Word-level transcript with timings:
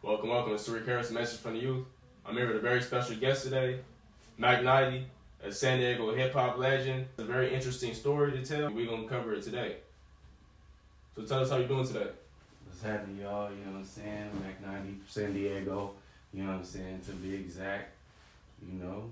Welcome, 0.00 0.28
welcome. 0.28 0.54
It's 0.54 0.68
Tariq 0.68 0.86
Harris, 0.86 1.10
message 1.10 1.40
from 1.40 1.54
the 1.54 1.60
youth. 1.60 1.84
I'm 2.24 2.36
here 2.36 2.46
with 2.46 2.56
a 2.56 2.60
very 2.60 2.80
special 2.80 3.16
guest 3.16 3.42
today, 3.42 3.80
Mak 4.36 4.62
90, 4.62 5.04
a 5.42 5.50
San 5.50 5.80
Diego 5.80 6.14
hip 6.14 6.32
hop 6.32 6.56
legend. 6.56 7.06
It's 7.10 7.18
a 7.18 7.24
very 7.24 7.52
interesting 7.52 7.92
story 7.94 8.30
to 8.30 8.46
tell. 8.46 8.70
We're 8.70 8.86
gonna 8.86 9.08
cover 9.08 9.34
it 9.34 9.42
today. 9.42 9.78
So 11.16 11.22
tell 11.22 11.40
us 11.40 11.50
how 11.50 11.56
you're 11.56 11.66
doing 11.66 11.84
today. 11.84 12.06
What's 12.64 12.80
happening, 12.80 13.18
y'all? 13.18 13.50
You 13.50 13.56
know 13.64 13.72
what 13.72 13.78
I'm 13.78 13.84
saying? 13.84 14.30
Mak 14.40 14.64
90 14.64 15.00
San 15.08 15.34
Diego. 15.34 15.94
You 16.32 16.44
know 16.44 16.52
what 16.52 16.58
I'm 16.58 16.64
saying? 16.64 17.00
To 17.06 17.12
be 17.14 17.34
exact, 17.34 17.90
you 18.64 18.78
know, 18.78 19.10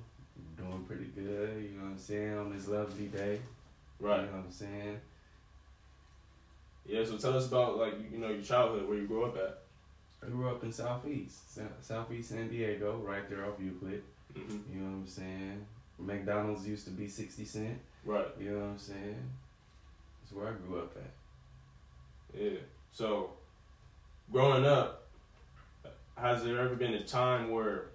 doing 0.56 0.84
pretty 0.86 1.06
good. 1.16 1.64
You 1.64 1.78
know 1.78 1.86
what 1.86 1.90
I'm 1.90 1.98
saying? 1.98 2.38
On 2.38 2.56
this 2.56 2.68
lovely 2.68 3.06
day. 3.06 3.40
Right. 3.98 4.20
You 4.20 4.26
know 4.26 4.32
what 4.34 4.44
I'm 4.44 4.52
saying? 4.52 5.00
Yeah. 6.86 7.04
So 7.04 7.18
tell 7.18 7.36
us 7.36 7.48
about 7.48 7.76
like 7.76 7.94
you 8.12 8.18
know 8.18 8.28
your 8.28 8.42
childhood, 8.42 8.88
where 8.88 8.98
you 8.98 9.08
grew 9.08 9.24
up 9.24 9.36
at. 9.36 9.65
I 10.26 10.30
grew 10.30 10.48
up 10.50 10.64
in 10.64 10.72
Southeast, 10.72 11.58
Southeast 11.80 12.30
San 12.30 12.48
Diego, 12.48 12.96
right 13.04 13.28
there 13.30 13.44
off 13.46 13.60
Euclid. 13.60 14.02
hmm 14.34 14.58
You 14.72 14.80
know 14.80 14.90
what 14.90 14.96
I'm 14.96 15.06
saying? 15.06 15.64
McDonald's 15.98 16.66
used 16.66 16.84
to 16.86 16.90
be 16.90 17.08
60 17.08 17.44
cent. 17.44 17.78
Right. 18.04 18.26
You 18.40 18.50
know 18.50 18.58
what 18.58 18.66
I'm 18.70 18.78
saying? 18.78 19.30
That's 20.22 20.32
where 20.32 20.48
I 20.48 20.52
grew 20.52 20.78
up 20.78 20.96
at. 20.96 22.40
Yeah. 22.40 22.58
So, 22.92 23.30
growing 24.32 24.64
up, 24.64 25.06
has 26.16 26.42
there 26.42 26.58
ever 26.58 26.74
been 26.74 26.94
a 26.94 27.04
time 27.04 27.50
where 27.50 27.86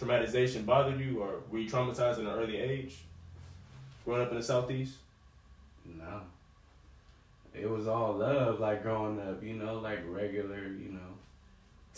traumatization 0.00 0.64
bothered 0.64 1.00
you, 1.00 1.20
or 1.22 1.40
were 1.50 1.58
you 1.58 1.68
traumatized 1.68 2.14
at 2.14 2.18
an 2.20 2.28
early 2.28 2.56
age? 2.56 2.98
Growing 4.04 4.22
up 4.22 4.30
in 4.30 4.36
the 4.36 4.42
southeast. 4.42 4.94
No. 5.84 6.20
It 7.54 7.68
was 7.68 7.86
all 7.88 8.14
love, 8.14 8.60
like 8.60 8.82
growing 8.82 9.20
up, 9.20 9.42
you 9.42 9.54
know, 9.54 9.78
like 9.78 10.00
regular, 10.06 10.68
you 10.68 10.92
know, 10.92 11.15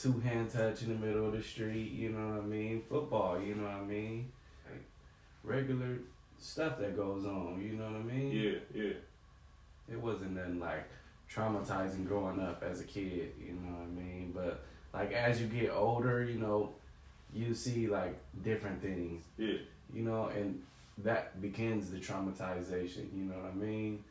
two 0.00 0.18
hand 0.20 0.50
touch 0.50 0.82
in 0.82 0.88
the 0.88 1.06
middle 1.06 1.26
of 1.26 1.32
the 1.32 1.42
street, 1.42 1.90
you 1.92 2.10
know 2.10 2.34
what 2.36 2.42
I 2.42 2.46
mean? 2.46 2.82
Football, 2.88 3.40
you 3.40 3.54
know 3.54 3.64
what 3.64 3.72
I 3.72 3.84
mean? 3.84 4.30
Like 4.70 4.82
regular 5.42 5.98
stuff 6.38 6.78
that 6.78 6.96
goes 6.96 7.24
on, 7.24 7.60
you 7.60 7.72
know 7.76 7.84
what 7.84 7.96
I 8.00 8.02
mean? 8.02 8.30
Yeah. 8.30 8.58
Yeah. 8.82 8.92
It 9.90 10.00
wasn't 10.00 10.32
nothing 10.32 10.60
like 10.60 10.88
traumatizing 11.32 12.06
growing 12.06 12.40
up 12.40 12.62
as 12.62 12.80
a 12.80 12.84
kid, 12.84 13.32
you 13.40 13.52
know 13.54 13.72
what 13.72 13.82
I 13.82 13.86
mean? 13.86 14.32
But 14.34 14.64
like 14.94 15.12
as 15.12 15.40
you 15.40 15.48
get 15.48 15.70
older, 15.70 16.22
you 16.24 16.38
know, 16.38 16.74
you 17.32 17.54
see 17.54 17.88
like 17.88 18.16
different 18.42 18.80
things 18.80 19.24
Yeah. 19.36 19.58
you 19.92 20.02
know, 20.02 20.28
and 20.28 20.62
that 20.98 21.40
begins 21.42 21.90
the 21.90 21.98
traumatization, 21.98 23.06
you 23.14 23.24
know 23.24 23.36
what 23.36 23.50
I 23.52 23.54
mean? 23.54 24.04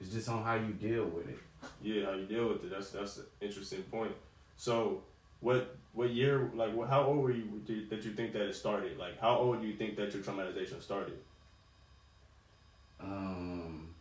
It's 0.00 0.10
just 0.10 0.28
on 0.28 0.42
how 0.42 0.54
you 0.54 0.72
deal 0.74 1.06
with 1.06 1.28
it. 1.28 1.38
Yeah, 1.82 2.06
how 2.06 2.12
you 2.12 2.26
deal 2.26 2.48
with 2.48 2.64
it. 2.64 2.70
That's 2.70 2.90
that's 2.90 3.16
an 3.18 3.24
interesting 3.40 3.82
point. 3.84 4.12
So, 4.56 5.02
what 5.40 5.76
what 5.92 6.10
year? 6.10 6.50
Like, 6.54 6.74
what, 6.74 6.88
how 6.88 7.04
old 7.04 7.18
were 7.18 7.30
you 7.30 7.62
do- 7.66 7.86
that 7.88 8.04
you 8.04 8.12
think 8.12 8.32
that 8.32 8.42
it 8.42 8.54
started? 8.54 8.98
Like, 8.98 9.18
how 9.20 9.36
old 9.36 9.60
do 9.60 9.66
you 9.66 9.76
think 9.76 9.96
that 9.96 10.12
your 10.14 10.22
traumatization 10.22 10.82
started? 10.82 11.18
Um, 13.00 13.94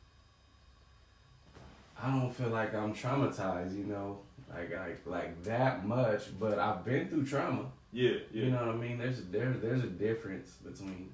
I 2.01 2.11
don't 2.11 2.31
feel 2.33 2.49
like 2.49 2.73
I'm 2.73 2.93
traumatized, 2.93 3.77
you 3.77 3.85
know, 3.85 4.19
like 4.49 4.71
like 4.71 4.99
like 5.05 5.43
that 5.43 5.85
much, 5.85 6.37
but 6.39 6.59
I've 6.59 6.83
been 6.85 7.07
through 7.09 7.25
trauma. 7.25 7.65
Yeah, 7.91 8.11
yeah, 8.31 8.45
You 8.45 8.51
know 8.51 8.65
what 8.67 8.75
I 8.75 8.77
mean? 8.77 8.97
There's 8.97 9.23
there's 9.25 9.61
there's 9.61 9.83
a 9.83 9.87
difference 9.87 10.51
between 10.63 11.11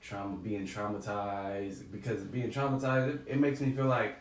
trauma 0.00 0.36
being 0.38 0.66
traumatized 0.66 1.90
because 1.92 2.22
being 2.24 2.50
traumatized 2.50 3.14
it, 3.14 3.32
it 3.34 3.40
makes 3.40 3.60
me 3.60 3.72
feel 3.72 3.86
like 3.86 4.18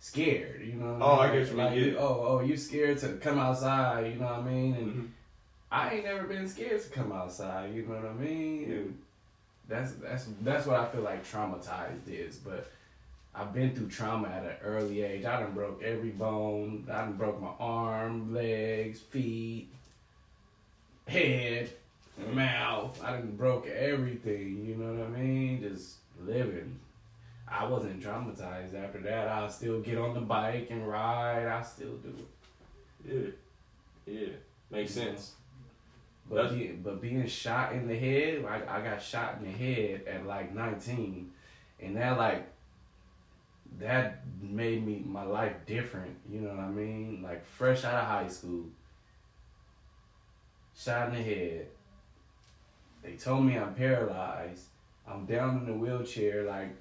scared. 0.00 0.62
You 0.62 0.74
know? 0.74 0.92
What 0.94 1.02
Oh, 1.02 1.20
I 1.20 1.30
mean? 1.32 1.38
get 1.42 1.50
you, 1.50 1.56
Like, 1.56 1.76
you- 1.76 1.96
oh, 1.98 2.26
oh, 2.28 2.40
you 2.40 2.56
scared 2.56 2.98
to 2.98 3.14
come 3.14 3.38
outside? 3.38 4.12
You 4.12 4.18
know 4.20 4.26
what 4.26 4.34
I 4.36 4.42
mean? 4.42 4.74
And 4.74 4.92
Mhm. 4.94 5.08
I 5.70 5.94
ain't 5.94 6.04
never 6.04 6.24
been 6.26 6.48
scared 6.48 6.80
to 6.82 6.88
come 6.90 7.12
outside. 7.12 7.74
You 7.74 7.82
know 7.82 7.94
what 7.96 8.04
I 8.06 8.12
mean? 8.14 8.70
And 8.72 8.98
that's 9.68 9.92
that's 9.94 10.26
that's 10.42 10.66
what 10.66 10.80
I 10.80 10.86
feel 10.86 11.02
like 11.02 11.24
traumatized 11.26 12.08
is. 12.08 12.36
But 12.36 12.70
I've 13.34 13.52
been 13.52 13.74
through 13.74 13.88
trauma 13.88 14.28
at 14.28 14.44
an 14.44 14.56
early 14.62 15.02
age. 15.02 15.24
I 15.24 15.40
done 15.40 15.52
broke 15.52 15.82
every 15.82 16.10
bone. 16.10 16.86
I 16.90 17.02
done 17.02 17.12
broke 17.14 17.40
my 17.40 17.52
arm, 17.60 18.32
legs, 18.32 19.00
feet, 19.00 19.68
head, 21.06 21.70
mouth. 22.32 23.00
I 23.04 23.12
done 23.12 23.36
broke 23.36 23.66
everything. 23.66 24.64
You 24.66 24.74
know 24.76 24.94
what 24.94 25.06
I 25.06 25.20
mean? 25.20 25.60
Just 25.62 25.96
living. 26.24 26.78
I 27.50 27.64
wasn't 27.66 28.02
traumatized 28.02 28.74
after 28.74 28.98
that. 29.02 29.28
I 29.28 29.48
still 29.48 29.80
get 29.80 29.98
on 29.98 30.14
the 30.14 30.20
bike 30.20 30.68
and 30.70 30.86
ride. 30.86 31.46
I 31.46 31.62
still 31.62 31.96
do 31.96 32.14
it. 33.06 33.38
yeah, 34.06 34.12
yeah. 34.14 34.28
Makes 34.70 34.96
Yeah. 34.96 35.04
sense. 35.04 35.34
But 36.28 36.34
That's- 36.36 36.52
being, 36.54 36.82
but 36.82 37.00
being 37.00 37.26
shot 37.26 37.72
in 37.72 37.88
the 37.88 37.96
head, 37.98 38.44
I, 38.44 38.78
I 38.78 38.82
got 38.82 39.00
shot 39.00 39.38
in 39.38 39.44
the 39.44 39.50
head 39.56 40.02
at 40.06 40.26
like 40.26 40.54
19, 40.54 41.32
and 41.80 41.96
that 41.96 42.18
like 42.18 42.46
that 43.78 44.24
made 44.42 44.84
me 44.86 45.02
my 45.06 45.22
life 45.22 45.54
different. 45.64 46.14
You 46.30 46.40
know 46.40 46.50
what 46.50 46.58
I 46.60 46.68
mean? 46.68 47.22
Like 47.22 47.44
fresh 47.46 47.84
out 47.84 47.94
of 47.94 48.04
high 48.06 48.28
school, 48.28 48.64
shot 50.76 51.08
in 51.08 51.14
the 51.14 51.22
head. 51.22 51.66
They 53.02 53.12
told 53.12 53.44
me 53.44 53.56
I'm 53.56 53.74
paralyzed. 53.74 54.64
I'm 55.06 55.24
down 55.24 55.58
in 55.58 55.66
the 55.66 55.72
wheelchair. 55.72 56.42
Like 56.44 56.76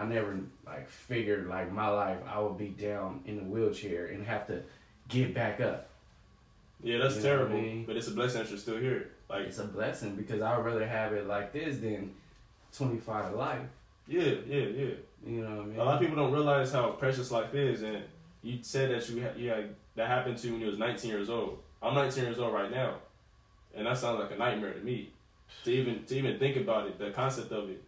I 0.00 0.06
never 0.06 0.38
like 0.66 0.88
figured 0.88 1.46
like 1.48 1.70
my 1.70 1.88
life 1.88 2.18
I 2.26 2.40
would 2.40 2.56
be 2.56 2.68
down 2.68 3.20
in 3.26 3.36
the 3.36 3.42
wheelchair 3.42 4.06
and 4.06 4.24
have 4.26 4.46
to 4.46 4.62
get 5.08 5.34
back 5.34 5.60
up. 5.60 5.88
Yeah, 6.82 6.98
that's 6.98 7.16
You 7.16 7.22
know 7.24 7.28
what 7.28 7.34
I 7.34 7.38
terrible. 7.50 7.60
mean? 7.60 7.84
But 7.86 7.96
it's 7.96 8.08
a 8.08 8.12
blessing 8.12 8.40
that 8.42 8.48
you're 8.48 8.58
still 8.58 8.78
here. 8.78 9.10
Like, 9.28 9.42
it's 9.46 9.58
a 9.58 9.64
blessing 9.64 10.16
because 10.16 10.40
I 10.40 10.56
would 10.56 10.64
rather 10.64 10.86
have 10.86 11.12
it 11.12 11.26
like 11.26 11.52
this 11.52 11.76
than 11.78 12.14
25 12.76 13.34
life. 13.34 13.60
yeah, 14.08 14.22
yeah, 14.46 14.64
yeah. 14.64 14.86
You 15.26 15.42
know 15.42 15.50
what 15.56 15.60
I 15.60 15.64
mean? 15.66 15.78
A 15.78 15.84
lot 15.84 15.94
of 15.96 16.00
people 16.00 16.16
don't 16.16 16.32
realize 16.32 16.72
how 16.72 16.90
precious 16.92 17.30
life 17.30 17.54
is, 17.54 17.82
and 17.82 18.02
you 18.42 18.58
said 18.62 18.90
that 18.90 19.06
you 19.10 19.20
had, 19.20 19.36
you 19.36 19.50
had 19.50 19.74
that 19.96 20.08
happened 20.08 20.38
to 20.38 20.46
you 20.46 20.54
when 20.54 20.62
you 20.62 20.68
was 20.68 20.78
19 20.78 21.10
years 21.10 21.28
old. 21.28 21.58
I'm 21.82 21.94
19 21.94 22.24
years 22.24 22.38
old 22.38 22.54
right 22.54 22.70
now, 22.70 22.94
and 23.74 23.86
that 23.86 23.98
sounds 23.98 24.18
like 24.18 24.30
a 24.30 24.36
nightmare 24.36 24.72
to 24.72 24.80
me. 24.80 25.10
To 25.64 25.70
even 25.70 26.04
to 26.04 26.16
even 26.16 26.38
think 26.38 26.56
about 26.56 26.86
it, 26.86 26.98
the 26.98 27.10
concept 27.10 27.52
of 27.52 27.68
it. 27.68 27.82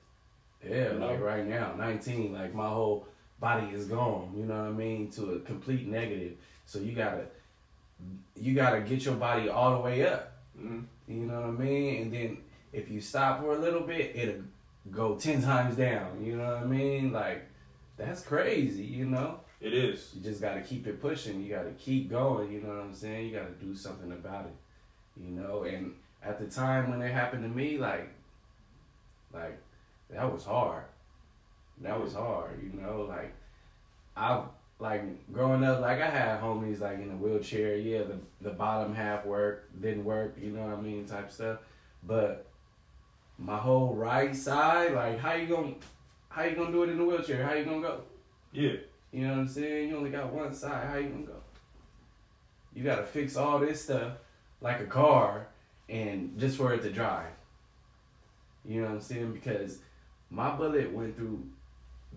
Yeah, 0.68 0.92
like 0.92 1.20
right 1.20 1.46
now, 1.46 1.74
19, 1.76 2.32
like 2.32 2.54
my 2.54 2.68
whole 2.68 3.06
body 3.40 3.68
is 3.74 3.86
gone. 3.86 4.32
You 4.36 4.44
know 4.44 4.54
what 4.54 4.68
I 4.68 4.72
mean? 4.72 5.10
To 5.12 5.32
a 5.32 5.40
complete 5.40 5.86
negative. 5.86 6.34
So 6.66 6.78
you 6.78 6.92
gotta, 6.92 7.24
you 8.36 8.54
gotta 8.54 8.80
get 8.80 9.04
your 9.04 9.14
body 9.14 9.48
all 9.48 9.74
the 9.74 9.80
way 9.80 10.06
up. 10.06 10.32
hmm 10.56 10.80
You 11.08 11.26
know 11.26 11.40
what 11.40 11.48
I 11.48 11.50
mean? 11.50 12.02
And 12.02 12.12
then 12.12 12.38
if 12.72 12.90
you 12.90 13.00
stop 13.00 13.40
for 13.40 13.54
a 13.54 13.58
little 13.58 13.82
bit, 13.82 14.12
it'll 14.14 14.42
go 14.90 15.16
10 15.16 15.42
times 15.42 15.76
down. 15.76 16.24
You 16.24 16.36
know 16.36 16.54
what 16.54 16.62
I 16.62 16.66
mean? 16.66 17.12
Like 17.12 17.46
that's 17.96 18.22
crazy. 18.22 18.84
You 18.84 19.06
know? 19.06 19.40
It 19.60 19.74
is. 19.74 20.10
You 20.14 20.22
just 20.22 20.40
got 20.40 20.54
to 20.54 20.60
keep 20.60 20.88
it 20.88 21.00
pushing. 21.00 21.40
You 21.40 21.54
got 21.54 21.62
to 21.62 21.70
keep 21.72 22.10
going. 22.10 22.50
You 22.50 22.60
know 22.60 22.68
what 22.70 22.80
I'm 22.80 22.94
saying? 22.94 23.28
You 23.28 23.36
got 23.36 23.46
to 23.46 23.64
do 23.64 23.76
something 23.76 24.10
about 24.10 24.46
it. 24.46 25.22
You 25.22 25.30
know, 25.30 25.62
and 25.62 25.94
at 26.22 26.40
the 26.40 26.46
time 26.46 26.90
when 26.90 27.00
it 27.00 27.12
happened 27.12 27.44
to 27.44 27.48
me, 27.48 27.78
like, 27.78 28.08
like 29.32 29.60
that 30.12 30.32
was 30.32 30.44
hard. 30.44 30.84
That 31.80 32.00
was 32.00 32.14
hard. 32.14 32.60
You 32.62 32.80
know, 32.80 33.06
like 33.08 33.32
I 34.16 34.42
like 34.78 35.32
growing 35.32 35.64
up, 35.64 35.80
like 35.80 36.00
I 36.00 36.10
had 36.10 36.40
homies 36.40 36.80
like 36.80 36.98
in 36.98 37.10
a 37.10 37.16
wheelchair. 37.16 37.76
Yeah, 37.76 38.02
the 38.02 38.18
the 38.40 38.50
bottom 38.50 38.94
half 38.94 39.24
worked, 39.24 39.80
didn't 39.80 40.04
work. 40.04 40.36
You 40.40 40.50
know 40.52 40.62
what 40.66 40.78
I 40.78 40.80
mean, 40.80 41.06
type 41.06 41.30
stuff. 41.30 41.58
But 42.04 42.46
my 43.38 43.56
whole 43.56 43.94
right 43.94 44.34
side, 44.34 44.92
like, 44.92 45.18
how 45.18 45.34
you 45.34 45.46
gonna, 45.46 45.74
how 46.28 46.44
you 46.44 46.56
gonna 46.56 46.72
do 46.72 46.82
it 46.82 46.90
in 46.90 47.00
a 47.00 47.04
wheelchair? 47.04 47.44
How 47.44 47.54
you 47.54 47.64
gonna 47.64 47.80
go? 47.80 48.00
Yeah. 48.52 48.74
You 49.12 49.26
know 49.26 49.32
what 49.32 49.40
I'm 49.40 49.48
saying? 49.48 49.88
You 49.88 49.96
only 49.96 50.10
got 50.10 50.32
one 50.32 50.54
side. 50.54 50.88
How 50.88 50.96
you 50.96 51.08
gonna 51.08 51.26
go? 51.26 51.40
You 52.74 52.84
gotta 52.84 53.04
fix 53.04 53.36
all 53.36 53.58
this 53.58 53.84
stuff 53.84 54.12
like 54.60 54.80
a 54.80 54.86
car 54.86 55.48
and 55.88 56.38
just 56.38 56.56
for 56.56 56.72
it 56.72 56.82
to 56.82 56.90
drive. 56.90 57.26
You 58.64 58.80
know 58.80 58.88
what 58.88 58.94
I'm 58.94 59.00
saying? 59.00 59.32
Because 59.32 59.78
my 60.32 60.56
bullet 60.56 60.90
went 60.92 61.14
through 61.16 61.44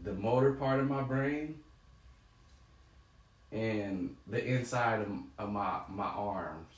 the 0.04 0.14
motor 0.14 0.54
part 0.54 0.80
of 0.80 0.90
my 0.90 1.04
brain 1.04 1.60
and 3.52 4.16
the 4.28 4.44
inside 4.44 5.02
of, 5.02 5.10
of 5.38 5.52
my 5.52 5.82
my 5.90 6.06
arms. 6.06 6.72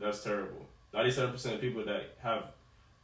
That's 0.00 0.22
terrible. 0.24 0.66
Ninety-seven 0.92 1.32
percent 1.32 1.54
of 1.54 1.60
people 1.60 1.84
that 1.84 2.16
have 2.20 2.46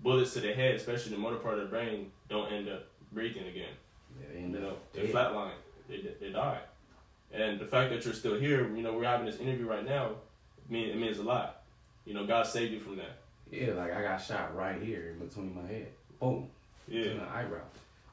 bullets 0.01 0.35
to 0.35 0.41
the 0.41 0.53
head, 0.53 0.75
especially 0.75 1.13
the 1.13 1.19
motor 1.19 1.37
part 1.37 1.55
of 1.55 1.61
the 1.61 1.67
brain, 1.67 2.11
don't 2.29 2.53
end 2.53 2.69
up 2.69 2.87
breathing 3.13 3.47
again. 3.47 3.73
They 4.19 4.41
You 4.41 4.45
end 4.47 4.55
know, 4.55 4.71
up 4.71 4.93
they 4.93 5.07
flatline. 5.07 5.53
They 5.89 6.03
they 6.21 6.33
die. 6.33 6.61
And 7.33 7.61
the 7.61 7.67
fact 7.67 7.91
that 7.91 8.05
you're 8.05 8.15
still 8.15 8.39
here, 8.39 8.75
you 8.75 8.83
know, 8.83 8.93
we're 8.93 9.05
having 9.05 9.27
this 9.27 9.39
interview 9.39 9.67
right 9.67 9.85
now, 9.85 10.13
mean 10.69 10.89
it 10.89 10.97
means 10.97 11.19
a 11.19 11.23
lot. 11.23 11.63
You 12.05 12.15
know, 12.15 12.27
God 12.27 12.47
saved 12.47 12.73
you 12.73 12.81
from 12.81 12.97
that. 12.97 13.19
Yeah, 13.51 13.75
like 13.75 13.93
I 13.93 14.03
got 14.03 14.19
shot 14.19 14.57
right 14.57 14.81
here 14.81 15.11
in 15.13 15.27
between 15.27 15.55
my 15.55 15.67
head. 15.67 15.89
Boom. 16.21 16.49
Yeah. 16.89 17.05
in 17.13 17.19
the 17.19 17.25
eyebrow. 17.29 17.61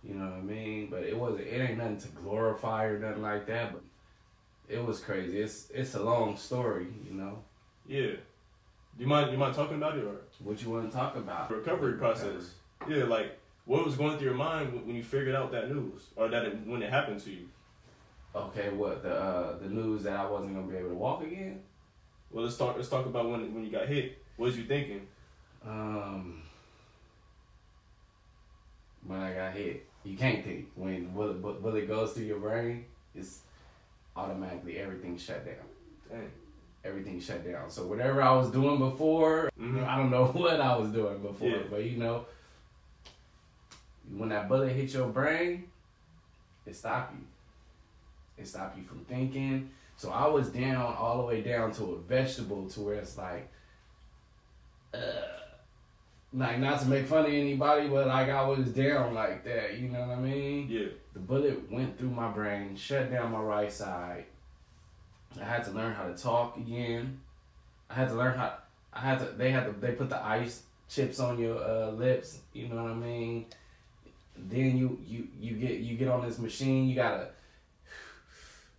You 0.04 0.16
know 0.16 0.26
what 0.26 0.38
I 0.38 0.42
mean? 0.42 0.88
But 0.90 1.04
it 1.04 1.18
wasn't. 1.18 1.48
It 1.48 1.62
ain't 1.70 1.78
nothing 1.78 1.98
to 2.00 2.08
glorify 2.10 2.86
or 2.86 3.00
nothing 3.00 3.22
like 3.22 3.46
that. 3.48 3.72
But 3.74 3.84
it 4.68 4.84
was 4.86 5.00
crazy. 5.00 5.40
It's 5.40 5.70
it's 5.74 5.96
a 5.96 6.04
long 6.04 6.36
story, 6.38 6.88
you 7.08 7.14
know. 7.14 7.40
Yeah. 7.88 8.12
Do 8.96 9.00
you 9.04 9.08
mind 9.08 9.32
you 9.32 9.38
mind 9.38 9.56
talking 9.56 9.78
about 9.78 9.98
it 9.98 10.04
or 10.04 10.18
What 10.44 10.62
you 10.62 10.70
want 10.70 10.92
to 10.92 10.96
talk 10.96 11.16
about? 11.16 11.52
recovery 11.52 11.94
process? 11.98 12.54
Yeah, 12.88 13.06
like 13.06 13.40
what 13.66 13.86
was 13.86 13.96
going 13.96 14.18
through 14.18 14.28
your 14.28 14.38
mind 14.38 14.74
when- 14.74 14.86
when 14.88 14.96
you 14.96 15.04
figured 15.04 15.36
out 15.36 15.52
that 15.52 15.70
news 15.72 16.10
or 16.18 16.28
that 16.28 16.44
it, 16.46 16.68
when 16.68 16.82
it 16.84 16.90
happened 16.90 17.22
to 17.22 17.32
you? 17.32 17.48
Okay, 18.36 18.70
what 18.72 19.04
the 19.04 19.14
uh, 19.16 19.58
the 19.60 19.70
news 19.70 20.04
that 20.04 20.18
I 20.18 20.26
wasn't 20.30 20.54
gonna 20.56 20.68
be 20.68 20.76
able 20.76 20.90
to 20.90 20.96
walk 20.96 21.24
again? 21.24 21.62
Well, 22.32 22.44
let's 22.44 22.58
talk. 22.58 22.76
Let's 22.76 22.90
talk 22.90 23.06
about 23.06 23.30
when 23.30 23.54
when 23.54 23.64
you 23.64 23.72
got 23.72 23.88
hit. 23.88 24.18
What 24.38 24.48
was 24.48 24.58
you 24.58 24.66
thinking? 24.66 25.08
Um, 25.66 26.42
when 29.06 29.20
I 29.20 29.34
got 29.34 29.54
hit, 29.54 29.86
you 30.04 30.18
can't 30.18 30.44
think 30.44 30.68
when 30.76 31.08
bullet 31.14 31.42
bullet 31.42 31.88
goes 31.88 32.14
through 32.14 32.26
your 32.26 32.40
brain. 32.40 32.86
It's 33.16 33.40
automatically 34.16 34.78
everything 34.80 35.18
shut 35.18 35.46
down. 35.46 35.56
Dang. 36.10 36.32
Everything 36.84 37.20
shut 37.20 37.46
down. 37.50 37.70
So 37.70 37.86
whatever 37.88 38.22
I 38.22 38.32
was 38.36 38.50
doing 38.52 38.78
before, 38.80 39.50
Mhm. 39.60 39.88
I 39.88 39.98
don't 39.98 40.10
know 40.12 40.26
what 40.34 40.60
I 40.60 40.76
was 40.78 40.90
doing 40.92 41.20
before, 41.22 41.48
Yeah. 41.50 41.64
but 41.70 41.84
you 41.84 41.98
know, 41.98 42.26
when 44.18 44.30
that 44.30 44.48
bullet 44.50 44.70
hit 44.74 44.94
your 44.94 45.08
brain, 45.08 45.70
it 46.66 46.76
stopped 46.76 47.14
you. 47.16 47.22
It 48.38 48.48
stopped 48.48 48.78
you 48.78 48.84
from 48.84 49.06
thinking. 49.06 49.70
So 49.96 50.12
I 50.12 50.28
was 50.28 50.50
down 50.50 50.94
all 50.96 51.18
the 51.20 51.24
way 51.24 51.42
down 51.42 51.72
to 51.74 51.84
a 51.94 52.00
vegetable 52.00 52.68
to 52.70 52.82
where 52.82 52.96
it's 52.96 53.18
like, 53.18 53.48
uh, 54.94 54.98
like 56.34 56.60
not 56.60 56.82
to 56.82 56.88
make 56.88 57.06
fun 57.06 57.26
of 57.26 57.32
anybody, 57.34 57.88
but 57.88 58.08
like 58.08 58.30
I 58.30 58.46
was 58.48 58.68
down 58.70 59.14
like 59.14 59.44
that. 59.46 59.78
You 59.78 59.90
know 59.90 60.02
what 60.02 60.18
I 60.18 60.22
mean? 60.22 60.68
Yeah. 60.70 60.88
The 61.14 61.20
bullet 61.20 61.72
went 61.72 61.98
through 61.98 62.10
my 62.10 62.32
brain, 62.32 62.76
shut 62.76 63.12
down 63.12 63.32
my 63.32 63.40
right 63.40 63.72
side. 63.72 64.26
I 65.40 65.44
had 65.44 65.64
to 65.66 65.72
learn 65.72 65.94
how 65.94 66.08
to 66.08 66.16
talk 66.16 66.58
again. 66.58 67.20
I 67.90 67.94
had 67.96 68.10
to 68.10 68.16
learn 68.16 68.38
how. 68.38 68.54
I 68.92 69.00
had 69.00 69.20
to. 69.20 69.26
They 69.26 69.52
had 69.52 69.66
to. 69.66 69.72
They 69.80 69.94
put 69.94 70.10
the 70.10 70.24
ice 70.24 70.64
chips 70.90 71.20
on 71.20 71.40
your 71.40 71.58
uh, 71.64 71.92
lips. 71.92 72.40
You 72.54 72.68
know 72.70 72.84
what 72.84 72.92
I 72.92 72.96
mean? 72.96 73.46
Then 74.38 74.78
you 74.78 75.00
you 75.06 75.28
you 75.40 75.54
get 75.56 75.80
you 75.80 75.96
get 75.98 76.08
on 76.08 76.26
this 76.26 76.40
machine. 76.40 76.88
You 76.88 76.96
gotta. 76.96 77.30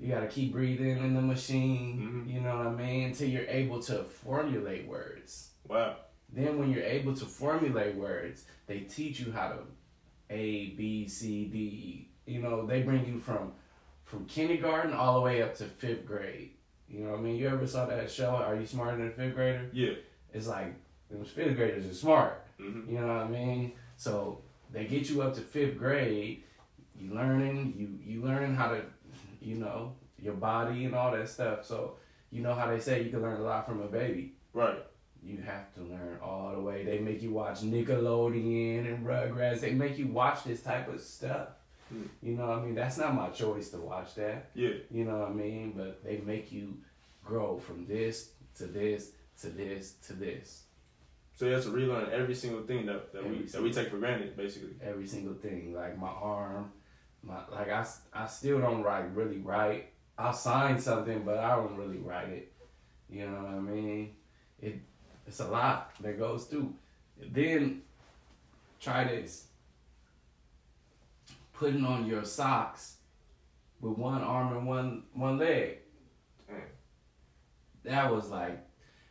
You 0.00 0.12
gotta 0.12 0.26
keep 0.26 0.52
breathing 0.52 0.98
in 0.98 1.14
the 1.14 1.22
machine. 1.22 2.24
Mhm. 2.26 2.34
You 2.34 2.40
know 2.40 2.56
what 2.56 2.66
I 2.66 2.72
mean? 2.72 3.04
Until 3.08 3.28
you're 3.28 3.46
able 3.46 3.80
to 3.82 4.02
formulate 4.04 4.86
words. 4.88 5.50
Wow. 5.68 5.96
Then 6.34 6.58
when 6.58 6.70
you're 6.70 6.82
able 6.84 7.14
to 7.14 7.24
formulate 7.24 7.94
words, 7.94 8.44
they 8.66 8.80
teach 8.80 9.20
you 9.20 9.32
how 9.32 9.48
to 9.48 9.58
A, 10.30 10.70
B, 10.70 11.06
C, 11.06 11.44
D. 11.46 12.08
You 12.26 12.40
know, 12.40 12.66
they 12.66 12.82
bring 12.82 13.06
you 13.06 13.18
from 13.20 13.52
from 14.04 14.26
kindergarten 14.26 14.92
all 14.92 15.14
the 15.14 15.20
way 15.20 15.42
up 15.42 15.54
to 15.56 15.64
fifth 15.64 16.06
grade. 16.06 16.50
You 16.88 17.00
know 17.00 17.12
what 17.12 17.20
I 17.20 17.22
mean? 17.22 17.36
You 17.36 17.48
ever 17.48 17.66
saw 17.66 17.86
that 17.86 18.10
show, 18.10 18.30
Are 18.30 18.54
You 18.54 18.66
Smarter 18.66 18.98
Than 18.98 19.08
a 19.08 19.10
Fifth 19.10 19.34
Grader? 19.34 19.70
Yeah. 19.72 19.94
It's 20.32 20.46
like 20.46 20.74
those 21.10 21.28
fifth 21.30 21.56
graders 21.56 21.86
are 21.86 21.94
smart. 21.94 22.44
hmm 22.58 22.88
You 22.88 23.00
know 23.00 23.06
what 23.06 23.26
I 23.26 23.28
mean? 23.28 23.72
So 23.96 24.42
they 24.72 24.84
get 24.84 25.08
you 25.08 25.22
up 25.22 25.34
to 25.34 25.40
fifth 25.40 25.78
grade, 25.78 26.42
you 26.98 27.14
learning, 27.14 27.74
you 27.76 28.14
you 28.14 28.22
learn 28.22 28.54
how 28.54 28.68
to, 28.68 28.82
you 29.40 29.56
know, 29.56 29.94
your 30.18 30.34
body 30.34 30.84
and 30.84 30.94
all 30.94 31.12
that 31.12 31.28
stuff. 31.28 31.64
So 31.64 31.96
you 32.30 32.42
know 32.42 32.54
how 32.54 32.66
they 32.66 32.80
say 32.80 33.02
you 33.02 33.10
can 33.10 33.22
learn 33.22 33.40
a 33.40 33.44
lot 33.44 33.66
from 33.66 33.80
a 33.82 33.86
baby 33.86 34.34
Right. 34.52 34.78
You 35.24 35.38
have 35.38 35.72
to 35.74 35.80
learn 35.80 36.18
all 36.22 36.52
the 36.52 36.60
way. 36.60 36.84
They 36.84 36.98
make 36.98 37.22
you 37.22 37.30
watch 37.30 37.60
Nickelodeon 37.62 38.86
and 38.86 39.06
Rugrats. 39.06 39.60
They 39.60 39.72
make 39.72 39.98
you 39.98 40.08
watch 40.08 40.44
this 40.44 40.62
type 40.62 40.92
of 40.92 41.00
stuff. 41.00 41.48
Hmm. 41.88 42.02
You 42.22 42.34
know 42.34 42.46
what 42.48 42.58
I 42.58 42.62
mean? 42.62 42.74
That's 42.74 42.98
not 42.98 43.14
my 43.14 43.30
choice 43.30 43.70
to 43.70 43.78
watch 43.78 44.14
that. 44.16 44.50
Yeah. 44.54 44.74
You 44.90 45.04
know 45.04 45.18
what 45.18 45.28
I 45.30 45.32
mean? 45.32 45.72
But 45.76 46.04
they 46.04 46.18
make 46.18 46.52
you 46.52 46.76
grow 47.24 47.58
from 47.58 47.86
this 47.86 48.30
to 48.58 48.66
this 48.66 49.12
to 49.40 49.48
this 49.48 49.92
to 50.06 50.12
this. 50.12 50.64
So 51.36 51.46
you 51.46 51.52
have 51.52 51.64
to 51.64 51.70
relearn 51.70 52.12
every 52.12 52.34
single 52.34 52.62
thing 52.62 52.86
that, 52.86 53.12
that 53.12 53.28
we 53.28 53.42
that 53.44 53.62
we 53.62 53.72
take 53.72 53.90
for 53.90 53.98
granted, 53.98 54.36
basically. 54.36 54.76
Every 54.82 55.06
single 55.06 55.34
thing. 55.34 55.74
Like 55.74 55.98
my 55.98 56.08
arm, 56.08 56.70
my 57.22 57.38
like 57.50 57.70
I, 57.70 57.84
I 58.12 58.26
still 58.26 58.60
don't 58.60 58.82
write 58.82 59.14
really 59.14 59.38
write. 59.38 59.90
I'll 60.16 60.32
sign 60.32 60.78
something, 60.78 61.22
but 61.24 61.38
I 61.38 61.56
don't 61.56 61.76
really 61.76 61.98
write 61.98 62.28
it. 62.28 62.52
You 63.10 63.26
know 63.26 63.42
what 63.42 63.54
I 63.54 63.58
mean? 63.58 64.14
It 64.60 64.80
it's 65.26 65.40
a 65.40 65.48
lot 65.48 65.92
that 66.00 66.18
goes 66.18 66.44
through. 66.44 66.74
Then 67.20 67.82
try 68.80 69.04
this. 69.04 69.46
Putting 71.52 71.84
on 71.84 72.06
your 72.06 72.24
socks 72.24 72.96
with 73.80 73.96
one 73.96 74.22
arm 74.22 74.56
and 74.56 74.66
one 74.66 75.04
one 75.12 75.38
leg. 75.38 75.78
Dang. 76.48 76.62
That 77.84 78.12
was 78.12 78.30
like 78.30 78.64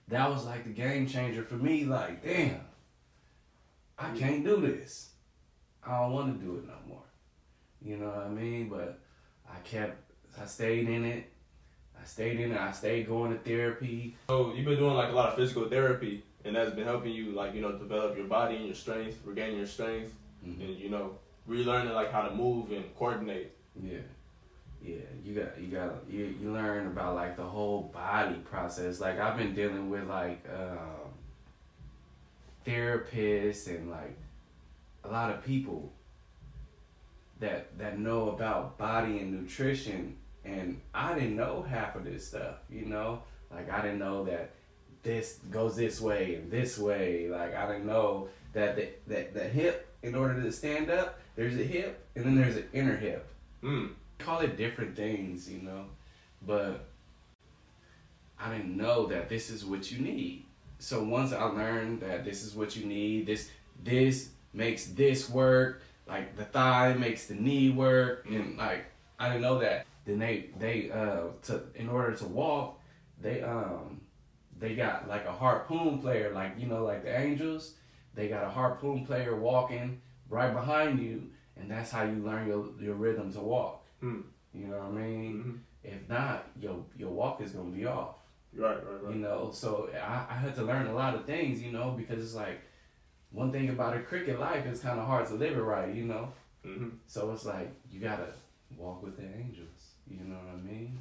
that 0.10 0.30
was 0.30 0.46
like 0.46 0.66
the 0.66 0.72
game 0.72 1.08
changer 1.08 1.44
for 1.44 1.56
me. 1.56 1.86
Like, 1.86 2.24
damn, 2.24 2.62
I 3.98 4.10
can't 4.12 4.44
do 4.44 4.58
this. 4.62 5.12
I 5.86 6.00
don't 6.00 6.12
want 6.12 6.40
to 6.40 6.46
do 6.46 6.58
it 6.58 6.68
no 6.68 6.74
more. 6.88 7.04
You 7.82 7.98
know 7.98 8.08
what 8.08 8.26
I 8.26 8.30
mean? 8.30 8.70
But 8.70 9.00
I 9.50 9.58
kept, 9.60 10.12
I 10.42 10.46
stayed 10.46 10.88
in 10.88 11.06
it. 11.06 11.30
I 12.04 12.06
stayed 12.06 12.40
in 12.42 12.52
it. 12.52 12.60
I 12.60 12.72
stayed 12.74 13.08
going 13.08 13.32
to 13.32 13.38
therapy. 13.40 14.16
So 14.28 14.54
you've 14.54 14.66
been 14.66 14.78
doing 14.78 14.94
like 14.94 15.10
a 15.10 15.16
lot 15.16 15.30
of 15.30 15.36
physical 15.36 15.70
therapy, 15.70 16.22
and 16.44 16.54
that's 16.56 16.72
been 16.76 16.86
helping 16.86 17.14
you 17.14 17.32
like 17.32 17.56
you 17.56 17.62
know 17.62 17.72
develop 17.78 18.18
your 18.18 18.28
body 18.28 18.58
and 18.58 18.66
your 18.66 18.76
strength, 18.76 19.20
regaining 19.24 19.58
your 19.58 19.68
strength, 19.68 20.14
Mhm. 20.46 20.60
and 20.60 20.78
you 20.78 20.90
know 20.90 21.18
relearning 21.50 21.94
like 21.94 22.12
how 22.12 22.24
to 22.28 22.36
move 22.36 22.72
and 22.74 22.84
coordinate. 22.98 23.56
Yeah, 23.82 24.00
yeah. 24.82 24.96
You 25.24 25.34
got, 25.36 25.58
you 25.62 25.68
got, 25.68 25.94
you 26.10 26.36
you 26.42 26.52
learn 26.52 26.88
about 26.88 27.16
like 27.16 27.38
the 27.38 27.44
whole 27.44 27.84
body 27.94 28.36
process. 28.52 29.00
Like 29.00 29.18
I've 29.20 29.38
been 29.38 29.56
dealing 29.56 29.90
with 29.90 30.06
like 30.10 30.46
um, 30.54 31.10
therapists 32.66 33.68
and 33.68 33.90
like 33.90 34.18
a 35.04 35.08
lot 35.10 35.30
of 35.32 35.44
people 35.44 35.92
that 37.40 37.78
that 37.78 37.98
know 38.00 38.30
about 38.30 38.78
body 38.78 39.20
and 39.20 39.32
nutrition, 39.42 40.18
and 40.46 40.80
I 40.94 41.14
didn't 41.14 41.36
know 41.36 41.62
half 41.68 41.96
of 41.96 42.04
this 42.04 42.28
stuff. 42.28 42.56
You 42.70 42.86
know, 42.86 43.22
like 43.52 43.72
I 43.72 43.82
didn't 43.82 44.00
know 44.00 44.24
that 44.26 44.52
this 45.04 45.40
goes 45.52 45.76
this 45.76 46.00
way 46.02 46.36
and 46.36 46.52
this 46.52 46.78
way. 46.78 47.28
Like 47.30 47.56
I 47.56 47.66
didn't 47.68 47.86
know 47.86 48.30
that 48.54 48.76
the, 48.76 48.90
that 49.08 49.34
the 49.34 49.44
hip, 49.44 49.88
in 50.04 50.16
order 50.16 50.42
to 50.42 50.52
stand 50.52 50.90
up, 50.90 51.20
there's 51.36 51.56
a 51.60 51.64
hip 51.64 52.06
and 52.16 52.26
then 52.26 52.36
there's 52.36 52.58
an 52.58 52.68
inner 52.74 52.96
hip 52.96 53.28
Mm. 53.64 53.92
call 54.20 54.40
it 54.42 54.58
different 54.58 54.94
things, 54.96 55.50
you 55.50 55.62
know, 55.62 55.86
but 56.46 56.86
I 58.38 58.52
didn't 58.58 58.76
know 58.76 59.06
that 59.08 59.30
this 59.30 59.50
is 59.50 59.64
what 59.64 59.90
you 59.90 60.00
need. 60.00 60.44
So 60.80 61.02
once 61.02 61.32
I 61.32 61.44
learned 61.46 62.02
that 62.02 62.26
this 62.26 62.44
is 62.44 62.56
what 62.56 62.76
you 62.76 62.86
need, 62.86 63.26
this 63.26 63.50
this 63.84 64.30
makes 64.54 64.86
this 64.88 65.30
work, 65.30 65.82
like 66.08 66.36
the 66.36 66.44
thigh 66.44 66.94
makes 66.94 67.28
the 67.28 67.36
knee 67.36 67.70
work, 67.70 68.26
and 68.30 68.58
like 68.58 68.86
I 69.18 69.30
didn't 69.30 69.44
know 69.44 69.60
that. 69.60 69.86
Then 70.06 70.20
they 70.20 70.50
they 70.60 70.92
uh 70.92 71.28
to 71.44 71.64
in 71.76 71.90
order 71.90 72.14
to 72.16 72.26
walk, 72.28 72.80
they 73.22 73.42
um 73.42 74.02
they 74.60 74.76
got 74.76 75.08
like 75.08 75.26
a 75.26 75.32
harpoon 75.32 76.00
player, 76.00 76.32
like 76.34 76.54
you 76.58 76.68
know 76.68 76.84
like 76.84 77.04
the 77.04 77.18
Angels, 77.18 77.76
they 78.14 78.28
got 78.28 78.44
a 78.44 78.50
harpoon 78.50 79.06
player 79.06 79.36
walking 79.36 80.02
right 80.30 80.54
behind 80.54 81.00
you, 81.00 81.30
and 81.58 81.70
that's 81.72 81.92
how 81.92 82.04
you 82.04 82.16
learn 82.24 82.48
your 82.48 82.66
your 82.80 82.96
rhythm 82.96 83.32
to 83.34 83.40
walk. 83.40 83.86
Hmm. 84.00 84.22
You 84.54 84.68
know 84.68 84.78
what 84.78 84.88
I 84.88 84.92
mean? 84.92 85.42
hmm 85.42 85.56
If 85.84 86.08
not, 86.10 86.48
your 86.60 86.84
your 86.98 87.10
walk 87.10 87.42
is 87.42 87.52
gonna 87.52 87.70
be 87.72 87.86
off. 87.86 88.16
Right, 88.56 88.78
right, 88.86 89.04
right. 89.04 89.16
You 89.16 89.22
know, 89.22 89.50
so 89.52 89.90
I, 89.96 90.28
I 90.30 90.36
had 90.36 90.54
to 90.56 90.64
learn 90.64 90.86
a 90.88 90.94
lot 90.94 91.16
of 91.16 91.26
things, 91.26 91.60
you 91.62 91.72
know, 91.72 91.92
because 91.98 92.24
it's 92.24 92.36
like 92.36 92.62
one 93.32 93.52
thing 93.52 93.70
about 93.70 93.98
a 93.98 94.02
cricket 94.02 94.40
life 94.40 94.66
is 94.68 94.80
kind 94.80 95.00
of 95.00 95.08
hard 95.08 95.28
to 95.28 95.34
live 95.36 95.58
it 95.58 95.62
right, 95.62 95.94
you 95.94 96.06
know. 96.06 96.26
hmm 96.64 96.90
So 97.08 97.32
it's 97.34 97.46
like 97.46 97.72
you 97.92 98.00
gotta 98.00 98.28
walk 98.78 99.02
with 99.04 99.18
the 99.18 99.24
angels. 99.42 99.73
You 100.08 100.26
know 100.26 100.36
what 100.36 100.56
I 100.56 100.62
mean? 100.62 101.00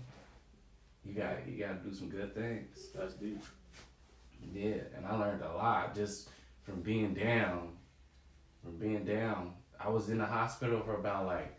You 1.04 1.14
got 1.14 1.44
to 1.44 1.50
you 1.50 1.58
gotta 1.58 1.78
do 1.78 1.92
some 1.94 2.08
good 2.08 2.34
things. 2.34 2.88
That's 2.94 3.14
deep. 3.14 3.42
Yeah, 4.52 4.82
and 4.96 5.06
I 5.06 5.16
learned 5.16 5.42
a 5.42 5.52
lot 5.52 5.94
just 5.94 6.28
from 6.62 6.80
being 6.80 7.14
down. 7.14 7.70
From 8.62 8.76
being 8.78 9.04
down, 9.04 9.54
I 9.80 9.88
was 9.88 10.08
in 10.08 10.18
the 10.18 10.26
hospital 10.26 10.80
for 10.84 10.94
about 10.94 11.26
like 11.26 11.58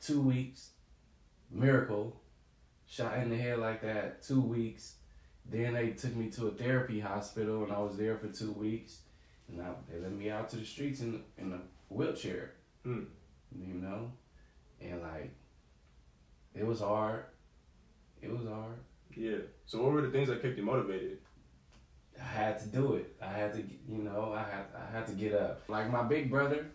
two 0.00 0.20
weeks. 0.20 0.70
Miracle, 1.50 2.20
shot 2.86 3.18
in 3.18 3.30
the 3.30 3.36
head 3.36 3.58
like 3.58 3.82
that. 3.82 4.22
Two 4.22 4.40
weeks. 4.40 4.94
Then 5.50 5.74
they 5.74 5.90
took 5.90 6.14
me 6.14 6.30
to 6.30 6.48
a 6.48 6.50
therapy 6.52 7.00
hospital, 7.00 7.64
and 7.64 7.72
I 7.72 7.78
was 7.80 7.96
there 7.96 8.16
for 8.16 8.28
two 8.28 8.52
weeks. 8.52 9.00
And 9.48 9.60
I, 9.60 9.70
they 9.90 9.98
let 9.98 10.12
me 10.12 10.30
out 10.30 10.48
to 10.50 10.56
the 10.56 10.64
streets 10.64 11.00
in 11.00 11.22
in 11.38 11.52
a 11.52 11.60
wheelchair. 11.88 12.52
Hmm. 12.84 13.04
You 13.54 13.74
know, 13.74 14.12
and 14.80 15.02
like, 15.02 15.30
it 16.54 16.66
was 16.66 16.80
hard. 16.80 17.24
It 18.20 18.30
was 18.30 18.46
hard. 18.46 18.76
Yeah. 19.14 19.38
So 19.66 19.82
what 19.82 19.92
were 19.92 20.02
the 20.02 20.10
things 20.10 20.28
that 20.28 20.42
kept 20.42 20.56
you 20.56 20.64
motivated? 20.64 21.18
I 22.20 22.24
had 22.24 22.58
to 22.60 22.68
do 22.68 22.94
it. 22.94 23.16
I 23.20 23.26
had 23.26 23.52
to, 23.54 23.60
you 23.60 24.02
know, 24.02 24.32
I 24.34 24.42
had 24.42 24.66
I 24.76 24.96
had 24.96 25.06
to 25.06 25.12
get 25.12 25.34
up. 25.34 25.62
Like 25.68 25.90
my 25.90 26.02
big 26.02 26.30
brother, 26.30 26.66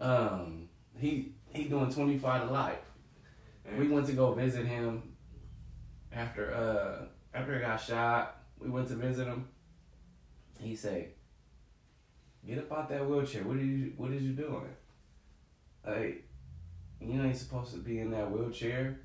um, 0.00 0.68
he 0.98 1.32
he 1.52 1.64
doing 1.64 1.90
twenty 1.90 2.18
five 2.18 2.46
to 2.46 2.52
life. 2.52 2.78
We 3.78 3.88
went 3.88 4.06
to 4.06 4.12
go 4.12 4.32
visit 4.32 4.66
him 4.66 5.16
after 6.12 6.54
uh 6.54 7.06
after 7.36 7.56
I 7.56 7.60
got 7.60 7.76
shot, 7.80 8.36
we 8.58 8.70
went 8.70 8.88
to 8.88 8.94
visit 8.94 9.26
him. 9.26 9.48
He 10.58 10.76
say, 10.76 11.08
"Get 12.46 12.58
up 12.58 12.72
out 12.72 12.88
that 12.88 13.06
wheelchair. 13.06 13.42
What 13.42 13.56
are 13.56 13.64
you 13.64 13.92
What 13.96 14.12
is 14.12 14.22
you 14.22 14.32
doing? 14.32 14.74
Like, 15.86 16.25
you 17.00 17.22
ain't 17.22 17.36
supposed 17.36 17.72
to 17.72 17.78
be 17.78 17.98
in 17.98 18.10
that 18.10 18.30
wheelchair." 18.30 19.00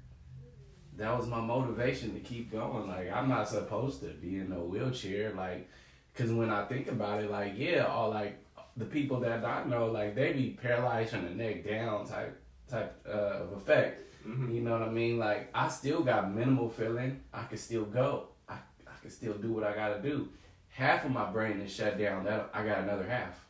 That 0.98 1.18
was 1.18 1.28
my 1.28 1.40
motivation 1.40 2.14
to 2.14 2.20
keep 2.20 2.52
going. 2.52 2.88
Like, 2.88 3.12
I'm 3.12 3.30
not 3.30 3.48
supposed 3.48 4.02
to 4.02 4.08
be 4.08 4.38
in 4.38 4.50
no 4.50 4.60
wheelchair. 4.60 5.34
Like, 5.34 5.70
cause 6.16 6.32
when 6.32 6.50
I 6.50 6.66
think 6.66 6.90
about 6.90 7.24
it, 7.24 7.32
like, 7.32 7.54
yeah, 7.56 7.86
all 7.86 8.10
like 8.10 8.38
the 8.76 8.86
people 8.86 9.20
that 9.22 9.44
I 9.44 9.64
know, 9.64 9.88
like, 9.88 10.16
they 10.16 10.34
be 10.34 10.58
paralyzed 10.62 11.12
from 11.12 11.24
the 11.24 11.32
neck 11.32 11.66
down 11.66 12.06
type 12.06 12.42
type 12.72 13.00
uh, 13.08 13.44
of 13.44 13.54
effect. 13.54 14.02
Mm-hmm. 14.28 14.52
You 14.52 14.62
know 14.62 14.72
what 14.72 14.84
I 14.84 14.90
mean? 14.90 15.18
Like 15.18 15.50
I 15.54 15.68
still 15.68 16.02
got 16.02 16.34
minimal 16.34 16.70
feeling. 16.70 17.22
I 17.34 17.44
can 17.44 17.58
still 17.58 17.86
go. 17.86 18.30
I, 18.48 18.56
I 18.88 19.00
can 19.02 19.10
still 19.10 19.34
do 19.34 19.52
what 19.52 19.64
I 19.64 19.74
gotta 19.74 20.02
do. 20.02 20.30
Half 20.70 21.06
of 21.06 21.12
my 21.12 21.30
brain 21.32 21.60
is 21.62 21.74
shut 21.74 21.98
down. 21.98 22.24
That 22.24 22.50
I 22.54 22.66
got 22.66 22.80
another 22.80 23.08
half. 23.08 23.46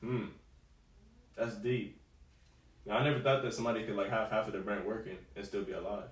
Hmm. 0.00 0.26
That's 1.36 1.56
deep. 1.56 2.00
Now, 2.86 2.98
I 2.98 3.04
never 3.04 3.20
thought 3.20 3.42
that 3.42 3.54
somebody 3.54 3.84
could 3.84 3.96
like 3.96 4.10
have 4.10 4.30
half 4.30 4.46
of 4.46 4.52
their 4.52 4.62
brain 4.62 4.84
working 4.84 5.16
and 5.36 5.44
still 5.44 5.62
be 5.62 5.72
alive. 5.72 6.08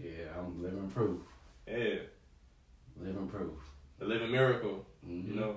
Yeah, 0.00 0.26
I'm 0.38 0.62
living 0.62 0.88
proof. 0.90 1.20
Yeah, 1.66 1.96
Living 3.00 3.28
proof. 3.28 3.54
A 4.00 4.04
living 4.04 4.30
miracle. 4.30 4.84
Mhm. 5.06 5.28
You 5.28 5.34
know. 5.34 5.56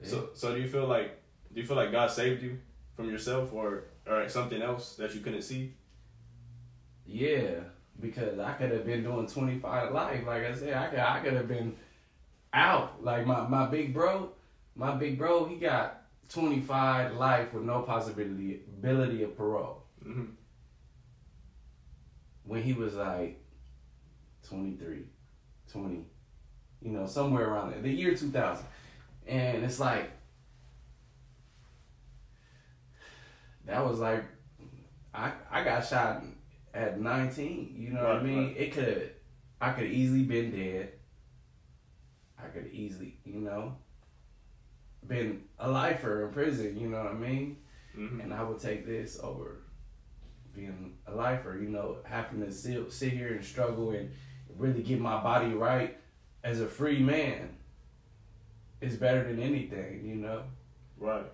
Yeah. 0.00 0.08
So, 0.08 0.30
so 0.34 0.54
do 0.54 0.60
you 0.60 0.68
feel 0.68 0.86
like 0.86 1.20
do 1.52 1.60
you 1.60 1.66
feel 1.66 1.76
like 1.76 1.92
God 1.92 2.10
saved 2.10 2.42
you 2.42 2.58
from 2.96 3.10
yourself 3.10 3.52
or 3.52 3.84
or 4.06 4.28
something 4.28 4.62
else 4.62 4.96
that 4.96 5.14
you 5.14 5.20
couldn't 5.20 5.42
see? 5.42 5.74
Yeah, 7.06 7.60
because 8.00 8.38
I 8.38 8.52
could 8.52 8.70
have 8.70 8.86
been 8.86 9.02
doing 9.02 9.26
25 9.26 9.92
life. 9.92 10.26
Like 10.26 10.44
I 10.44 10.54
said, 10.54 10.74
I 10.74 10.86
could 10.88 10.98
I 11.00 11.20
could 11.20 11.32
have 11.34 11.48
been 11.48 11.76
out. 12.52 13.02
Like 13.02 13.26
my, 13.26 13.46
my 13.46 13.66
big 13.66 13.92
bro, 13.92 14.30
my 14.74 14.94
big 14.94 15.18
bro, 15.18 15.46
he 15.46 15.56
got 15.56 15.99
25 16.30 17.16
life 17.16 17.52
with 17.52 17.64
no 17.64 17.82
possibility 17.82 18.60
ability 18.68 19.22
of 19.24 19.36
parole. 19.36 19.82
Mm-hmm. 20.04 20.26
When 22.44 22.62
he 22.62 22.72
was 22.72 22.94
like 22.94 23.44
23, 24.48 25.04
20, 25.70 26.04
you 26.82 26.90
know, 26.90 27.06
somewhere 27.06 27.48
around 27.48 27.72
there, 27.72 27.82
the 27.82 27.90
year 27.90 28.14
2000. 28.14 28.64
And 29.26 29.64
it's 29.64 29.78
like, 29.78 30.10
that 33.66 33.84
was 33.84 33.98
like, 33.98 34.24
I, 35.12 35.32
I 35.50 35.64
got 35.64 35.86
shot 35.86 36.24
at 36.72 37.00
19, 37.00 37.74
you 37.76 37.90
know 37.90 38.02
what 38.02 38.16
I 38.16 38.22
mean? 38.22 38.46
right. 38.48 38.56
It 38.56 38.72
could, 38.72 39.10
I 39.60 39.70
could 39.72 39.86
easily 39.86 40.22
been 40.22 40.50
dead. 40.50 40.92
I 42.38 42.48
could 42.48 42.70
easily, 42.72 43.18
you 43.24 43.40
know, 43.40 43.76
been 45.06 45.42
a 45.58 45.70
lifer 45.70 46.26
in 46.26 46.32
prison, 46.32 46.78
you 46.78 46.88
know 46.88 46.98
what 46.98 47.12
I 47.12 47.14
mean? 47.14 47.56
Mm-hmm. 47.96 48.20
And 48.20 48.34
I 48.34 48.42
would 48.42 48.58
take 48.58 48.86
this 48.86 49.18
over 49.22 49.62
being 50.54 50.94
a 51.06 51.14
lifer, 51.14 51.58
you 51.60 51.68
know, 51.68 51.96
having 52.04 52.40
to 52.44 52.52
sit, 52.52 52.92
sit 52.92 53.12
here 53.12 53.34
and 53.34 53.44
struggle 53.44 53.90
and 53.90 54.10
really 54.56 54.82
get 54.82 55.00
my 55.00 55.22
body 55.22 55.52
right 55.52 55.96
as 56.42 56.60
a 56.60 56.66
free 56.66 57.00
man 57.00 57.50
is 58.80 58.96
better 58.96 59.24
than 59.24 59.40
anything, 59.40 60.04
you 60.04 60.14
know? 60.16 60.42
Right. 60.98 61.26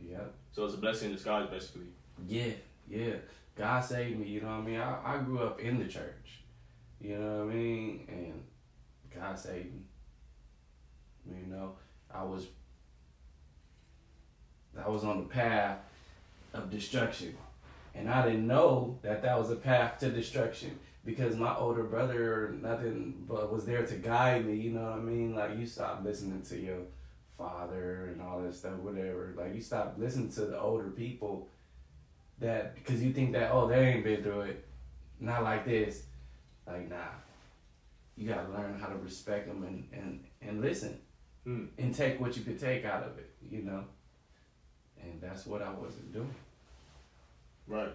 Yeah. 0.00 0.24
So 0.52 0.64
it's 0.64 0.74
a 0.74 0.78
blessing 0.78 1.10
in 1.10 1.14
disguise, 1.14 1.48
basically. 1.48 1.88
Yeah, 2.26 2.52
yeah. 2.88 3.14
God 3.56 3.80
saved 3.84 4.18
me, 4.18 4.26
you 4.26 4.40
know 4.40 4.48
what 4.48 4.54
I 4.54 4.60
mean? 4.62 4.80
I, 4.80 5.14
I 5.14 5.18
grew 5.18 5.40
up 5.40 5.60
in 5.60 5.78
the 5.78 5.86
church, 5.86 6.42
you 7.00 7.18
know 7.18 7.44
what 7.44 7.52
I 7.52 7.54
mean? 7.54 8.06
And 8.08 8.42
God 9.14 9.38
saved 9.38 9.72
me. 9.74 9.82
You 11.30 11.46
know, 11.46 11.72
I 12.12 12.24
was 12.24 12.46
I 14.84 14.88
was 14.88 15.04
on 15.04 15.18
the 15.18 15.24
path 15.24 15.78
of 16.54 16.70
destruction. 16.70 17.36
And 17.94 18.08
I 18.08 18.24
didn't 18.24 18.46
know 18.46 18.98
that 19.02 19.22
that 19.22 19.38
was 19.38 19.50
a 19.50 19.56
path 19.56 19.98
to 20.00 20.10
destruction 20.10 20.78
because 21.04 21.36
my 21.36 21.56
older 21.56 21.82
brother 21.82 22.54
nothing 22.60 23.24
but 23.26 23.52
was 23.52 23.64
there 23.64 23.84
to 23.84 23.94
guide 23.96 24.46
me, 24.46 24.54
you 24.54 24.70
know 24.70 24.82
what 24.82 24.98
I 24.98 25.00
mean? 25.00 25.34
Like 25.34 25.58
you 25.58 25.66
stop 25.66 26.02
listening 26.04 26.42
to 26.42 26.58
your 26.58 26.80
father 27.36 28.10
and 28.12 28.22
all 28.22 28.40
that 28.40 28.54
stuff, 28.54 28.74
whatever. 28.74 29.34
Like 29.36 29.54
you 29.54 29.60
stop 29.60 29.94
listening 29.98 30.30
to 30.32 30.42
the 30.42 30.60
older 30.60 30.90
people 30.90 31.48
that 32.38 32.74
because 32.74 33.02
you 33.02 33.12
think 33.12 33.32
that 33.32 33.50
oh 33.50 33.66
they 33.66 33.88
ain't 33.88 34.04
been 34.04 34.22
through 34.22 34.42
it, 34.42 34.68
not 35.18 35.42
like 35.42 35.64
this. 35.64 36.04
Like 36.66 36.88
nah, 36.88 36.96
you 38.16 38.28
gotta 38.28 38.48
learn 38.50 38.78
how 38.78 38.88
to 38.88 38.96
respect 38.96 39.48
them 39.48 39.64
and 39.64 39.88
and 39.92 40.24
and 40.42 40.60
listen 40.60 41.00
Hmm. 41.48 41.64
and 41.78 41.94
take 41.94 42.20
what 42.20 42.36
you 42.36 42.42
could 42.42 42.60
take 42.60 42.84
out 42.84 43.04
of 43.04 43.16
it, 43.16 43.30
you 43.50 43.62
know. 43.62 43.82
And 45.00 45.18
that's 45.18 45.46
what 45.46 45.62
I 45.62 45.70
wasn't 45.70 46.12
doing. 46.12 46.34
Right. 47.66 47.94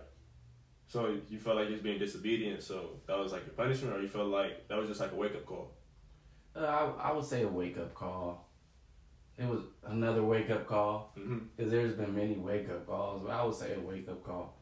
So 0.88 1.16
you 1.30 1.38
felt 1.38 1.58
like 1.58 1.68
you 1.68 1.74
was 1.74 1.82
being 1.82 2.00
disobedient, 2.00 2.64
so 2.64 2.98
that 3.06 3.20
was 3.20 3.32
like 3.32 3.46
your 3.46 3.54
punishment, 3.54 3.96
or 3.96 4.02
you 4.02 4.08
felt 4.08 4.30
like 4.30 4.68
that 4.70 4.78
was 4.80 4.88
just 4.88 5.00
like 5.00 5.12
a 5.12 5.16
wake 5.16 5.36
up 5.36 5.46
call. 5.46 5.72
Uh, 6.56 6.66
I 6.66 7.10
I 7.10 7.12
would 7.14 7.26
say 7.26 7.44
a 7.44 7.48
wake 7.48 7.78
up 7.78 7.94
call. 7.94 8.50
It 9.38 9.48
was 9.48 9.62
another 9.86 10.24
wake 10.24 10.50
up 10.50 10.66
call 10.68 11.14
Mm-hmm. 11.16 11.38
because 11.56 11.72
there's 11.72 11.94
been 11.94 12.16
many 12.16 12.34
wake 12.34 12.70
up 12.72 12.88
calls, 12.88 13.22
but 13.24 13.32
I 13.32 13.44
would 13.44 13.54
say 13.56 13.76
a 13.76 13.80
wake 13.80 14.10
up 14.10 14.24
call. 14.24 14.58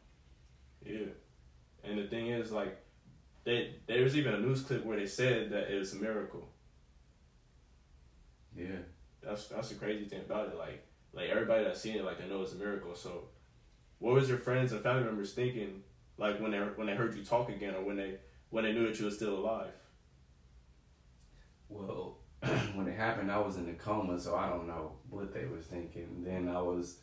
Yeah. 0.86 1.08
And 1.86 1.98
the 1.98 2.08
thing 2.08 2.28
is, 2.28 2.52
like, 2.52 2.78
they 3.46 3.76
there 3.88 4.04
was 4.04 4.18
even 4.18 4.34
a 4.34 4.40
news 4.40 4.64
clip 4.64 4.84
where 4.86 4.98
they 4.98 5.08
said 5.08 5.50
that 5.52 5.74
it 5.74 5.80
was 5.80 5.94
a 5.94 5.98
miracle. 5.98 6.50
Yeah. 8.56 8.78
That's 9.22 9.48
that's 9.48 9.70
the 9.70 9.76
crazy 9.76 10.06
thing 10.06 10.22
about 10.22 10.50
it. 10.50 10.58
Like 10.58 10.84
like 11.14 11.30
everybody 11.30 11.64
that's 11.64 11.82
seen 11.82 11.96
it, 11.96 12.06
like 12.06 12.20
they 12.20 12.28
know 12.28 12.42
it's 12.42 12.54
a 12.54 12.58
miracle. 12.58 12.96
So, 12.96 13.26
what 14.00 14.16
was 14.16 14.30
your 14.30 14.38
friends 14.38 14.72
and 14.72 14.82
family 14.82 15.04
members 15.04 15.34
thinking, 15.34 15.84
like 16.18 16.40
when 16.40 16.52
they 16.52 16.58
when 16.58 16.88
they 16.88 16.96
heard 16.96 17.16
you 17.16 17.24
talk 17.24 17.50
again, 17.50 17.76
or 17.76 17.84
when 17.84 17.98
they 17.98 18.16
when 18.50 18.64
they 18.64 18.74
knew 18.74 18.88
that 18.88 18.98
you 19.00 19.06
were 19.06 19.12
still 19.12 19.36
alive? 19.36 19.72
Well, 21.70 22.18
when 22.74 22.88
it 22.88 22.98
happened, 22.98 23.32
I 23.32 23.40
was 23.40 23.58
in 23.58 23.70
a 23.70 23.74
coma, 23.74 24.20
so 24.20 24.36
I 24.36 24.50
don't 24.50 24.68
know 24.68 24.94
what 25.10 25.34
they 25.34 25.46
was 25.46 25.66
thinking. 25.66 26.24
Then 26.26 26.50
I 26.50 26.62
was 26.62 26.98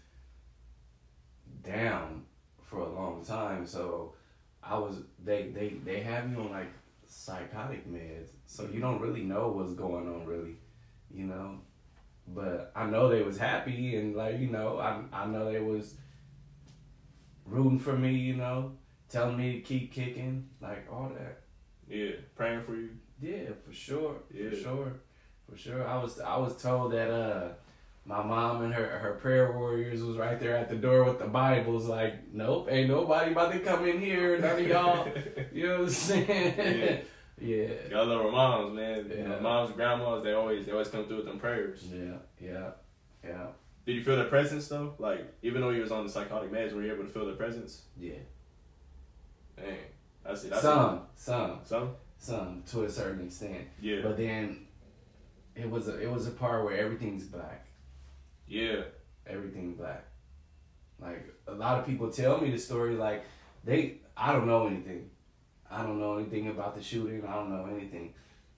down 1.62 2.24
for 2.62 2.80
a 2.80 2.92
long 2.92 3.24
time, 3.24 3.66
so 3.66 4.14
I 4.62 4.78
was 4.78 4.96
they 5.22 5.48
they 5.48 5.76
they 5.84 6.00
have 6.00 6.30
you 6.30 6.38
on 6.38 6.50
like 6.50 6.72
psychotic 7.06 7.90
meds, 7.90 8.28
so 8.46 8.68
you 8.72 8.80
don't 8.80 9.00
really 9.00 9.22
know 9.22 9.48
what's 9.48 9.72
going 9.72 10.08
on, 10.08 10.26
really, 10.26 10.56
you 11.12 11.24
know. 11.24 11.58
But 12.26 12.72
I 12.76 12.86
know 12.86 13.08
they 13.08 13.22
was 13.22 13.38
happy, 13.38 13.96
and 13.96 14.14
like 14.14 14.38
you 14.38 14.48
know, 14.48 14.78
I 14.78 15.02
I 15.12 15.26
know 15.26 15.50
they 15.50 15.60
was 15.60 15.94
rooting 17.46 17.78
for 17.78 17.96
me, 17.96 18.12
you 18.12 18.36
know, 18.36 18.72
telling 19.08 19.36
me 19.36 19.54
to 19.54 19.60
keep 19.60 19.92
kicking, 19.92 20.48
like 20.60 20.86
all 20.92 21.10
that. 21.16 21.40
Yeah, 21.88 22.12
praying 22.36 22.64
for 22.64 22.74
you. 22.74 22.90
Yeah, 23.20 23.50
for 23.64 23.72
sure. 23.72 24.16
Yeah. 24.32 24.50
For 24.50 24.56
sure. 24.56 24.92
For 25.48 25.56
sure. 25.56 25.86
I 25.86 26.02
was 26.02 26.20
I 26.20 26.36
was 26.36 26.60
told 26.60 26.92
that 26.92 27.10
uh 27.10 27.48
my 28.04 28.22
mom 28.22 28.62
and 28.62 28.72
her 28.72 28.86
her 28.86 29.12
prayer 29.14 29.52
warriors 29.52 30.02
was 30.02 30.16
right 30.16 30.38
there 30.38 30.56
at 30.56 30.68
the 30.68 30.76
door 30.76 31.04
with 31.04 31.18
the 31.18 31.26
Bibles 31.26 31.86
like, 31.86 32.32
Nope, 32.32 32.68
ain't 32.70 32.88
nobody 32.88 33.32
about 33.32 33.52
to 33.52 33.58
come 33.60 33.86
in 33.86 34.00
here, 34.00 34.38
none 34.38 34.60
of 34.60 34.66
y'all 34.66 35.08
you 35.52 35.66
know 35.66 35.78
what 35.78 35.80
I'm 35.84 35.90
saying? 35.90 36.54
Yeah. 36.80 36.96
Y'all 37.40 38.06
love 38.06 38.26
our 38.26 38.30
moms, 38.32 38.74
man. 38.74 39.10
You 39.10 39.28
know, 39.28 39.40
moms, 39.40 39.72
grandmas, 39.72 40.24
they 40.24 40.32
always 40.32 40.66
they 40.66 40.72
always 40.72 40.88
come 40.88 41.06
through 41.06 41.18
with 41.18 41.26
them 41.26 41.38
prayers. 41.38 41.84
Yeah, 41.92 42.14
yeah, 42.40 42.70
yeah, 43.24 43.46
Did 43.86 43.96
you 43.96 44.02
feel 44.04 44.16
their 44.16 44.26
presence 44.26 44.68
though? 44.68 44.94
Like 44.98 45.26
even 45.42 45.60
though 45.60 45.70
you 45.70 45.82
was 45.82 45.92
on 45.92 46.06
the 46.06 46.12
psychotic 46.12 46.50
meds, 46.52 46.72
were 46.74 46.82
you 46.82 46.92
able 46.92 47.04
to 47.04 47.10
feel 47.10 47.26
their 47.26 47.36
presence? 47.36 47.82
yeah. 47.98 48.14
Dang, 49.56 49.76
that's 50.24 50.44
it. 50.44 50.50
That's 50.50 50.62
Some, 50.62 51.00
some, 51.16 51.58
Some. 51.64 51.90
some 52.18 52.62
to 52.70 52.84
a 52.84 52.90
certain 52.90 53.26
extent. 53.26 53.66
Yeah. 53.80 54.00
But 54.02 54.16
then 54.16 54.66
it 55.56 55.68
was 55.68 55.88
a 55.88 55.98
it 56.00 56.10
was 56.10 56.26
a 56.26 56.30
part 56.30 56.64
where 56.64 56.76
everything's 56.76 57.24
black. 57.24 57.66
yeah. 58.46 58.82
everything 59.26 59.74
black. 59.74 60.04
Like 61.00 61.34
a 61.46 61.52
lot 61.52 61.78
of 61.78 61.86
people 61.86 62.10
tell 62.10 62.40
me 62.40 62.50
the 62.50 62.58
story 62.58 62.94
like 62.94 63.24
they 63.64 63.98
I 64.16 64.32
don't 64.32 64.46
know 64.46 64.66
anything. 64.66 65.10
I 65.70 65.82
don't 65.82 66.00
know 66.00 66.16
anything 66.16 66.48
about 66.48 66.76
the 66.76 66.82
shooting. 66.82 67.24
I 67.26 67.34
don't 67.34 67.50
know 67.50 67.68
anything. 67.70 68.14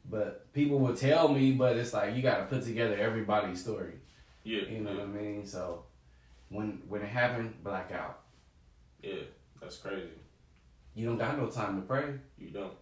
But 0.08 0.52
people 0.52 0.78
will 0.78 0.96
tell 0.96 1.28
me, 1.28 1.52
but 1.52 1.76
it's 1.76 1.92
like 1.92 2.14
you 2.14 2.22
got 2.22 2.38
to 2.38 2.44
put 2.44 2.64
together 2.64 2.96
everybody's 2.96 3.60
story. 3.60 3.94
Yeah. 4.44 4.62
You 4.62 4.80
know 4.80 4.92
yeah. 4.92 4.98
what 4.98 5.04
I 5.04 5.22
mean? 5.22 5.46
So 5.46 5.84
when 6.48 6.82
when 6.88 7.02
it 7.02 7.08
happened, 7.08 7.54
blackout. 7.62 8.20
Yeah. 9.02 9.22
That's 9.60 9.76
crazy. 9.76 10.08
You 10.94 11.06
don't 11.06 11.18
got 11.18 11.38
no 11.38 11.46
time 11.48 11.80
to 11.80 11.86
pray. 11.86 12.14
You 12.38 12.50
don't. 12.50 12.72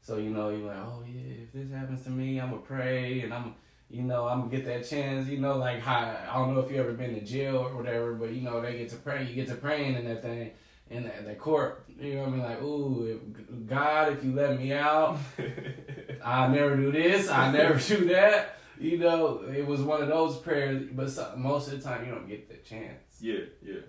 So 0.00 0.16
you 0.16 0.30
know 0.30 0.50
you're 0.50 0.66
like, 0.66 0.78
oh 0.78 1.02
yeah, 1.06 1.42
if 1.42 1.52
this 1.52 1.70
happens 1.70 2.02
to 2.04 2.10
me, 2.10 2.40
I'm 2.40 2.50
gonna 2.50 2.62
pray 2.62 3.20
and 3.20 3.34
I'm, 3.34 3.54
you 3.90 4.02
know, 4.02 4.26
I'm 4.26 4.40
gonna 4.40 4.50
get 4.50 4.64
that 4.66 4.88
chance. 4.88 5.28
You 5.28 5.38
know, 5.38 5.56
like 5.56 5.80
how 5.80 6.16
I 6.30 6.34
don't 6.34 6.54
know 6.54 6.60
if 6.60 6.70
you 6.70 6.78
ever 6.78 6.92
been 6.92 7.14
to 7.14 7.20
jail 7.20 7.56
or 7.56 7.76
whatever, 7.76 8.14
but 8.14 8.30
you 8.30 8.42
know 8.42 8.60
they 8.60 8.78
get 8.78 8.90
to 8.90 8.96
pray. 8.96 9.24
You 9.24 9.34
get 9.34 9.48
to 9.48 9.54
praying 9.54 9.96
and 9.96 10.06
that 10.06 10.22
thing, 10.22 10.52
in 10.90 11.04
the, 11.04 11.12
the 11.26 11.34
court. 11.34 11.84
You 11.98 12.14
know 12.14 12.20
what 12.22 12.28
I 12.28 12.30
mean? 12.32 12.42
Like, 12.42 12.62
ooh, 12.62 13.06
if, 13.06 13.66
God, 13.66 14.12
if 14.12 14.22
you 14.24 14.32
let 14.32 14.58
me 14.58 14.72
out, 14.72 15.18
I 16.24 16.46
never 16.48 16.76
do 16.76 16.92
this. 16.92 17.28
I 17.28 17.50
never 17.50 17.78
do 17.78 18.06
that. 18.08 18.58
You 18.78 18.98
know, 18.98 19.42
it 19.52 19.66
was 19.66 19.82
one 19.82 20.02
of 20.02 20.08
those 20.08 20.36
prayers, 20.36 20.86
but 20.92 21.10
so, 21.10 21.34
most 21.36 21.66
of 21.72 21.82
the 21.82 21.88
time 21.88 22.06
you 22.06 22.12
don't 22.12 22.28
get 22.28 22.48
the 22.48 22.56
chance. 22.68 23.02
yeah, 23.20 23.40
yeah. 23.62 23.80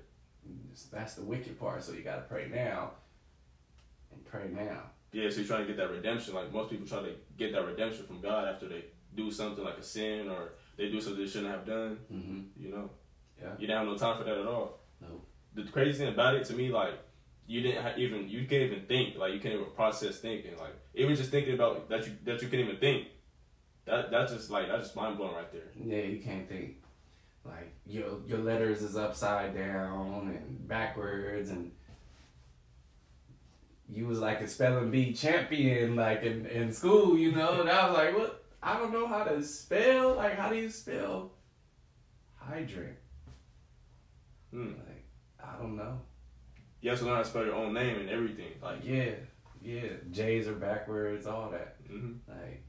That's 0.92 1.14
the 1.16 1.24
wicked 1.24 1.60
part. 1.60 1.84
So 1.84 1.92
you 1.94 2.02
got 2.02 2.16
to 2.16 2.22
pray 2.22 2.48
now 2.52 2.92
and 4.12 4.26
pray 4.26 4.50
now. 4.52 4.84
Yeah, 5.12 5.30
so 5.30 5.38
you're 5.38 5.46
trying 5.48 5.62
to 5.62 5.68
get 5.68 5.78
that 5.78 5.92
redemption. 5.92 6.34
Like 6.34 6.52
most 6.54 6.70
people 6.72 6.88
try 6.88 7.02
to 7.02 7.14
get 7.38 7.52
that 7.54 7.66
redemption 7.66 8.06
from 8.06 8.22
God 8.22 8.48
after 8.48 8.68
they 8.68 8.86
do 9.16 9.30
something 9.30 9.64
like 9.64 9.78
a 9.78 9.84
sin 9.84 10.30
or 10.30 10.54
they 10.78 10.90
do 10.90 11.02
something 11.02 11.22
they 11.24 11.30
shouldn't 11.30 11.52
have 11.52 11.66
done. 11.66 11.98
Mm-hmm. 12.12 12.40
You 12.64 12.72
know, 12.72 12.90
Yeah. 13.40 13.50
you 13.60 13.68
don't 13.68 13.78
have 13.78 13.88
no 13.88 13.98
time 13.98 14.18
for 14.18 14.24
that 14.24 14.38
at 14.38 14.48
all. 14.48 14.80
No. 15.02 15.22
The 15.56 15.64
crazy 15.70 16.00
thing 16.00 16.14
about 16.14 16.36
it 16.36 16.46
to 16.46 16.54
me, 16.54 16.70
like 16.70 16.94
you 17.50 17.62
didn't 17.62 17.98
even 17.98 18.30
you 18.30 18.46
can't 18.46 18.62
even 18.62 18.86
think. 18.86 19.18
Like 19.18 19.34
you 19.34 19.40
can't 19.40 19.56
even 19.56 19.66
process 19.76 20.20
thinking. 20.20 20.56
Like 20.60 20.76
even 20.94 21.16
just 21.16 21.32
thinking 21.32 21.56
about 21.56 21.90
that 21.90 22.06
you 22.06 22.14
that 22.24 22.42
you 22.44 22.48
can't 22.48 22.62
even 22.62 22.78
think. 22.78 23.08
That 23.86 24.12
that's 24.12 24.32
just 24.32 24.52
like 24.52 24.68
that's 24.68 24.84
just 24.84 24.96
mind 24.96 25.18
blowing 25.18 25.34
right 25.34 25.52
there. 25.52 25.64
Yeah, 25.76 26.04
you 26.04 26.22
can't 26.22 26.48
think. 26.48 26.76
Like 27.44 27.74
your 27.88 28.20
your 28.28 28.38
letters 28.38 28.84
is 28.84 28.96
upside 28.96 29.56
down 29.56 30.38
and 30.38 30.68
backwards 30.68 31.50
and 31.50 31.72
you 33.92 34.06
was 34.06 34.20
like 34.20 34.42
a 34.42 34.48
spelling 34.48 34.92
bee 34.92 35.12
champion 35.12 35.96
like 35.96 36.22
in, 36.22 36.46
in 36.46 36.72
school, 36.72 37.18
you 37.18 37.32
know, 37.32 37.62
and 37.62 37.70
I 37.70 37.88
was 37.88 37.98
like, 37.98 38.16
What 38.16 38.46
I 38.62 38.78
don't 38.78 38.94
know 38.94 39.08
how 39.08 39.24
to 39.24 39.42
spell. 39.44 40.14
Like 40.14 40.38
how 40.38 40.50
do 40.50 40.56
you 40.56 40.70
spell 40.70 41.32
hydrant? 42.36 42.98
Hmm. 44.52 44.74
Like, 44.88 45.06
I 45.44 45.58
don't 45.58 45.76
know. 45.76 46.00
You 46.82 46.90
have 46.92 47.00
to 47.00 47.06
learn 47.06 47.16
how 47.18 47.24
to 47.24 47.28
spell 47.30 47.46
your 47.46 47.56
own 47.56 47.74
name 47.74 48.00
and 48.00 48.10
everything. 48.10 48.52
Like, 48.62 48.80
Yeah, 48.84 49.12
yeah. 49.62 49.90
J's 50.12 50.48
are 50.48 50.54
backwards, 50.54 51.28
all 51.28 51.50
that. 51.52 51.76
hmm 51.88 52.14
Like 52.28 52.64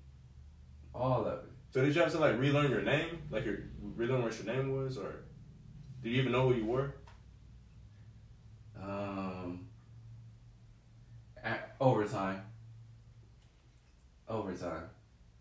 all 0.95 1.25
of 1.25 1.45
it. 1.45 1.51
so 1.71 1.83
did 1.85 1.95
you 1.95 2.03
have 2.03 2.11
to 2.13 2.19
like 2.19 2.39
relearn 2.39 2.71
your 2.71 2.83
name? 2.83 3.23
Like 3.31 3.45
your 3.45 3.59
relearn 3.97 4.23
what 4.23 4.37
your 4.43 4.53
name 4.55 4.73
was, 4.77 4.99
or 4.99 5.15
did 6.03 6.11
you 6.13 6.21
even 6.21 6.33
know 6.33 6.49
who 6.49 6.55
you 6.57 6.65
were? 6.67 6.95
Um, 8.83 9.67
at, 11.43 11.77
overtime. 11.81 12.43
Overtime. 14.29 14.85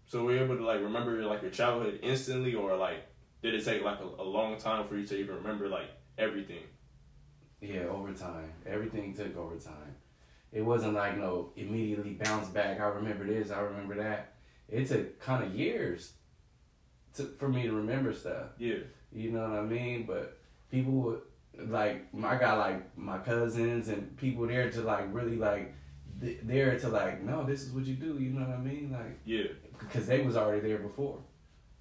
So 0.05 0.23
were 0.23 0.33
you 0.35 0.43
able 0.43 0.57
to 0.57 0.65
like 0.65 0.81
remember 0.81 1.23
like 1.23 1.41
your 1.41 1.51
childhood 1.51 1.99
instantly, 2.03 2.53
or 2.55 2.75
like 2.75 3.05
did 3.41 3.53
it 3.55 3.63
take 3.65 3.83
like 3.83 3.99
a, 3.99 4.21
a 4.21 4.23
long 4.23 4.57
time 4.57 4.87
for 4.87 4.97
you 4.97 5.05
to 5.07 5.17
even 5.17 5.35
remember 5.35 5.67
like 5.67 5.89
everything? 6.17 6.63
Yeah, 7.61 7.83
overtime. 7.89 8.51
Everything 8.65 9.13
took 9.13 9.35
overtime. 9.37 9.95
It 10.51 10.61
wasn't 10.61 10.93
like 10.93 11.17
no 11.17 11.51
immediately 11.55 12.11
bounce 12.11 12.47
back. 12.47 12.79
I 12.79 12.85
remember 12.85 13.25
this. 13.25 13.51
I 13.51 13.59
remember 13.59 13.95
that. 13.95 14.33
It 14.69 14.87
took 14.87 15.19
kind 15.19 15.43
of 15.43 15.53
years 15.53 16.13
to, 17.15 17.23
for 17.23 17.49
me 17.49 17.63
to 17.63 17.71
remember 17.73 18.13
stuff. 18.13 18.47
Yeah, 18.57 18.77
You 19.11 19.31
know 19.31 19.41
what 19.41 19.59
I 19.59 19.61
mean? 19.63 20.05
But 20.05 20.37
people 20.71 20.93
would 20.93 21.21
like 21.67 22.07
I 22.23 22.37
got 22.37 22.57
like 22.57 22.97
my 22.97 23.17
cousins 23.17 23.89
and 23.89 24.15
people 24.17 24.47
there 24.47 24.69
to 24.71 24.81
like 24.81 25.13
really 25.13 25.35
like 25.35 25.73
th- 26.21 26.39
there 26.43 26.79
to 26.79 26.89
like 26.89 27.21
no, 27.21 27.43
this 27.43 27.63
is 27.63 27.71
what 27.71 27.85
you 27.85 27.95
do. 27.95 28.17
You 28.17 28.31
know 28.31 28.41
what 28.47 28.57
I 28.57 28.61
mean? 28.61 28.91
Like 28.91 29.19
yeah, 29.25 29.47
because 29.77 30.07
they 30.07 30.21
was 30.21 30.37
already 30.37 30.61
there 30.67 30.77
before. 30.77 31.19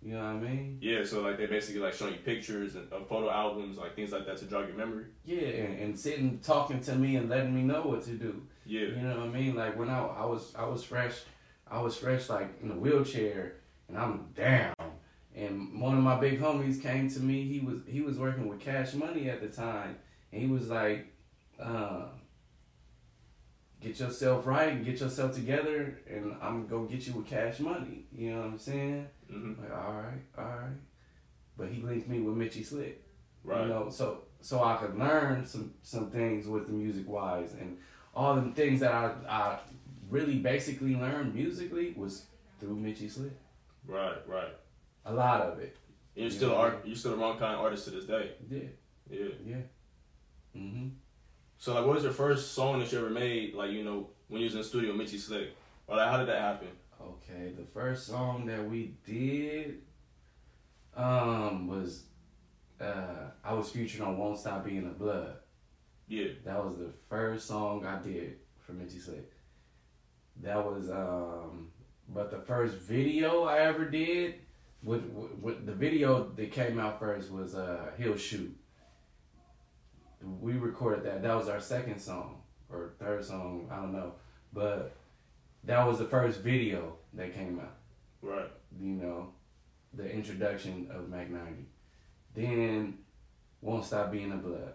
You 0.01 0.13
know 0.15 0.21
what 0.21 0.31
I 0.31 0.35
mean? 0.35 0.79
yeah. 0.81 1.05
So 1.05 1.23
like 1.23 1.39
they 1.39 1.47
basically 1.47 1.81
like 1.81 1.93
showing 1.93 2.15
you 2.15 2.21
pictures 2.21 2.77
and 2.77 2.93
uh, 2.93 3.01
photo 3.01 3.31
albums, 3.31 3.79
like 3.79 3.97
things 3.97 4.13
like 4.13 4.27
that 4.27 4.37
to 4.39 4.45
jog 4.47 4.69
your 4.69 4.77
memory. 4.77 5.07
Yeah, 5.25 5.41
and, 5.41 5.81
and 5.81 5.99
sitting 5.99 6.39
talking 6.39 6.81
to 6.83 6.95
me 6.95 7.17
and 7.17 7.29
letting 7.29 7.55
me 7.55 7.63
know 7.63 7.83
what 7.83 8.03
to 8.05 8.11
do. 8.11 8.43
Yeah, 8.65 8.83
You 8.83 8.97
know 8.97 9.17
what 9.19 9.27
I 9.27 9.29
mean? 9.29 9.57
Like 9.57 9.77
when 9.77 9.89
I, 9.89 9.99
I 9.99 10.25
was 10.25 10.55
I 10.57 10.67
was 10.67 10.85
fresh, 10.85 11.15
I 11.69 11.81
was 11.81 11.97
fresh 11.97 12.29
like 12.29 12.49
in 12.63 12.71
a 12.71 12.75
wheelchair 12.75 13.55
and 13.89 13.99
I'm 13.99 14.29
down. 14.37 14.75
And 15.35 15.81
one 15.81 15.97
of 15.97 16.03
my 16.03 16.19
big 16.19 16.41
homies 16.41 16.81
came 16.83 17.09
to 17.11 17.21
me. 17.21 17.45
He 17.45 17.61
was 17.61 17.79
he 17.87 18.01
was 18.01 18.19
working 18.19 18.49
with 18.49 18.61
Cash 18.61 18.95
Money 18.95 19.29
at 19.31 19.41
the 19.41 19.49
time, 19.49 19.97
and 20.33 20.43
he 20.43 20.49
was 20.49 20.69
like, 20.69 21.07
uh, 21.61 22.07
"Get 23.81 24.01
yourself 24.01 24.47
right 24.47 24.69
and 24.73 24.85
get 24.85 25.01
yourself 25.01 25.35
together, 25.35 25.99
and 26.09 26.35
I'm 26.43 26.67
gonna 26.67 26.89
get 26.89 27.07
you 27.07 27.15
with 27.15 27.27
Cash 27.27 27.61
Money." 27.61 28.07
You 28.13 28.33
know 28.33 28.39
what 28.41 28.47
I'm 28.47 28.59
saying? 28.59 29.07
Hmm 29.31 29.53
Like, 29.61 29.73
all 29.73 29.93
right, 29.95 30.21
all 30.39 30.45
right. 30.45 30.77
But 31.57 31.69
he 31.69 31.83
linked 31.83 32.09
me 32.09 32.21
with 32.21 32.37
Mitchy 32.37 32.63
Slick. 32.63 33.03
right. 33.45 33.63
You 33.63 33.69
know, 33.69 33.91
so 33.91 34.23
so 34.41 34.63
I 34.63 34.77
could 34.77 34.97
learn 34.99 35.45
some 35.47 35.75
some 35.83 36.11
things 36.11 36.47
with 36.47 36.67
the 36.67 36.73
music 36.73 37.09
wise 37.09 37.53
and 37.61 37.79
all 38.15 38.35
the 38.37 38.51
things 38.53 38.81
that 38.81 38.93
I 38.93 39.13
I 39.29 39.59
really 40.11 40.37
basically 40.39 40.95
learned 40.95 41.35
musically 41.35 41.93
was 41.97 42.25
through 42.61 42.77
Mitchy 42.77 43.09
Slick. 43.09 43.33
Right, 43.87 44.17
right. 44.29 44.55
A 45.07 45.13
lot 45.13 45.41
of 45.41 45.59
it. 45.59 45.77
And 46.17 46.25
you're 46.25 46.33
Yeah. 46.33 46.37
still 46.37 46.55
art. 46.55 46.83
You're 46.87 46.97
still 46.97 47.13
the 47.13 47.17
wrong 47.19 47.39
kind 47.39 47.55
of 47.55 47.61
artist 47.61 47.85
to 47.85 47.91
this 47.91 48.05
day. 48.05 48.33
Yeah. 48.51 48.69
Yeah. 49.11 49.29
Yeah. 49.45 49.63
Mhm. 50.57 50.91
So 51.59 51.75
like, 51.75 51.85
what 51.87 51.95
was 51.97 52.05
your 52.05 52.13
first 52.13 52.53
song 52.53 52.79
that 52.81 52.91
you 52.93 52.99
ever 52.99 53.11
made? 53.11 53.55
Like, 53.55 53.71
you 53.73 53.85
know, 53.85 54.09
when 54.29 54.41
you 54.41 54.47
was 54.47 54.55
in 54.55 54.61
the 54.61 54.65
studio, 54.67 54.91
with 54.91 54.99
Mitchy 54.99 55.19
Slick. 55.19 55.51
Or 55.87 55.97
like, 55.97 56.09
how 56.09 56.19
did 56.19 56.29
that 56.29 56.41
happen? 56.41 56.69
Okay, 57.01 57.53
the 57.57 57.65
first 57.73 58.07
song 58.07 58.47
that 58.47 58.69
we 58.69 58.95
did 59.07 59.83
um 60.97 61.69
was 61.69 62.05
uh 62.81 63.31
I 63.45 63.53
was 63.53 63.71
featured 63.71 64.01
on 64.01 64.19
Won't 64.19 64.39
Stop 64.39 64.65
Being 64.65 64.87
a 64.87 64.91
Blood. 64.91 65.37
Yeah. 66.09 66.29
That 66.45 66.65
was 66.65 66.77
the 66.77 66.91
first 67.09 67.47
song 67.47 67.87
I 67.87 68.03
did 68.03 68.39
for 68.59 68.73
Mitchy 68.73 68.99
Slick. 68.99 69.31
That 70.43 70.65
was 70.65 70.91
um 70.91 71.69
but 72.09 72.31
the 72.31 72.41
first 72.41 72.75
video 72.77 73.45
I 73.45 73.59
ever 73.59 73.85
did 73.85 74.37
with, 74.83 75.05
with, 75.11 75.33
with 75.41 75.67
the 75.67 75.75
video 75.75 76.31
that 76.31 76.53
came 76.53 76.81
out 76.81 76.99
first 76.99 77.31
was 77.31 77.55
uh 77.55 77.91
He'll 77.97 78.17
Shoot. 78.17 78.57
We 80.41 80.55
recorded 80.55 81.05
that. 81.05 81.23
That 81.23 81.37
was 81.37 81.49
our 81.49 81.61
second 81.61 82.01
song 82.01 82.43
or 82.69 82.95
third 82.99 83.25
song, 83.25 83.69
I 83.71 83.77
don't 83.77 83.93
know. 83.93 84.15
But 84.53 84.97
that 85.69 85.87
was 85.87 85.99
the 85.99 86.07
first 86.07 86.41
video 86.41 86.95
that 87.13 87.35
came 87.35 87.61
out 87.61 87.77
Right. 88.23 88.51
you 88.81 88.95
know, 88.95 89.29
the 89.93 90.11
introduction 90.11 90.89
of 90.91 91.09
Mak 91.09 91.31
90. 91.31 91.67
Then 92.35 92.99
Won't 93.61 93.85
Stop 93.85 94.11
Being 94.11 94.33
a 94.33 94.37
Blood. 94.37 94.73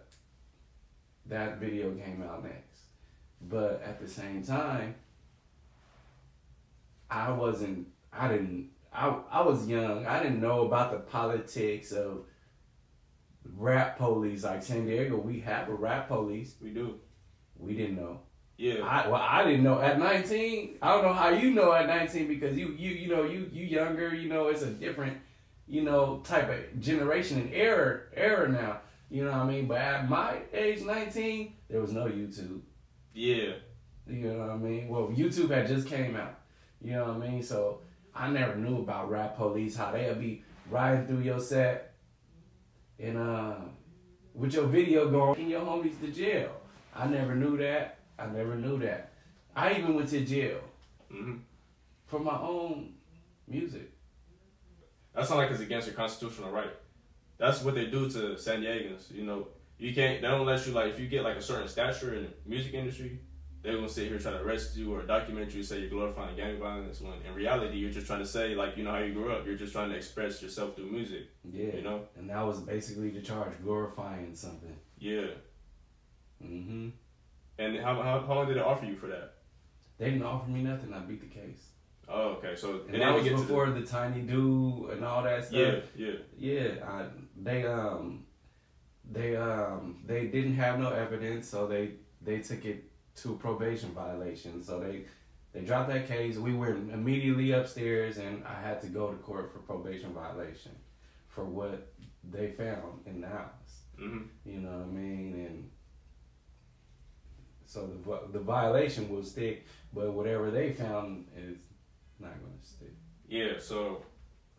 That 1.25 1.57
video 1.57 1.91
came 1.95 2.23
out 2.23 2.43
next. 2.43 2.81
But 3.41 3.81
at 3.83 3.99
the 3.99 4.07
same 4.07 4.43
time, 4.43 4.95
I 7.09 7.31
wasn't, 7.31 7.87
I 8.11 8.27
didn't, 8.27 8.69
I, 8.93 9.15
I 9.31 9.41
was 9.41 9.67
young. 9.67 10.05
I 10.05 10.21
didn't 10.21 10.41
know 10.41 10.65
about 10.65 10.91
the 10.91 10.99
politics 10.99 11.91
of 11.91 12.25
rap 13.57 13.97
police. 13.97 14.43
Like 14.43 14.61
San 14.63 14.85
Diego, 14.85 15.17
we 15.17 15.39
have 15.41 15.69
a 15.69 15.73
rap 15.73 16.07
police. 16.07 16.55
We 16.61 16.69
do. 16.69 16.99
We 17.57 17.75
didn't 17.75 17.95
know. 17.95 18.19
Yeah. 18.57 18.83
I 18.83 19.07
well, 19.07 19.21
I 19.21 19.43
didn't 19.43 19.63
know 19.63 19.81
at 19.81 19.99
19. 19.99 20.77
I 20.81 20.93
don't 20.93 21.03
know 21.03 21.13
how 21.13 21.29
you 21.29 21.51
know 21.51 21.73
at 21.73 21.87
19 21.87 22.27
because 22.27 22.57
you 22.57 22.69
you 22.77 22.91
you 22.91 23.07
know 23.07 23.23
you 23.23 23.49
you 23.51 23.65
younger. 23.65 24.13
You 24.13 24.29
know 24.29 24.47
it's 24.47 24.61
a 24.61 24.69
different 24.69 25.17
you 25.67 25.81
know 25.83 26.21
type 26.23 26.49
of 26.49 26.79
generation 26.79 27.39
and 27.39 27.53
era 27.53 28.01
era 28.13 28.47
now. 28.49 28.79
You 29.09 29.25
know 29.25 29.31
what 29.31 29.41
I 29.41 29.47
mean? 29.47 29.67
But 29.67 29.77
at 29.77 30.09
my 30.09 30.37
age, 30.53 30.81
19, 30.81 31.53
there 31.69 31.81
was 31.81 31.93
no 31.93 32.05
YouTube. 32.05 32.61
Yeah. 33.13 33.53
You 34.07 34.15
know 34.15 34.39
what 34.39 34.49
I 34.49 34.57
mean? 34.57 34.87
Well, 34.87 35.07
YouTube 35.07 35.51
had 35.51 35.67
just 35.67 35.87
came 35.87 36.15
out. 36.15 36.39
You 36.81 36.93
know 36.93 37.05
what 37.05 37.23
I 37.23 37.29
mean? 37.29 37.43
So 37.43 37.81
I 38.15 38.29
never 38.29 38.55
knew 38.55 38.79
about 38.79 39.09
rap 39.09 39.37
police, 39.37 39.75
how 39.75 39.91
they'll 39.91 40.15
be 40.15 40.43
riding 40.69 41.05
through 41.05 41.19
your 41.19 41.39
set 41.39 41.93
and 42.99 43.17
uh 43.17 43.55
with 44.33 44.53
your 44.53 44.65
video 44.65 45.09
going 45.09 45.39
and 45.41 45.49
your 45.49 45.61
homies 45.61 45.99
to 46.01 46.07
jail. 46.07 46.51
I 46.95 47.07
never 47.07 47.35
knew 47.35 47.57
that. 47.57 47.99
I 48.17 48.27
never 48.27 48.55
knew 48.55 48.79
that. 48.79 49.11
I 49.55 49.73
even 49.75 49.95
went 49.95 50.09
to 50.09 50.23
jail 50.25 50.59
hmm 51.11 51.37
for 52.05 52.19
my 52.19 52.37
own 52.39 52.93
music. 53.47 53.91
That's 55.13 55.29
not 55.29 55.37
like 55.37 55.51
it's 55.51 55.61
against 55.61 55.87
your 55.87 55.95
constitutional 55.95 56.51
right. 56.51 56.71
That's 57.37 57.63
what 57.63 57.75
they 57.75 57.85
do 57.87 58.09
to 58.09 58.37
San 58.37 58.61
Diegans. 58.61 59.11
You 59.11 59.23
know, 59.25 59.47
you 59.77 59.93
can't. 59.93 60.21
They 60.21 60.27
don't 60.27 60.45
let 60.45 60.65
you 60.65 60.73
like 60.73 60.93
if 60.93 60.99
you 60.99 61.07
get 61.07 61.23
like 61.23 61.37
a 61.37 61.41
certain 61.41 61.67
stature 61.67 62.13
in 62.15 62.23
the 62.23 62.29
music 62.45 62.73
industry, 62.73 63.19
they're 63.61 63.75
gonna 63.75 63.89
sit 63.89 64.07
here 64.07 64.19
trying 64.19 64.35
to 64.35 64.43
arrest 64.43 64.75
you 64.75 64.93
or 64.93 65.01
document 65.03 65.53
you, 65.53 65.63
say 65.63 65.79
you're 65.79 65.89
glorifying 65.89 66.35
gang 66.35 66.59
violence. 66.59 67.01
When 67.01 67.13
in 67.27 67.33
reality, 67.33 67.77
you're 67.77 67.91
just 67.91 68.07
trying 68.07 68.19
to 68.19 68.25
say 68.25 68.55
like 68.55 68.77
you 68.77 68.83
know 68.83 68.91
how 68.91 68.99
you 68.99 69.13
grew 69.13 69.31
up. 69.31 69.45
You're 69.45 69.55
just 69.55 69.73
trying 69.73 69.89
to 69.89 69.95
express 69.95 70.41
yourself 70.41 70.75
through 70.75 70.91
music. 70.91 71.27
Yeah. 71.43 71.75
You 71.75 71.81
know. 71.81 72.01
And 72.17 72.29
that 72.29 72.45
was 72.45 72.59
basically 72.61 73.09
the 73.09 73.21
charge, 73.21 73.53
glorifying 73.63 74.35
something. 74.35 74.75
Yeah. 74.97 75.27
hmm 76.41 76.89
And 77.63 77.77
how 77.79 77.95
how, 78.01 78.19
how 78.27 78.33
long 78.35 78.47
did 78.47 78.57
it 78.57 78.63
offer 78.63 78.85
you 78.85 78.95
for 78.95 79.07
that? 79.07 79.33
They 79.97 80.05
didn't 80.11 80.23
offer 80.23 80.49
me 80.49 80.61
nothing. 80.63 80.93
I 80.93 80.99
beat 80.99 81.21
the 81.21 81.27
case. 81.39 81.61
Oh, 82.09 82.29
okay. 82.37 82.55
So 82.55 82.81
And 82.89 83.01
that 83.01 83.13
was 83.13 83.23
get 83.23 83.35
before 83.35 83.65
to 83.67 83.71
the 83.71 83.85
Tiny 83.85 84.21
Doo 84.21 84.89
and 84.91 85.05
all 85.05 85.23
that 85.23 85.45
stuff. 85.45 85.55
yeah, 85.55 85.79
yeah, 85.95 86.13
Yeah, 86.37 86.69
I, 86.85 87.05
they 87.41 87.65
um, 87.65 88.25
they 89.09 89.35
um, 89.35 90.01
they 90.05 90.27
didn't 90.27 90.55
have 90.55 90.79
no 90.79 90.89
evidence, 90.91 91.47
so 91.47 91.67
they 91.67 91.91
they 92.21 92.39
took 92.39 92.65
it 92.65 92.89
to 93.17 93.35
probation 93.37 93.91
violation. 93.91 94.63
So 94.63 94.79
they 94.79 95.05
they 95.53 95.61
dropped 95.61 95.89
that 95.89 96.07
case. 96.07 96.37
We 96.37 96.53
went 96.53 96.91
immediately 96.91 97.51
upstairs, 97.51 98.17
and 98.17 98.43
I 98.45 98.59
had 98.67 98.81
to 98.81 98.87
go 98.87 99.11
to 99.11 99.17
court 99.17 99.51
for 99.53 99.59
probation 99.59 100.11
violation 100.13 100.71
for 101.29 101.45
what 101.45 101.93
they 102.29 102.51
found 102.51 103.01
in 103.05 103.21
the 103.21 103.27
house. 103.27 103.83
hmm 103.97 104.23
You 104.45 104.59
know 104.59 104.77
what 104.79 104.87
I 104.87 104.91
mean? 104.91 105.33
And 105.47 105.69
so 107.73 107.79
the 107.87 108.37
the 108.37 108.43
violation 108.55 109.03
will 109.11 109.23
stick, 109.23 109.65
but 109.93 110.05
whatever 110.17 110.51
they 110.51 110.67
found 110.73 111.07
is 111.35 111.59
not 112.19 112.33
going 112.43 112.57
to 112.61 112.67
stick. 112.75 112.93
Yeah. 113.27 113.53
So. 113.59 113.77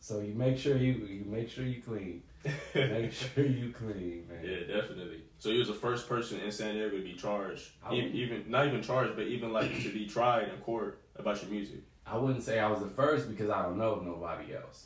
So 0.01 0.21
you 0.21 0.35
make 0.35 0.59
sure 0.59 0.77
you 0.77 0.93
you 1.17 1.25
make 1.25 1.49
sure 1.49 1.65
you 1.75 1.81
clean. 1.91 2.23
Make 2.75 3.11
sure 3.21 3.43
you 3.59 3.73
clean, 3.73 4.27
man. 4.29 4.43
Yeah, 4.45 4.61
definitely. 4.77 5.21
So 5.39 5.47
he 5.51 5.57
was 5.59 5.69
the 5.69 5.81
first 5.87 6.03
person 6.13 6.41
in 6.41 6.53
San 6.53 6.75
Diego 6.75 6.95
to 6.99 7.03
be 7.03 7.15
charged, 7.15 7.67
E- 7.91 8.03
would- 8.03 8.15
even 8.23 8.39
not 8.55 8.67
even 8.69 8.83
charged, 8.83 9.17
but 9.17 9.27
even 9.35 9.51
like 9.59 9.71
to 9.83 9.91
be 9.99 10.05
tried 10.17 10.49
in 10.53 10.59
court 10.61 10.93
about 11.17 11.41
your 11.41 11.51
music. 11.51 11.81
I 12.07 12.19
wouldn't 12.19 12.43
say 12.49 12.59
I 12.59 12.69
was 12.71 12.81
the 12.81 12.91
first 13.01 13.31
because 13.31 13.49
I 13.49 13.63
don't 13.63 13.79
know 13.79 13.93
nobody 14.13 14.55
else. 14.55 14.81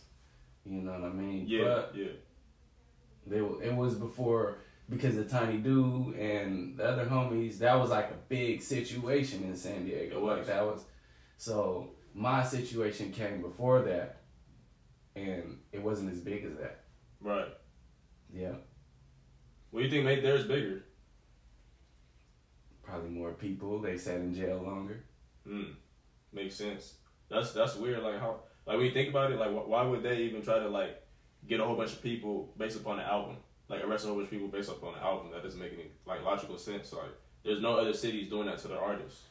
You 0.64 0.82
know 0.82 0.92
what 0.92 1.10
I 1.10 1.12
mean? 1.22 1.46
Yeah, 1.48 1.64
But 1.64 1.92
yeah, 1.96 2.14
they, 3.26 3.38
it 3.68 3.74
was 3.74 3.94
before 3.96 4.58
because 4.88 5.16
of 5.18 5.28
Tiny 5.30 5.58
Doo 5.58 6.14
and 6.18 6.76
the 6.76 6.84
other 6.88 7.04
homies. 7.06 7.58
That 7.58 7.74
was 7.74 7.90
like 7.90 8.10
a 8.10 8.16
big 8.28 8.62
situation 8.62 9.44
in 9.44 9.54
San 9.56 9.84
Diego. 9.84 10.24
Like 10.24 10.46
that 10.46 10.64
was. 10.64 10.84
So 11.36 11.90
my 12.14 12.42
situation 12.42 13.12
came 13.12 13.42
before 13.42 13.82
that, 13.82 14.22
and 15.14 15.58
it 15.72 15.82
wasn't 15.82 16.10
as 16.12 16.20
big 16.20 16.44
as 16.44 16.54
that. 16.56 16.84
right. 17.20 17.48
Yeah, 18.32 18.52
What 19.70 19.80
do 19.80 19.84
you 19.86 19.90
think 19.90 20.04
made 20.04 20.22
theirs 20.22 20.44
bigger? 20.44 20.82
probably 22.82 23.10
more 23.10 23.32
people. 23.32 23.80
They 23.80 23.96
sat 23.96 24.16
in 24.16 24.34
jail 24.34 24.58
longer. 24.64 25.04
Hmm, 25.46 25.72
makes 26.32 26.54
sense. 26.54 26.94
That's 27.30 27.52
that's 27.52 27.76
weird. 27.76 28.02
Like 28.02 28.18
how, 28.20 28.40
like 28.66 28.76
when 28.76 28.86
you 28.86 28.92
think 28.92 29.10
about 29.10 29.30
it, 29.32 29.38
like 29.38 29.50
wh- 29.50 29.68
why 29.68 29.82
would 29.82 30.02
they 30.02 30.18
even 30.22 30.42
try 30.42 30.58
to 30.58 30.68
like 30.68 31.02
get 31.46 31.60
a 31.60 31.64
whole 31.64 31.76
bunch 31.76 31.92
of 31.92 32.02
people 32.02 32.52
based 32.58 32.76
upon 32.78 32.96
the 32.98 33.04
album? 33.04 33.36
Like 33.68 33.84
arrest 33.84 34.04
a 34.04 34.08
whole 34.08 34.16
bunch 34.16 34.26
of 34.26 34.30
people 34.30 34.48
based 34.48 34.70
off 34.70 34.82
on 34.82 34.94
an 34.94 35.00
album? 35.00 35.30
That 35.32 35.42
doesn't 35.42 35.60
make 35.60 35.72
any 35.74 35.86
like 36.06 36.24
logical 36.24 36.56
sense. 36.58 36.92
Like 36.92 37.10
there's 37.44 37.60
no 37.60 37.76
other 37.76 37.92
cities 37.92 38.28
doing 38.28 38.46
that 38.46 38.58
to 38.58 38.68
their 38.68 38.80
artists. 38.80 39.22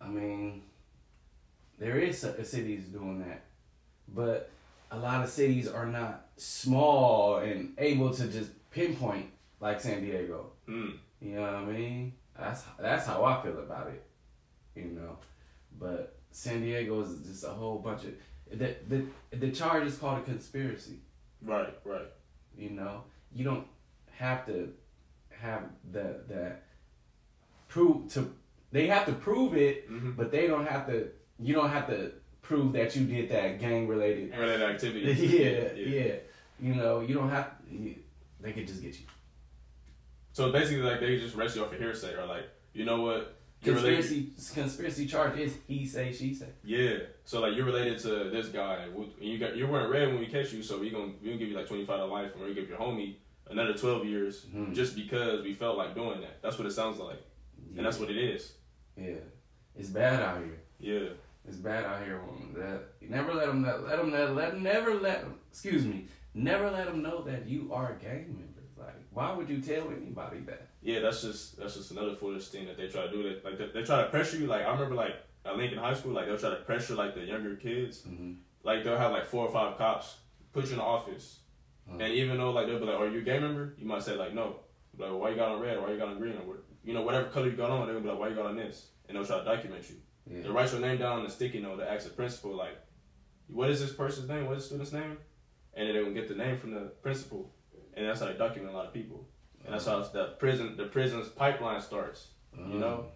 I 0.00 0.08
mean, 0.08 0.62
there 1.78 1.98
is 1.98 2.20
c- 2.20 2.44
cities 2.44 2.84
doing 2.86 3.20
that, 3.20 3.44
but 4.08 4.50
a 4.90 4.98
lot 4.98 5.22
of 5.22 5.30
cities 5.30 5.68
are 5.68 5.86
not 5.86 6.26
small 6.36 7.36
and 7.38 7.74
able 7.78 8.12
to 8.14 8.26
just 8.28 8.50
pinpoint 8.70 9.26
like 9.60 9.80
San 9.80 10.00
Diego. 10.02 10.52
Hmm. 10.66 10.90
You 11.20 11.36
know 11.36 11.42
what 11.42 11.54
I 11.54 11.64
mean? 11.64 12.14
That's 12.38 12.62
that's 12.80 13.06
how 13.06 13.24
I 13.24 13.42
feel 13.42 13.58
about 13.58 13.88
it. 13.88 14.02
You 14.74 14.86
know, 14.86 15.18
but 15.78 16.16
San 16.30 16.62
Diego 16.62 17.02
is 17.02 17.18
just 17.26 17.44
a 17.44 17.48
whole 17.50 17.78
bunch 17.78 18.04
of 18.04 18.58
the 18.58 18.74
the 18.88 19.36
the 19.36 19.50
charge 19.50 19.86
is 19.86 19.96
called 19.98 20.18
a 20.18 20.22
conspiracy. 20.22 20.98
Right. 21.42 21.74
Right. 21.84 22.08
You 22.56 22.70
know, 22.70 23.04
you 23.34 23.44
don't 23.44 23.66
have 24.12 24.46
to 24.46 24.72
have 25.40 25.62
the 25.90 26.20
the 26.28 26.52
prove 27.68 28.08
to. 28.12 28.32
They 28.70 28.86
have 28.86 29.04
to 29.06 29.12
prove 29.12 29.54
it, 29.54 29.90
Mm-hmm. 29.90 30.12
but 30.12 30.30
they 30.30 30.46
don't 30.46 30.66
have 30.66 30.86
to. 30.86 31.08
You 31.38 31.54
don't 31.54 31.70
have 31.70 31.86
to 31.88 32.12
prove 32.40 32.72
that 32.74 32.94
you 32.96 33.04
did 33.06 33.28
that 33.30 33.58
gang 33.60 33.86
related. 33.88 34.30
Related 34.36 34.62
activity. 34.62 35.12
yeah, 35.26 35.72
yeah, 35.74 36.14
You 36.60 36.74
know, 36.74 37.00
you 37.00 37.14
don't 37.14 37.28
have. 37.30 37.50
They 38.40 38.52
could 38.52 38.66
just 38.66 38.82
get 38.82 38.98
you. 38.98 39.06
So 40.32 40.50
basically, 40.50 40.82
like 40.82 41.00
they 41.00 41.18
just 41.18 41.36
arrest 41.36 41.56
you 41.56 41.62
off 41.64 41.72
of 41.72 41.78
hearsay, 41.78 42.14
or 42.14 42.26
like 42.26 42.44
you 42.72 42.84
know 42.84 43.02
what 43.02 43.36
you're 43.62 43.74
related. 43.76 43.96
Conspiracy 44.04 44.54
conspiracy 44.54 45.06
charge 45.06 45.38
is 45.38 45.54
he 45.66 45.86
say 45.86 46.12
she 46.12 46.34
say. 46.34 46.48
Yeah. 46.64 46.98
So 47.24 47.40
like 47.40 47.54
you're 47.54 47.64
related 47.66 47.98
to 48.00 48.30
this 48.30 48.48
guy, 48.48 48.84
and 48.86 49.06
you 49.20 49.38
got 49.38 49.56
you 49.56 49.66
weren't 49.66 49.90
red 49.90 50.08
when 50.08 50.18
we 50.18 50.26
catch 50.26 50.52
you, 50.52 50.62
so 50.62 50.78
we 50.78 50.90
gonna 50.90 51.12
we 51.22 51.28
gonna 51.28 51.38
give 51.38 51.48
you 51.48 51.56
like 51.56 51.68
twenty 51.68 51.84
five 51.86 51.98
to 51.98 52.06
life, 52.06 52.34
and 52.34 52.44
we 52.44 52.54
give 52.54 52.68
your 52.68 52.78
homie 52.78 53.16
another 53.50 53.74
twelve 53.74 54.04
years 54.04 54.46
Mhm. 54.54 54.74
just 54.74 54.96
because 54.96 55.42
we 55.42 55.52
felt 55.54 55.76
like 55.78 55.94
doing 55.94 56.20
that. 56.20 56.42
That's 56.42 56.58
what 56.58 56.66
it 56.66 56.72
sounds 56.72 56.98
like, 56.98 57.22
and 57.76 57.84
that's 57.86 57.98
what 57.98 58.10
it 58.10 58.16
is. 58.16 58.52
Yeah, 58.96 59.14
it's 59.76 59.88
bad 59.88 60.20
out 60.22 60.38
here. 60.38 60.60
Yeah. 60.78 61.08
It's 61.48 61.56
bad 61.56 61.84
out 61.84 62.04
here. 62.04 62.20
woman. 62.20 62.54
That 62.54 62.82
never 63.00 63.34
let 63.34 63.46
them 63.48 63.62
let, 63.64 63.82
let 63.84 63.96
them 63.98 64.12
let, 64.12 64.34
let 64.34 64.60
never 64.60 64.94
let 64.94 65.22
them. 65.22 65.34
Excuse 65.50 65.84
me. 65.84 66.06
Never 66.34 66.70
let 66.70 66.86
them 66.86 67.02
know 67.02 67.22
that 67.22 67.46
you 67.46 67.70
are 67.72 67.92
a 67.92 67.96
gang 68.02 68.26
member. 68.38 68.62
Like, 68.78 68.94
why 69.12 69.32
would 69.32 69.48
you 69.48 69.60
tell 69.60 69.90
anybody 69.90 70.38
that? 70.46 70.68
Yeah, 70.82 70.98
that's 71.00 71.22
just 71.22 71.56
that's 71.58 71.74
just 71.76 71.90
another 71.92 72.14
foolish 72.16 72.48
thing 72.48 72.66
that 72.66 72.76
they 72.76 72.88
try 72.88 73.02
to 73.06 73.10
do. 73.10 73.22
That 73.22 73.44
like 73.44 73.58
they, 73.58 73.66
they 73.68 73.82
try 73.84 74.02
to 74.02 74.08
pressure 74.10 74.36
you. 74.36 74.46
Like 74.46 74.64
I 74.66 74.72
remember 74.72 74.94
like 74.96 75.14
at 75.44 75.56
Lincoln 75.56 75.78
High 75.78 75.94
School, 75.94 76.12
like 76.12 76.26
they'll 76.26 76.38
try 76.38 76.50
to 76.50 76.56
pressure 76.56 76.94
like 76.94 77.14
the 77.14 77.22
younger 77.24 77.54
kids. 77.56 78.02
Mm-hmm. 78.02 78.32
Like 78.64 78.82
they'll 78.84 78.96
have 78.98 79.12
like 79.12 79.26
four 79.26 79.46
or 79.46 79.52
five 79.52 79.78
cops 79.78 80.16
put 80.52 80.64
you 80.66 80.72
in 80.72 80.78
the 80.78 80.82
office, 80.84 81.38
Uh-huh. 81.88 81.98
and 82.02 82.12
even 82.12 82.36
though 82.36 82.50
like 82.50 82.66
they'll 82.66 82.78
be 82.80 82.84
like, 82.84 82.98
"Are 82.98 83.08
you 83.08 83.18
a 83.20 83.22
gang 83.22 83.40
member?" 83.42 83.74
You 83.78 83.86
might 83.86 84.02
say 84.02 84.16
like, 84.16 84.34
"No." 84.34 84.56
Like, 84.98 85.10
why 85.12 85.30
you 85.30 85.36
got 85.36 85.52
on 85.52 85.60
red? 85.60 85.78
Or 85.78 85.82
why 85.82 85.92
you 85.92 85.98
got 85.98 86.08
on 86.08 86.18
green? 86.18 86.34
Or 86.36 86.44
what- 86.46 86.64
you 86.84 86.92
know, 86.94 87.02
whatever 87.02 87.28
color 87.30 87.46
you 87.46 87.56
got 87.56 87.70
on, 87.70 87.86
they'll 87.86 88.00
be 88.00 88.08
like, 88.08 88.18
"Why 88.18 88.28
you 88.28 88.34
got 88.34 88.46
on 88.46 88.56
this?" 88.56 88.88
And 89.08 89.16
they'll 89.16 89.24
try 89.24 89.38
to 89.38 89.44
document 89.44 89.88
you. 89.88 89.96
Yeah. 90.30 90.42
They 90.42 90.48
write 90.50 90.70
your 90.72 90.80
name 90.80 90.98
down 90.98 91.20
on 91.20 91.26
a 91.26 91.30
sticky 91.30 91.60
note 91.60 91.76
to 91.76 91.88
ask 91.90 92.04
the 92.08 92.12
principal 92.14 92.54
like, 92.56 92.76
"What 93.46 93.70
is 93.70 93.80
this 93.80 93.92
person's 93.92 94.28
name? 94.28 94.46
What 94.46 94.56
is 94.56 94.64
the 94.64 94.66
student's 94.70 94.92
name?" 94.92 95.18
And 95.74 95.88
then 95.88 95.94
they 95.94 96.02
will 96.02 96.12
get 96.12 96.28
the 96.28 96.34
name 96.34 96.58
from 96.58 96.72
the 96.74 96.90
principal, 97.06 97.52
and 97.94 98.06
that's 98.06 98.20
how 98.20 98.26
they 98.26 98.34
document 98.34 98.74
a 98.74 98.76
lot 98.76 98.86
of 98.86 98.92
people. 98.92 99.28
And 99.64 99.74
that's 99.74 99.86
how 99.86 100.00
the 100.02 100.34
prison 100.38 100.76
the 100.76 100.84
prison's 100.86 101.28
pipeline 101.28 101.80
starts. 101.80 102.28
You 102.56 102.78
know, 102.78 103.06
mm. 103.06 103.10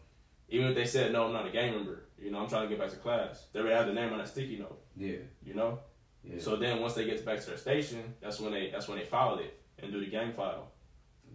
even 0.49 0.69
if 0.69 0.75
they 0.75 0.87
said 0.87 1.13
no, 1.13 1.27
I'm 1.27 1.33
not 1.33 1.47
a 1.47 1.51
gang 1.51 1.73
member. 1.73 2.05
You 2.19 2.31
know, 2.31 2.39
I'm 2.39 2.49
trying 2.49 2.63
to 2.63 2.69
get 2.69 2.79
back 2.79 2.91
to 2.91 2.97
class. 2.97 3.47
They 3.53 3.61
already 3.61 3.77
have 3.77 3.87
the 3.87 3.93
name 3.93 4.13
on 4.13 4.19
that 4.19 4.29
sticky 4.29 4.57
note. 4.59 4.81
Yeah. 4.97 5.19
You 5.45 5.55
know, 5.55 5.81
Yeah. 6.25 6.41
so 6.41 6.57
then 6.57 6.81
once 6.81 6.95
they 6.95 7.05
get 7.05 7.25
back 7.25 7.41
to 7.41 7.47
their 7.47 7.59
station, 7.59 8.15
that's 8.21 8.41
when 8.41 8.53
they 8.53 8.71
that's 8.71 8.89
when 8.89 8.99
they 8.99 9.05
file 9.05 9.39
it 9.39 9.61
and 9.79 9.93
do 9.93 10.01
the 10.01 10.11
gang 10.11 10.33
file. 10.33 10.73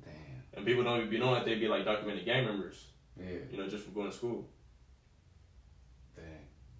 Damn. 0.03 0.13
And 0.53 0.65
people 0.65 0.83
don't 0.83 0.97
even 0.97 1.09
be 1.09 1.19
knowing 1.19 1.35
that 1.35 1.45
they 1.45 1.55
be 1.55 1.67
like 1.67 1.85
documented 1.85 2.25
gang 2.25 2.45
members. 2.45 2.87
Yeah. 3.19 3.37
You 3.51 3.57
know, 3.57 3.67
just 3.67 3.85
for 3.85 3.91
going 3.91 4.09
to 4.09 4.15
school. 4.15 4.49
Dang. 6.15 6.25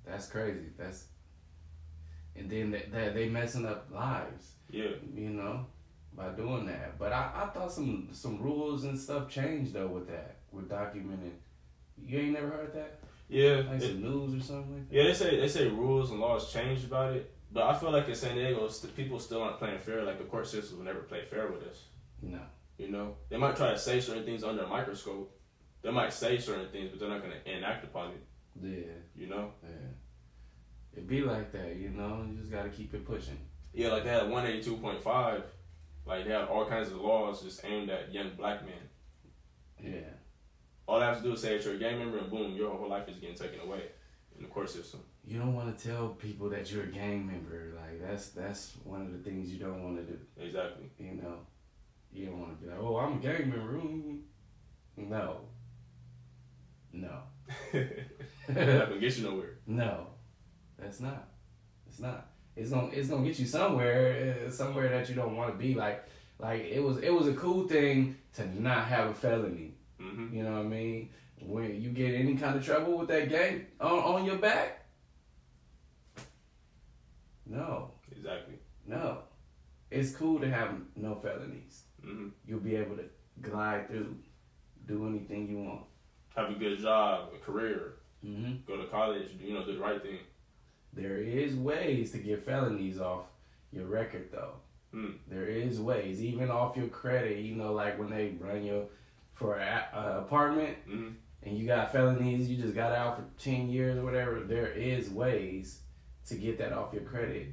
That's 0.06 0.28
crazy. 0.28 0.67
That's. 0.78 1.06
And 2.36 2.50
then 2.50 2.72
they, 2.72 2.88
they, 2.91 3.10
they 3.10 3.30
messing 3.30 3.65
up 3.65 3.89
lives. 3.91 4.54
Yeah. 4.70 4.91
You 5.13 5.30
know, 5.30 5.65
by 6.15 6.30
doing 6.30 6.65
that. 6.67 6.97
But 7.00 7.13
I, 7.13 7.32
I 7.43 7.45
thought 7.54 7.71
some 7.71 8.10
some 8.12 8.41
rules 8.41 8.84
and 8.84 8.97
stuff 9.00 9.30
changed 9.30 9.74
though 9.74 9.88
with 9.88 10.08
that 10.08 10.38
with 10.52 10.69
documenting. 10.69 11.34
You 12.06 12.19
ain't 12.19 12.34
never 12.34 12.50
heard 12.50 12.74
that? 12.74 13.00
Yeah. 13.30 13.63
Like 13.67 13.82
It- 13.82 13.91
some 13.91 14.02
news 14.02 14.41
or 14.41 14.43
something 14.45 14.74
like 14.74 14.89
that. 14.89 14.95
yeah. 14.95 15.04
They 15.04 15.13
say 15.13 15.39
they 15.39 15.47
say 15.47 15.67
rules 15.69 16.12
and 16.12 16.19
laws 16.19 16.52
changed 16.52 16.86
about 16.86 17.13
it, 17.15 17.32
but 17.52 17.63
I 17.63 17.74
feel 17.78 17.91
like 17.91 18.08
in 18.10 18.15
San 18.15 18.36
Diego, 18.36 18.67
st- 18.67 18.95
people 18.95 19.19
still 19.19 19.41
aren't 19.43 19.58
playing 19.60 19.80
fair. 19.80 20.04
Like 20.04 20.17
the 20.17 20.26
court 20.26 20.47
system 20.47 20.78
will 20.80 20.86
never 20.86 21.00
play 21.02 21.24
fair 21.26 21.47
with 21.47 21.63
us. 21.63 21.86
No. 22.21 22.39
You 22.78 22.89
know, 22.89 23.15
they 23.30 23.38
might 23.38 23.56
try 23.56 23.71
to 23.71 23.78
say 23.78 24.00
certain 24.02 24.24
things 24.26 24.43
under 24.43 24.63
a 24.63 24.67
microscope. 24.67 25.38
They 25.84 25.91
might 25.91 26.12
say 26.13 26.38
certain 26.39 26.69
things, 26.71 26.89
but 26.89 27.00
they're 27.00 27.10
not 27.10 27.21
going 27.21 27.34
to 27.43 27.52
enact 27.58 27.84
upon 27.84 28.12
it. 28.12 28.24
Yeah. 28.62 28.93
You 29.15 29.28
know. 29.28 29.52
Yeah. 29.63 30.97
It 30.97 31.08
be 31.08 31.21
like 31.21 31.52
that, 31.54 31.76
you 31.78 31.89
know. 31.89 32.26
You 32.30 32.38
just 32.38 32.52
gotta 32.52 32.69
keep 32.69 32.93
it 32.93 33.06
pushing. 33.06 33.38
Yeah, 33.74 33.89
like 33.89 34.04
they 34.04 34.10
had 34.10 34.24
182.5. 34.24 35.41
Like 36.06 36.26
they 36.26 36.32
have 36.32 36.50
all 36.50 36.66
kinds 36.66 36.90
of 36.90 36.98
laws 36.98 37.42
just 37.42 37.64
aimed 37.66 37.90
at 37.90 38.14
young 38.14 38.32
black 38.38 38.66
men. 38.66 38.74
Yeah. 39.82 40.10
All 40.88 41.00
they 41.00 41.06
have 41.06 41.18
to 41.18 41.24
do 41.24 41.34
is 41.34 41.42
say 41.42 41.58
that 41.58 41.66
you're 41.66 41.76
a 41.76 41.78
gang 41.78 42.00
member, 42.00 42.18
and 42.18 42.30
boom, 42.30 42.54
your 42.54 42.72
whole 42.72 42.90
life 42.90 43.08
is 43.08 43.18
getting 43.18 43.36
taken 43.36 43.60
away 43.62 43.84
in 44.36 44.44
the 44.44 44.50
court 44.50 44.70
system. 44.70 45.02
You 45.24 45.40
don't 45.40 45.54
want 45.54 45.78
to 45.78 45.88
tell 45.88 46.10
people 46.10 46.50
that 46.50 46.72
you're 46.72 46.84
a 46.84 46.88
gang 46.88 47.26
member. 47.26 47.74
Like 47.76 48.02
that's 48.02 48.30
that's 48.30 48.74
one 48.84 49.02
of 49.02 49.12
the 49.12 49.20
things 49.20 49.50
you 49.50 49.60
don't 49.60 49.84
want 49.84 49.98
to 49.98 50.04
do. 50.04 50.20
Exactly. 50.38 50.90
You 51.00 51.22
know, 51.22 51.36
you 52.12 52.26
don't 52.26 52.40
want 52.40 52.60
to 52.60 52.66
be 52.66 52.72
like, 52.72 52.80
oh, 52.82 52.98
I'm 52.98 53.18
a 53.18 53.22
gang 53.22 53.50
member. 53.50 53.74
Mm. 53.74 54.22
No. 54.98 55.42
No. 56.94 57.20
Not 57.74 58.90
gonna 58.90 59.00
get 59.00 59.18
you 59.18 59.30
nowhere. 59.30 59.60
No. 59.68 60.08
That's 60.78 61.00
not. 61.00 61.28
It's 61.88 62.00
not. 62.00 62.31
It's 62.62 62.69
gonna 62.69 62.89
it's 62.93 63.10
gonna 63.10 63.26
get 63.26 63.39
you 63.39 63.45
somewhere, 63.47 64.45
uh, 64.47 64.52
somewhere 64.52 64.88
that 64.89 65.10
you 65.10 65.15
don't 65.15 65.36
want 65.36 65.52
to 65.52 65.58
be. 65.58 65.74
Like 65.74 66.04
like 66.38 66.62
it 66.62 66.82
was 66.84 66.97
it 66.97 67.12
was 67.12 67.28
a 67.28 67.34
cool 67.34 67.67
thing 67.67 68.17
to 68.36 68.62
not 68.62 68.86
have 68.86 69.10
a 69.10 69.13
felony. 69.13 69.74
hmm 70.00 70.28
You 70.36 70.43
know 70.43 70.52
what 70.58 70.60
I 70.60 70.63
mean? 70.80 71.10
When 71.39 71.82
you 71.82 71.89
get 71.89 72.13
any 72.13 72.36
kind 72.36 72.56
of 72.56 72.63
trouble 72.63 73.00
with 73.00 73.08
that 73.08 73.30
gang 73.30 73.65
on, 73.80 73.97
on 74.13 74.26
your 74.26 74.38
back, 74.38 74.86
no, 77.45 77.91
Exactly. 78.12 78.56
no. 78.86 79.19
It's 79.89 80.12
cool 80.15 80.39
to 80.39 80.50
have 80.50 80.69
no 80.95 81.15
felonies. 81.15 81.84
hmm 82.04 82.28
You'll 82.45 82.60
be 82.60 82.76
able 82.76 82.95
to 82.97 83.06
glide 83.41 83.88
through, 83.89 84.15
do 84.86 85.08
anything 85.08 85.50
you 85.50 85.58
want. 85.58 85.82
Have 86.36 86.52
a 86.52 86.54
good 86.54 86.80
job, 86.80 87.30
a 87.36 87.39
career, 87.43 87.95
hmm 88.24 88.54
go 88.67 88.78
to 88.78 88.86
college, 88.88 89.30
you 89.43 89.54
know, 89.56 89.65
do 89.65 89.74
the 89.74 89.80
right 89.80 90.02
thing. 90.02 90.19
There 90.94 91.18
is 91.18 91.56
ways 91.56 92.12
to 92.12 92.18
get 92.18 92.44
felonies 92.44 93.00
off 93.00 93.26
your 93.72 93.86
record, 93.86 94.30
though. 94.32 94.56
Hmm. 94.92 95.12
There 95.28 95.46
is 95.46 95.80
ways, 95.80 96.22
even 96.22 96.52
off 96.52 96.76
your 96.76 96.88
credit. 96.88 97.40
You 97.40 97.56
know, 97.56 97.74
like 97.74 97.98
when 97.98 98.10
they 98.10 98.36
run 98.40 98.64
your 98.64 98.86
for 99.34 99.58
an 99.58 99.84
apartment, 99.94 100.78
hmm 100.86 101.10
and 101.44 101.58
you 101.58 101.66
got 101.66 101.92
felonies, 101.92 102.48
you 102.48 102.58
just 102.58 102.76
got 102.76 102.92
out 102.92 103.18
for 103.18 103.24
ten 103.42 103.70
years 103.70 103.98
or 103.98 104.04
whatever. 104.04 104.42
There 104.42 104.68
is 104.68 105.10
ways 105.10 105.80
to 106.28 106.36
get 106.36 106.60
that 106.60 106.72
off 106.72 106.94
your 106.94 107.02
credit 107.04 107.48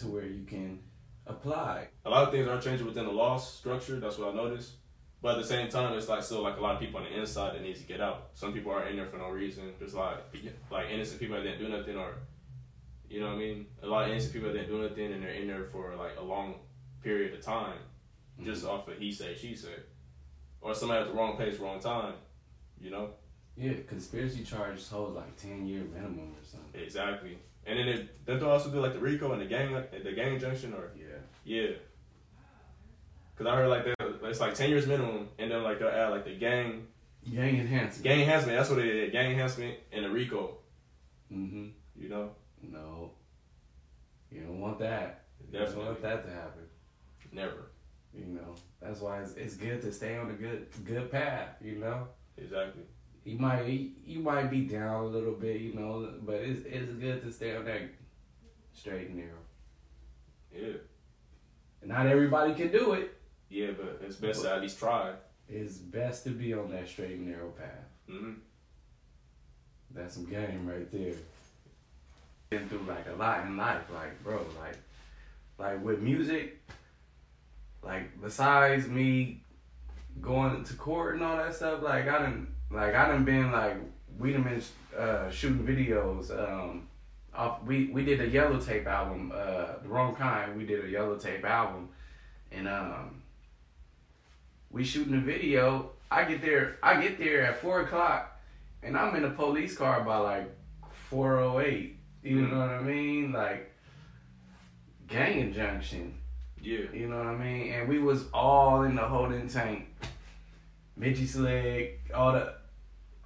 to 0.00 0.08
where 0.08 0.26
you 0.26 0.44
can 0.44 0.80
apply. 1.26 1.88
A 2.04 2.10
lot 2.10 2.24
of 2.24 2.32
things 2.32 2.46
are 2.48 2.60
changing 2.60 2.86
within 2.86 3.06
the 3.06 3.12
law 3.12 3.38
structure. 3.38 3.98
That's 3.98 4.18
what 4.18 4.32
I 4.32 4.34
noticed. 4.34 4.72
But 5.22 5.36
at 5.36 5.42
the 5.42 5.48
same 5.48 5.70
time, 5.70 5.96
it's 5.96 6.08
like 6.08 6.22
still 6.22 6.42
like 6.42 6.58
a 6.58 6.60
lot 6.60 6.74
of 6.74 6.80
people 6.80 7.00
on 7.00 7.06
the 7.06 7.18
inside 7.18 7.54
that 7.54 7.62
needs 7.62 7.80
to 7.80 7.86
get 7.86 8.02
out. 8.02 8.28
Some 8.34 8.52
people 8.52 8.72
are 8.72 8.86
in 8.86 8.96
there 8.96 9.06
for 9.06 9.16
no 9.16 9.30
reason. 9.30 9.72
There's 9.78 9.94
like 9.94 10.18
like 10.70 10.90
innocent 10.90 11.18
people 11.18 11.36
that 11.36 11.44
didn't 11.44 11.60
do 11.60 11.68
nothing, 11.70 11.96
or 11.96 12.16
you 13.08 13.20
know 13.20 13.26
what 13.28 13.34
I 13.36 13.38
mean. 13.38 13.66
A 13.82 13.86
lot 13.86 14.04
of 14.04 14.10
innocent 14.10 14.32
people 14.32 14.48
that 14.52 14.54
didn't 14.58 14.68
do 14.70 14.82
nothing, 14.88 15.12
and 15.12 15.22
they're 15.22 15.30
in 15.30 15.46
there 15.46 15.64
for 15.64 15.94
like 15.96 16.16
a 16.18 16.22
long 16.24 16.56
period 17.02 17.34
of 17.34 17.40
time, 17.42 17.78
just 18.42 18.64
off 18.64 18.88
of 18.88 18.98
he 18.98 19.12
say 19.12 19.34
she 19.34 19.54
said, 19.54 19.82
or 20.60 20.74
somebody 20.74 21.02
at 21.02 21.08
the 21.08 21.14
wrong 21.14 21.36
place, 21.36 21.58
wrong 21.58 21.80
time. 21.80 22.14
You 22.80 22.90
know. 22.90 23.10
Yeah, 23.56 23.74
conspiracy 23.86 24.42
charges 24.42 24.88
hold 24.88 25.14
like 25.14 25.36
ten 25.36 25.64
year 25.66 25.84
minimum 25.84 26.32
or 26.32 26.44
something. 26.44 26.80
Exactly. 26.82 27.38
And 27.66 27.78
then 27.78 27.86
it, 27.88 28.26
don't 28.26 28.40
they 28.40 28.46
also 28.46 28.68
do 28.68 28.80
like 28.80 28.94
the 28.94 28.98
RICO 28.98 29.32
and 29.32 29.40
the 29.40 29.46
gang 29.46 29.72
the 30.02 30.12
gang 30.12 30.40
junction 30.40 30.74
or 30.74 30.90
Yeah. 30.98 31.14
yeah. 31.44 31.76
Cause 33.36 33.46
I 33.46 33.56
heard 33.56 33.68
like 33.68 33.84
that 33.84 33.94
it's 34.24 34.40
like 34.40 34.54
ten 34.54 34.70
years 34.70 34.86
minimum, 34.86 35.28
and 35.38 35.50
then 35.50 35.62
like 35.62 35.78
they'll 35.78 35.88
add 35.88 36.08
like 36.10 36.24
the 36.24 36.34
gang 36.36 36.86
Gang 37.32 37.56
enhancement. 37.60 38.02
gang 38.04 38.20
enhancement. 38.20 38.58
That's 38.58 38.70
what 38.70 38.80
it 38.80 38.86
is. 38.86 39.12
Gang 39.12 39.30
enhancement 39.30 39.78
and 39.92 40.04
the 40.04 40.10
RICO. 40.10 40.56
Mm-hmm. 41.32 41.66
You 41.96 42.08
know, 42.08 42.30
No. 42.72 43.12
You 44.30 44.40
don't 44.42 44.60
want 44.60 44.78
that. 44.80 45.24
You 45.52 45.58
don't 45.58 45.76
want 45.76 46.02
that 46.02 46.24
to 46.26 46.30
happen. 46.32 46.62
never. 47.32 47.70
You 48.12 48.26
know. 48.26 48.54
That's 48.80 49.00
why 49.00 49.20
it's, 49.22 49.34
it's 49.34 49.56
good 49.56 49.82
to 49.82 49.92
stay 49.92 50.16
on 50.16 50.28
the 50.28 50.34
good 50.34 50.66
good 50.84 51.10
path, 51.10 51.56
you 51.62 51.78
know? 51.78 52.06
Exactly. 52.36 52.82
You 53.24 53.38
might 53.38 53.66
you 54.04 54.20
might 54.20 54.50
be 54.50 54.62
down 54.66 55.04
a 55.04 55.06
little 55.06 55.32
bit, 55.32 55.60
you 55.60 55.74
know, 55.74 56.12
but 56.22 56.36
it's 56.36 56.64
it's 56.66 56.92
good 56.92 57.22
to 57.22 57.32
stay 57.32 57.56
on 57.56 57.64
that 57.64 57.82
straight 58.72 59.08
and 59.08 59.16
narrow. 59.16 59.30
Yeah. 60.54 60.78
And 61.80 61.90
not 61.90 62.06
everybody 62.06 62.54
can 62.54 62.70
do 62.70 62.92
it. 62.92 63.14
Yeah, 63.48 63.70
but 63.76 64.00
it's 64.04 64.16
best 64.16 64.42
to 64.42 64.52
at 64.52 64.60
least 64.60 64.78
try. 64.78 65.12
It's 65.48 65.76
best 65.76 66.24
to 66.24 66.30
be 66.30 66.54
on 66.54 66.70
that 66.70 66.88
straight 66.88 67.12
and 67.18 67.28
narrow 67.28 67.50
path. 67.50 67.88
hmm 68.08 68.32
That's 69.90 70.14
some 70.14 70.24
game 70.26 70.66
right 70.66 70.90
there. 70.90 71.14
Been 72.54 72.68
through 72.68 72.86
like 72.86 73.08
a 73.12 73.16
lot 73.18 73.44
in 73.46 73.56
life, 73.56 73.82
like 73.92 74.22
bro, 74.22 74.36
like 74.60 74.76
like 75.58 75.84
with 75.84 76.00
music, 76.00 76.62
like 77.82 78.20
besides 78.22 78.86
me 78.86 79.40
going 80.20 80.62
to 80.62 80.74
court 80.74 81.16
and 81.16 81.24
all 81.24 81.36
that 81.36 81.52
stuff, 81.52 81.82
like 81.82 82.06
I 82.06 82.18
done 82.18 82.54
like 82.70 82.94
I 82.94 83.08
done 83.08 83.24
been 83.24 83.50
like 83.50 83.76
we 84.20 84.32
done 84.32 84.44
been 84.44 84.62
uh, 84.96 85.28
shooting 85.30 85.66
videos. 85.66 86.30
Um, 86.30 86.86
off 87.34 87.64
we 87.64 87.86
we 87.86 88.04
did 88.04 88.20
a 88.20 88.28
yellow 88.28 88.60
tape 88.60 88.86
album, 88.86 89.32
uh, 89.34 89.80
the 89.82 89.88
wrong 89.88 90.14
kind. 90.14 90.56
We 90.56 90.64
did 90.64 90.84
a 90.84 90.88
yellow 90.88 91.16
tape 91.16 91.44
album, 91.44 91.88
and 92.52 92.68
um, 92.68 93.20
we 94.70 94.84
shooting 94.84 95.14
a 95.14 95.20
video. 95.20 95.90
I 96.08 96.22
get 96.22 96.40
there, 96.40 96.78
I 96.84 97.02
get 97.02 97.18
there 97.18 97.42
at 97.46 97.60
four 97.60 97.80
o'clock, 97.80 98.40
and 98.84 98.96
I'm 98.96 99.16
in 99.16 99.24
a 99.24 99.30
police 99.30 99.76
car 99.76 100.04
by 100.04 100.18
like 100.18 100.56
four 101.10 101.40
oh 101.40 101.58
eight. 101.58 101.98
You 102.24 102.38
Mhm. 102.38 102.50
know 102.50 102.58
what 102.58 102.70
I 102.70 102.82
mean? 102.82 103.32
Like 103.32 103.70
gang 105.06 105.38
injunction. 105.40 106.18
Yeah. 106.60 106.90
You 106.92 107.08
know 107.08 107.18
what 107.18 107.26
I 107.26 107.36
mean? 107.36 107.72
And 107.72 107.88
we 107.88 107.98
was 107.98 108.24
all 108.32 108.82
in 108.84 108.96
the 108.96 109.02
holding 109.02 109.46
tank. 109.48 109.94
Mitchy 110.96 111.26
Slick, 111.26 112.00
all 112.14 112.32
the 112.32 112.54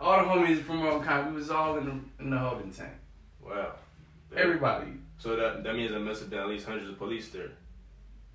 all 0.01 0.19
the 0.19 0.29
homies 0.29 0.63
from 0.63 1.03
Kind, 1.03 1.31
we 1.31 1.37
was 1.37 1.51
all 1.51 1.79
in 1.79 1.85
the 1.87 2.25
in 2.25 2.31
the 2.31 2.39
holding 2.39 2.73
tank. 2.73 2.93
Wow. 3.41 3.73
Everybody. 4.37 4.93
So 5.19 5.37
that 5.37 5.63
that 5.63 5.75
means 5.77 5.93
there 5.93 6.01
must 6.01 6.21
have 6.21 6.31
been 6.31 6.41
at 6.41 6.49
least 6.49 6.67
hundreds 6.67 6.91
of 6.91 6.99
police 6.99 7.29
there. 7.29 7.51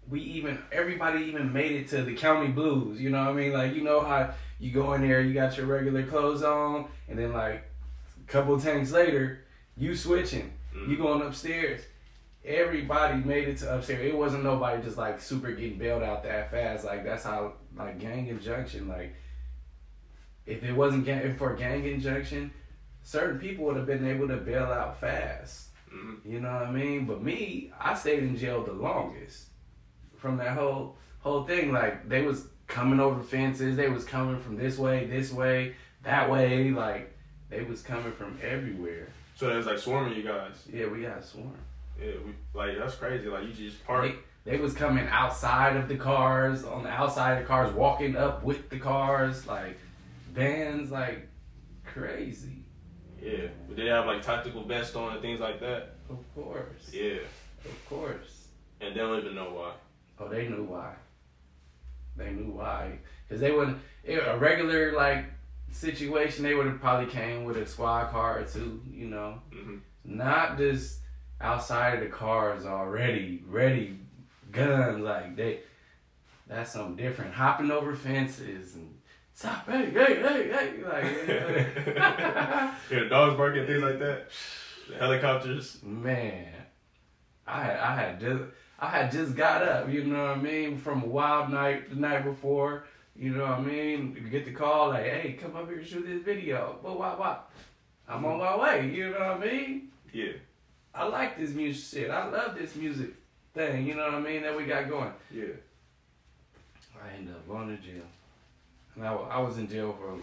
We 0.10 0.22
even 0.22 0.60
everybody 0.72 1.26
even 1.26 1.52
made 1.52 1.72
it 1.74 1.88
to 1.90 2.04
the 2.04 2.14
county 2.16 2.48
blues. 2.50 3.02
You 3.02 3.10
know 3.10 3.20
what 3.26 3.32
I 3.32 3.34
mean? 3.34 3.52
Like 3.52 3.74
you 3.74 3.84
know 3.84 4.00
how 4.00 4.34
you 4.60 4.72
go 4.72 4.94
in 4.94 5.02
there, 5.02 5.20
you 5.22 5.34
got 5.34 5.58
your 5.58 5.66
regular 5.66 6.04
clothes 6.04 6.44
on, 6.44 6.88
and 7.10 7.20
then 7.20 7.34
like 7.34 7.64
a 8.22 8.32
couple 8.32 8.58
tanks 8.60 8.92
later, 8.92 9.40
you 9.78 9.96
switching, 9.96 10.54
Mhm. 10.76 10.88
you 10.90 10.98
going 10.98 11.22
upstairs. 11.22 11.82
Everybody 12.46 13.24
made 13.24 13.48
it 13.48 13.58
to 13.60 13.76
upstairs. 13.76 14.02
It 14.06 14.16
wasn't 14.18 14.44
nobody 14.44 14.82
just 14.84 14.98
like 14.98 15.22
super 15.22 15.52
getting 15.52 15.78
bailed 15.78 16.04
out 16.04 16.24
that 16.24 16.52
fast. 16.52 16.84
Like 16.84 17.04
that's 17.06 17.24
how 17.24 17.54
like 17.76 18.00
gang 18.00 18.28
injunction. 18.28 18.88
Like 18.88 19.14
if 20.46 20.64
it 20.64 20.74
wasn't 20.74 21.06
gang 21.06 21.36
for 21.36 21.56
gang 21.56 21.86
injunction, 21.86 22.52
certain 23.02 23.40
people 23.40 23.66
would 23.66 23.78
have 23.78 23.86
been 23.86 24.06
able 24.06 24.28
to 24.28 24.38
bail 24.38 24.66
out 24.66 25.00
fast. 25.00 25.70
Mhm. 25.94 26.18
You 26.26 26.40
know 26.42 26.52
what 26.54 26.64
I 26.64 26.72
mean? 26.72 27.06
But 27.06 27.24
me, 27.24 27.72
I 27.80 27.94
stayed 27.94 28.24
in 28.24 28.36
jail 28.36 28.64
the 28.64 28.74
longest 28.74 29.50
from 30.18 30.38
that 30.38 30.58
whole 30.58 30.98
whole 31.20 31.46
thing. 31.46 31.72
Like 31.72 32.10
they 32.10 32.24
was 32.24 32.48
coming 32.68 33.00
over 33.00 33.24
fences, 33.24 33.78
they 33.78 33.90
was 33.90 34.04
coming 34.04 34.40
from 34.40 34.58
this 34.58 34.78
way, 34.78 35.06
this 35.06 35.32
way, 35.32 35.76
that 36.04 36.30
way. 36.30 36.72
Like 36.72 37.16
they 37.50 37.64
was 37.64 37.82
coming 37.82 38.12
from 38.12 38.38
everywhere. 38.42 39.08
So 39.36 39.48
that 39.48 39.56
was 39.56 39.66
like 39.66 39.80
swarming 39.80 40.16
you 40.16 40.24
guys. 40.24 40.64
Yeah, 40.72 40.88
we 40.88 41.02
got 41.02 41.24
swarmed. 41.24 41.58
Yeah, 42.00 42.12
we 42.26 42.34
like 42.54 42.78
that's 42.78 42.96
crazy. 42.96 43.28
Like 43.28 43.44
you 43.46 43.54
just 43.54 43.84
park. 43.86 44.04
They, 44.46 44.52
they 44.52 44.58
was 44.58 44.74
coming 44.74 45.08
outside 45.08 45.76
of 45.78 45.88
the 45.88 45.96
cars, 45.96 46.64
on 46.66 46.84
the 46.84 46.90
outside 46.90 47.34
of 47.34 47.40
the 47.40 47.46
cars, 47.46 47.74
walking 47.74 48.16
up 48.16 48.44
with 48.44 48.70
the 48.70 48.78
cars, 48.80 49.48
like 49.48 49.78
vans, 50.34 50.92
like 50.92 51.28
crazy. 51.86 52.64
Yeah, 53.22 53.48
but 53.68 53.78
they 53.78 53.86
have 53.88 54.06
like 54.06 54.22
tactical 54.22 54.64
vests 54.64 54.96
on 54.96 55.14
and 55.14 55.22
things 55.22 55.40
like 55.40 55.60
that. 55.62 55.96
Of 56.10 56.20
course. 56.36 56.92
Yeah, 56.92 57.20
Of 57.64 57.90
course. 57.90 58.48
and 58.82 58.94
they 58.94 59.00
don't 59.00 59.18
even 59.20 59.36
know 59.36 59.52
why. 59.54 59.72
Oh, 60.20 60.28
they 60.28 60.48
knew 60.50 60.64
why. 60.64 60.94
They 62.18 62.32
knew 62.32 62.52
why, 62.52 63.00
cause 63.30 63.40
they 63.40 63.52
would 63.52 63.80
a 64.08 64.38
regular 64.38 64.92
like 64.94 65.26
situation. 65.74 66.44
They 66.44 66.54
would 66.56 66.66
have 66.68 66.80
probably 66.80 67.08
came 67.12 67.44
with 67.46 67.58
a 67.58 67.66
squad 67.66 68.10
car 68.12 68.40
or 68.40 68.44
two, 68.46 68.82
you 68.92 69.08
know, 69.08 69.40
hmm 69.52 69.78
not 70.06 70.58
just 70.58 71.00
outside 71.40 71.94
of 71.96 72.02
the 72.02 72.08
cars 72.08 72.66
already 72.66 73.42
ready, 73.48 73.98
guns 74.52 75.00
like 75.02 75.36
they. 75.36 75.60
That's 76.48 76.72
something 76.72 76.98
different. 76.98 77.34
Hopping 77.34 77.72
over 77.72 77.96
fences 77.96 78.76
and 78.76 78.94
stop, 79.34 79.66
hey, 79.70 79.90
hey, 79.92 80.16
hey, 80.22 80.50
hey, 80.52 80.84
like. 80.84 81.28
you 81.28 81.94
know. 81.94 82.72
Yeah, 82.92 83.00
the 83.00 83.10
dogs 83.10 83.38
barking, 83.38 83.66
things 83.66 83.82
like 83.82 84.00
that. 84.00 84.30
The 84.90 84.96
helicopters. 85.00 85.80
Man, 85.84 86.48
I 87.48 87.64
had 87.64 87.80
I 87.80 87.96
had 87.96 88.20
just 88.20 88.44
I 88.80 88.88
had 88.90 89.12
just 89.12 89.36
got 89.36 89.64
up, 89.64 89.90
you 89.90 90.04
know 90.04 90.22
what 90.22 90.38
I 90.38 90.42
mean, 90.42 90.78
from 90.78 91.04
a 91.04 91.08
wild 91.08 91.50
night 91.50 91.90
the 91.90 91.96
night 91.96 92.26
before. 92.26 92.86
You 93.16 93.32
know 93.32 93.44
what 93.44 93.60
I 93.60 93.62
mean? 93.62 94.18
You 94.20 94.30
get 94.30 94.46
the 94.46 94.52
call 94.52 94.90
like, 94.90 95.04
hey, 95.04 95.38
come 95.40 95.56
up 95.56 95.68
here 95.68 95.78
and 95.78 95.88
shoot 95.88 96.06
this 96.06 96.24
video. 96.24 96.78
But 96.82 96.98
why 96.98 97.14
why? 97.16 97.38
I'm 98.08 98.26
on 98.26 98.38
my 98.38 98.58
way, 98.58 98.90
you 98.90 99.12
know 99.12 99.20
what 99.20 99.22
I 99.22 99.38
mean? 99.40 99.92
Yeah, 100.12 100.34
I 100.94 101.06
like 101.06 101.38
this 101.38 101.52
music 101.52 102.02
shit. 102.02 102.12
I 102.12 102.28
love 102.30 102.56
this 102.56 102.76
music 102.76 103.12
thing, 103.54 103.88
you 103.88 103.96
know 103.96 104.06
what 104.06 104.16
I 104.16 104.20
mean, 104.20 104.42
that 104.44 104.56
we 104.56 104.66
got 104.66 104.90
going. 104.90 105.14
yeah. 105.32 105.46
I 107.02 107.18
ended 107.18 107.36
up 107.36 107.48
going 107.48 107.68
to 107.68 107.78
jail. 107.84 108.04
And 108.96 109.06
I, 109.06 109.14
I 109.14 109.40
was 109.40 109.58
in 109.58 109.68
jail 109.68 109.96
for 110.00 110.18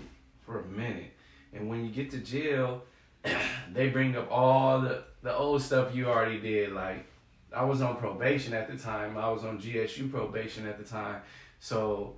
for 0.44 0.60
a 0.60 0.64
minute. 0.66 1.12
And 1.52 1.68
when 1.68 1.84
you 1.84 1.90
get 1.90 2.10
to 2.12 2.18
jail, 2.18 2.82
they 3.72 3.88
bring 3.88 4.16
up 4.16 4.30
all 4.30 4.80
the, 4.80 5.04
the 5.22 5.34
old 5.34 5.62
stuff 5.62 5.94
you 5.94 6.06
already 6.06 6.40
did. 6.40 6.72
Like, 6.72 7.06
I 7.54 7.64
was 7.64 7.82
on 7.82 7.96
probation 7.96 8.54
at 8.54 8.70
the 8.70 8.76
time. 8.76 9.16
I 9.16 9.28
was 9.30 9.44
on 9.44 9.58
GSU 9.58 10.10
probation 10.10 10.66
at 10.66 10.78
the 10.78 10.84
time. 10.84 11.22
So 11.58 12.14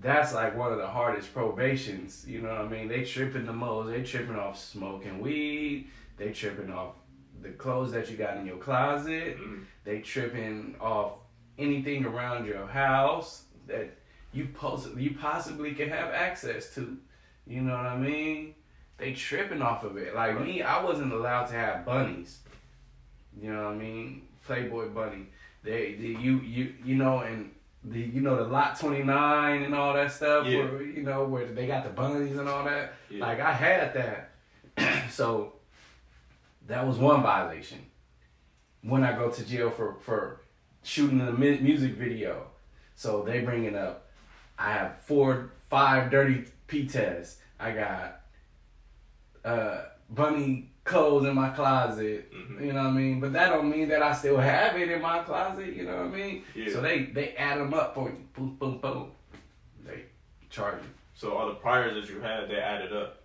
that's 0.00 0.34
like 0.34 0.56
one 0.56 0.72
of 0.72 0.78
the 0.78 0.86
hardest 0.86 1.32
probations. 1.32 2.24
You 2.26 2.40
know 2.42 2.48
what 2.48 2.58
I 2.62 2.68
mean? 2.68 2.88
They 2.88 3.04
tripping 3.04 3.46
the 3.46 3.52
most. 3.52 3.90
They 3.90 4.02
tripping 4.02 4.36
off 4.36 4.58
smoking 4.58 5.20
weed. 5.20 5.88
They 6.16 6.30
tripping 6.30 6.70
off 6.72 6.94
the 7.42 7.50
clothes 7.50 7.92
that 7.92 8.10
you 8.10 8.16
got 8.16 8.36
in 8.36 8.46
your 8.46 8.56
closet. 8.58 9.38
Mhm. 9.38 9.64
They 9.84 10.00
tripping 10.00 10.76
off 10.80 11.12
anything 11.58 12.04
around 12.04 12.46
your 12.46 12.66
house 12.66 13.44
that 13.66 13.90
you 14.32 14.46
poss- 14.46 14.94
you 14.96 15.14
possibly 15.20 15.74
can 15.74 15.88
have 15.88 16.10
access 16.12 16.74
to. 16.74 16.96
You 17.46 17.60
know 17.62 17.76
what 17.76 17.86
I 17.86 17.96
mean? 17.96 18.54
They 18.96 19.12
tripping 19.12 19.62
off 19.62 19.84
of 19.84 19.96
it. 19.96 20.14
Like 20.14 20.40
me, 20.40 20.62
I 20.62 20.82
wasn't 20.82 21.12
allowed 21.12 21.46
to 21.46 21.54
have 21.54 21.84
bunnies. 21.84 22.40
You 23.40 23.52
know 23.52 23.64
what 23.64 23.74
I 23.74 23.76
mean? 23.76 24.28
Playboy 24.46 24.88
bunny. 24.90 25.26
They, 25.62 25.94
they 25.94 26.08
you 26.20 26.38
you 26.40 26.74
you 26.84 26.94
know 26.96 27.20
and 27.20 27.52
the 27.84 28.00
you 28.00 28.20
know 28.20 28.36
the 28.36 28.44
lot 28.44 28.78
29 28.78 29.62
and 29.62 29.74
all 29.74 29.92
that 29.94 30.10
stuff 30.12 30.46
Yeah. 30.46 30.58
where 30.58 30.82
you 30.82 31.02
know 31.02 31.24
where 31.24 31.46
they 31.46 31.66
got 31.66 31.84
the 31.84 31.90
bunnies 31.90 32.36
and 32.36 32.48
all 32.48 32.64
that. 32.64 32.94
Yeah. 33.10 33.24
Like 33.26 33.40
I 33.40 33.52
had 33.52 33.94
that. 33.94 34.30
so 35.10 35.52
that 36.66 36.86
was 36.86 36.98
one 36.98 37.22
violation. 37.22 37.78
When 38.82 39.02
I 39.04 39.12
go 39.16 39.30
to 39.30 39.44
jail 39.44 39.70
for 39.70 39.94
for 40.00 40.40
shooting 40.82 41.20
a 41.20 41.32
music 41.32 41.92
video, 41.94 42.46
so 42.96 43.22
they 43.22 43.40
bringing 43.40 43.76
up, 43.76 44.06
I 44.58 44.72
have 44.72 45.00
four, 45.00 45.52
five 45.68 46.10
dirty 46.10 46.44
P 46.66 46.86
tests. 46.86 47.40
I 47.58 47.72
got 47.72 48.20
uh, 49.44 49.82
bunny 50.10 50.70
clothes 50.84 51.26
in 51.26 51.34
my 51.34 51.50
closet. 51.50 52.30
Mhm. 52.32 52.60
You 52.66 52.72
know 52.72 52.82
what 52.84 52.88
I 52.90 52.92
mean? 52.92 53.20
But 53.20 53.32
that 53.32 53.50
don't 53.50 53.70
mean 53.70 53.88
that 53.88 54.02
I 54.02 54.12
still 54.12 54.36
have 54.36 54.76
it 54.78 54.90
in 54.90 55.00
my 55.02 55.20
closet. 55.22 55.66
You 55.74 55.84
know 55.84 55.96
what 55.96 56.04
I 56.06 56.08
mean? 56.08 56.44
Yeah. 56.54 56.72
So 56.72 56.80
they 56.80 57.04
they 57.06 57.34
add 57.34 57.58
them 57.58 57.72
up 57.74 57.94
for 57.94 58.08
you. 58.10 58.16
Boom, 58.36 58.56
boom, 58.56 58.78
boom. 58.78 59.12
They 59.84 60.04
charge 60.50 60.82
you. 60.82 60.88
So 61.14 61.32
all 61.36 61.48
the 61.48 61.54
priors 61.54 61.94
that 61.94 62.12
you 62.12 62.20
had, 62.20 62.48
they 62.48 62.56
added 62.60 62.92
up. 62.92 63.20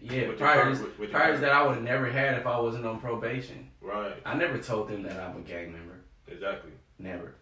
Yeah, 0.00 0.28
With 0.28 0.38
priors, 0.38 0.80
with- 0.80 0.98
with 0.98 1.10
priors 1.12 1.40
that 1.40 1.52
I 1.52 1.64
would 1.64 1.76
have 1.76 1.84
never 1.84 2.06
had 2.10 2.36
if 2.36 2.44
I 2.46 2.58
wasn't 2.58 2.84
on 2.86 2.98
probation. 3.00 3.70
Right. 3.80 4.14
I 4.24 4.34
never 4.34 4.58
told 4.58 4.88
them 4.88 5.04
that 5.04 5.16
I'm 5.18 5.36
a 5.36 5.40
gang 5.40 5.72
member. 5.72 5.94
Exactly. 6.26 6.72
Never. 6.98 7.34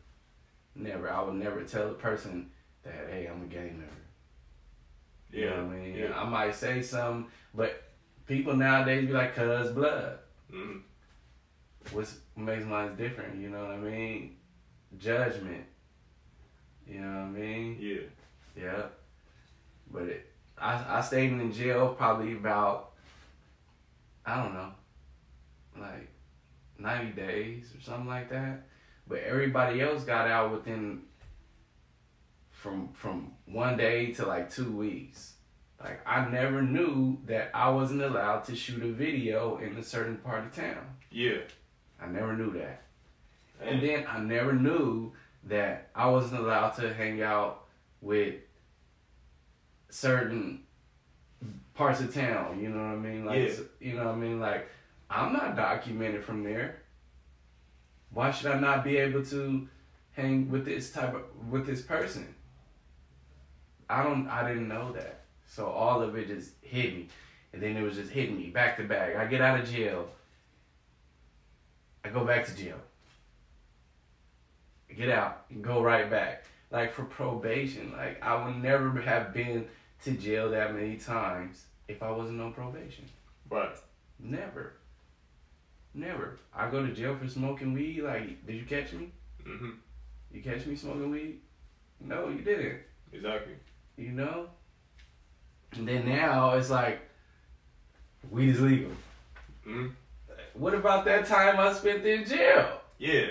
Never. 0.75 1.11
I 1.11 1.23
would 1.23 1.35
never 1.37 1.62
tell 1.64 1.90
a 1.90 1.94
person 1.94 2.51
that, 2.83 3.09
hey, 3.11 3.27
I'm 3.27 3.42
a 3.42 3.46
gang 3.46 3.79
member. 3.79 3.94
You 5.31 5.44
Yeah. 5.44 5.51
know 5.57 5.64
what 5.66 5.75
I 5.77 5.79
mean? 5.79 5.94
Yeah. 5.96 6.20
I 6.20 6.25
might 6.29 6.55
say 6.55 6.83
something, 6.83 7.31
but 7.55 7.83
people 8.30 8.54
nowadays 8.54 9.08
be 9.08 9.12
like, 9.12 9.34
cuz 9.34 9.72
blood. 9.72 10.18
Mm-hmm. 10.52 10.78
what 11.96 12.12
makes 12.36 12.64
mine 12.64 12.94
different? 12.96 13.40
You 13.40 13.50
know 13.50 13.62
what 13.64 13.72
I 13.72 13.78
mean? 13.78 14.36
Judgment. 14.96 15.64
You 16.86 17.00
know 17.00 17.08
what 17.08 17.24
I 17.24 17.28
mean? 17.28 17.76
Yeah. 17.80 18.62
Yeah. 18.62 18.82
But 19.92 20.02
it, 20.04 20.30
I, 20.56 20.98
I 20.98 21.00
stayed 21.00 21.32
in 21.32 21.52
jail 21.52 21.94
probably 21.98 22.32
about, 22.32 22.92
I 24.24 24.42
don't 24.42 24.54
know, 24.54 24.72
like 25.80 26.08
90 26.78 27.12
days 27.12 27.74
or 27.76 27.80
something 27.80 28.06
like 28.06 28.30
that. 28.30 28.62
But 29.08 29.24
everybody 29.24 29.80
else 29.80 30.04
got 30.04 30.28
out 30.28 30.52
within 30.52 31.02
from 32.52 32.92
from 32.92 33.32
one 33.46 33.76
day 33.76 34.12
to 34.12 34.26
like 34.26 34.54
two 34.54 34.70
weeks. 34.70 35.34
Like 35.82 36.00
I 36.06 36.28
never 36.28 36.62
knew 36.62 37.18
that 37.26 37.50
I 37.54 37.70
wasn't 37.70 38.02
allowed 38.02 38.44
to 38.44 38.56
shoot 38.56 38.82
a 38.82 38.92
video 38.92 39.56
in 39.58 39.76
a 39.76 39.82
certain 39.82 40.18
part 40.18 40.44
of 40.44 40.54
town. 40.54 40.96
Yeah. 41.10 41.38
I 42.00 42.06
never 42.06 42.34
knew 42.36 42.52
that. 42.52 42.82
And 43.60 43.70
And 43.70 43.82
then 43.82 44.06
I 44.06 44.18
never 44.20 44.52
knew 44.52 45.12
that 45.44 45.88
I 45.94 46.06
wasn't 46.08 46.40
allowed 46.40 46.70
to 46.76 46.92
hang 46.92 47.22
out 47.22 47.64
with 48.00 48.34
certain 49.88 50.62
parts 51.74 52.00
of 52.00 52.12
town. 52.14 52.60
You 52.60 52.68
know 52.68 52.78
what 52.78 52.92
I 52.92 52.96
mean? 52.96 53.24
Like, 53.24 53.38
Yeah. 53.38 53.54
you 53.80 53.94
know 53.94 54.06
what 54.06 54.14
I 54.14 54.18
mean? 54.18 54.40
Like, 54.40 54.68
I'm 55.08 55.32
not 55.32 55.56
documented 55.56 56.24
from 56.24 56.42
there. 56.44 56.82
Why 58.12 58.30
should 58.30 58.50
I 58.52 58.58
not 58.58 58.84
be 58.84 58.96
able 58.98 59.24
to 59.26 59.68
hang 60.12 60.50
with 60.50 60.64
this 60.64 60.92
type 60.92 61.14
of 61.14 61.22
with 61.48 61.66
this 61.66 61.82
person? 61.82 62.34
I 63.88 64.02
don't. 64.02 64.28
I 64.28 64.46
didn't 64.48 64.68
know 64.68 64.92
that. 64.92 65.19
So 65.50 65.66
all 65.66 66.00
of 66.00 66.14
it 66.16 66.28
just 66.28 66.52
hit 66.62 66.94
me, 66.94 67.08
and 67.52 67.60
then 67.60 67.76
it 67.76 67.82
was 67.82 67.96
just 67.96 68.12
hitting 68.12 68.36
me 68.38 68.50
back 68.50 68.76
to 68.76 68.84
back. 68.84 69.16
I 69.16 69.26
get 69.26 69.40
out 69.40 69.58
of 69.58 69.68
jail. 69.68 70.08
I 72.04 72.08
go 72.10 72.24
back 72.24 72.46
to 72.46 72.56
jail. 72.56 72.78
Get 74.96 75.10
out 75.10 75.46
and 75.50 75.62
go 75.62 75.82
right 75.82 76.08
back. 76.08 76.44
Like 76.70 76.92
for 76.92 77.02
probation, 77.02 77.92
like 77.96 78.22
I 78.22 78.44
would 78.44 78.62
never 78.62 78.92
have 79.00 79.34
been 79.34 79.66
to 80.04 80.12
jail 80.12 80.50
that 80.50 80.72
many 80.72 80.96
times 80.96 81.64
if 81.88 82.00
I 82.00 82.12
wasn't 82.12 82.40
on 82.40 82.52
probation. 82.52 83.04
right. 83.50 83.76
Never. 84.22 84.74
Never. 85.94 86.38
I 86.54 86.70
go 86.70 86.86
to 86.86 86.92
jail 86.92 87.16
for 87.16 87.26
smoking 87.26 87.72
weed. 87.72 88.02
Like, 88.02 88.46
did 88.46 88.54
you 88.54 88.64
catch 88.64 88.92
me? 88.92 89.10
hmm 89.44 89.70
You 90.30 90.42
catch 90.42 90.64
me 90.66 90.76
smoking 90.76 91.10
weed? 91.10 91.40
No, 92.00 92.28
you 92.28 92.42
didn't. 92.42 92.80
Exactly. 93.12 93.54
You 93.96 94.12
know? 94.12 94.46
And 95.76 95.87
then 95.88 96.09
now 96.09 96.52
it's 96.52 96.70
like, 96.70 97.00
weed 98.30 98.50
is 98.50 98.61
legal. 98.61 98.90
hmm 99.64 99.88
What 100.54 100.74
about 100.74 101.04
that 101.04 101.26
time 101.26 101.59
I 101.59 101.72
spent 101.72 102.04
in 102.04 102.26
jail? 102.26 102.80
Yeah. 102.98 103.26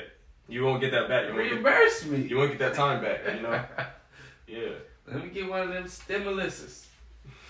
You 0.48 0.64
won't 0.66 0.82
get 0.82 0.92
that 0.92 1.08
back. 1.10 1.28
You 1.28 1.34
won't 1.36 1.44
get, 1.50 1.54
Reimburse 1.54 2.06
me. 2.08 2.22
you 2.28 2.38
won't 2.38 2.50
get 2.52 2.60
that 2.60 2.74
time 2.74 3.02
back. 3.02 3.20
You 3.36 3.42
know. 3.42 3.64
Yeah. 4.48 4.70
Let 5.06 5.24
me 5.24 5.30
get 5.30 5.48
one 5.48 5.62
of 5.62 5.70
them 5.70 5.84
stimuluses. 5.86 6.86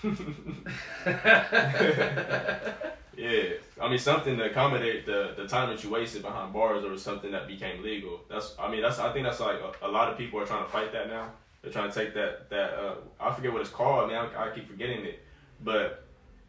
Yeah, 3.16 3.42
I 3.78 3.88
mean 3.88 3.98
something 3.98 4.38
to 4.38 4.44
accommodate 4.50 5.04
the 5.04 5.34
the 5.36 5.46
time 5.46 5.68
that 5.68 5.84
you 5.84 5.90
wasted 5.90 6.22
behind 6.22 6.54
bars 6.54 6.84
or 6.84 6.96
something 6.96 7.30
that 7.32 7.46
became 7.46 7.82
legal. 7.82 8.20
That's 8.30 8.54
I 8.58 8.70
mean 8.70 8.80
that's 8.80 8.98
I 8.98 9.12
think 9.12 9.26
that's 9.26 9.40
like 9.40 9.58
a, 9.60 9.86
a 9.86 9.88
lot 9.88 10.10
of 10.10 10.16
people 10.16 10.40
are 10.40 10.46
trying 10.46 10.64
to 10.64 10.70
fight 10.70 10.90
that 10.92 11.08
now. 11.08 11.30
They're 11.62 11.72
trying 11.72 11.90
to 11.90 11.94
take 11.94 12.14
that 12.14 12.48
that 12.50 12.74
uh, 12.74 12.94
I 13.20 13.34
forget 13.34 13.52
what 13.52 13.60
it's 13.60 13.70
called. 13.70 14.08
Man, 14.10 14.30
I, 14.36 14.50
I 14.50 14.54
keep 14.54 14.68
forgetting 14.68 15.04
it, 15.04 15.20
but 15.62 16.06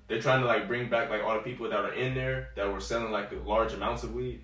they're 0.07 0.21
trying 0.21 0.41
to 0.41 0.47
like 0.47 0.67
bring 0.67 0.89
back 0.89 1.09
like 1.09 1.23
all 1.23 1.33
the 1.33 1.41
people 1.41 1.69
that 1.69 1.79
are 1.79 1.93
in 1.93 2.13
there 2.13 2.49
that 2.55 2.71
were 2.71 2.79
selling 2.79 3.11
like 3.11 3.29
large 3.45 3.73
amounts 3.73 4.03
of 4.03 4.13
weed. 4.13 4.41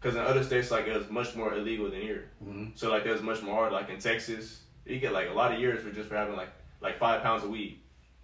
Because 0.00 0.14
in 0.16 0.22
other 0.22 0.42
states 0.42 0.70
like 0.70 0.86
it 0.86 0.96
was 0.96 1.08
much 1.10 1.34
more 1.34 1.54
illegal 1.54 1.90
than 1.90 2.00
here. 2.00 2.30
Mhm. 2.44 2.78
So 2.78 2.90
like 2.90 3.04
there's 3.04 3.22
much 3.22 3.42
more 3.42 3.54
hard. 3.54 3.72
like 3.72 3.88
in 3.90 3.98
Texas, 3.98 4.62
you 4.84 4.98
get 5.00 5.12
like 5.12 5.28
a 5.28 5.32
lot 5.32 5.52
of 5.52 5.60
years 5.60 5.82
for 5.82 5.90
just 5.90 6.08
for 6.08 6.16
having 6.16 6.36
like 6.36 6.50
like 6.80 6.98
five 6.98 7.22
pounds 7.22 7.44
of 7.44 7.50
weed. 7.50 7.80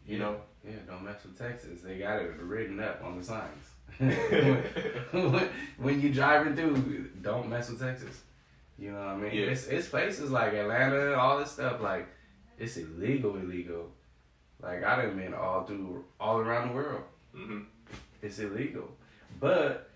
You 0.07 0.18
know. 0.18 0.40
Yeah, 0.64 0.76
don't 0.87 1.05
mess 1.05 1.22
with 1.24 1.37
Texas. 1.37 1.81
They 1.83 1.98
got 1.98 2.22
it 2.22 2.31
written 2.38 2.78
up 2.81 3.02
on 3.05 3.18
the 3.18 3.24
signs. 3.24 3.64
when, 3.98 4.62
when 5.78 6.00
you 6.00 6.12
driving 6.12 6.55
through, 6.55 7.11
don't 7.20 7.48
mess 7.48 7.68
with 7.68 7.81
Texas. 7.81 8.20
You 8.82 8.90
know 8.90 8.98
what 8.98 9.08
I 9.08 9.16
mean? 9.16 9.32
Yeah. 9.32 9.44
It's 9.46 9.68
it's 9.68 9.88
places 9.88 10.32
like 10.32 10.54
Atlanta, 10.54 11.14
all 11.14 11.38
this 11.38 11.52
stuff 11.52 11.80
like 11.80 12.08
it's 12.58 12.76
illegal, 12.76 13.36
illegal. 13.36 13.92
Like 14.60 14.82
I 14.82 14.96
done 14.96 15.16
been 15.16 15.34
all 15.34 15.62
through 15.62 16.04
all 16.18 16.38
around 16.38 16.70
the 16.70 16.74
world. 16.74 17.04
hmm 17.32 17.60
It's 18.22 18.40
illegal. 18.40 18.88
But 19.38 19.88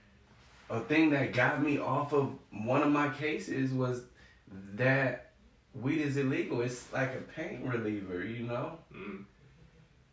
a 0.71 0.79
thing 0.79 1.11
that 1.11 1.33
got 1.33 1.61
me 1.61 1.79
off 1.79 2.13
of 2.13 2.31
one 2.53 2.81
of 2.83 2.93
my 2.93 3.09
cases 3.09 3.73
was 3.73 4.05
that 4.75 5.33
weed 5.75 6.01
is 6.03 6.17
illegal. 6.17 6.61
It's 6.61 6.93
like 6.93 7.11
a 7.11 7.23
pain 7.41 7.63
reliever, 7.65 8.25
you 8.25 8.45
know? 8.45 8.79
hmm 8.93 9.23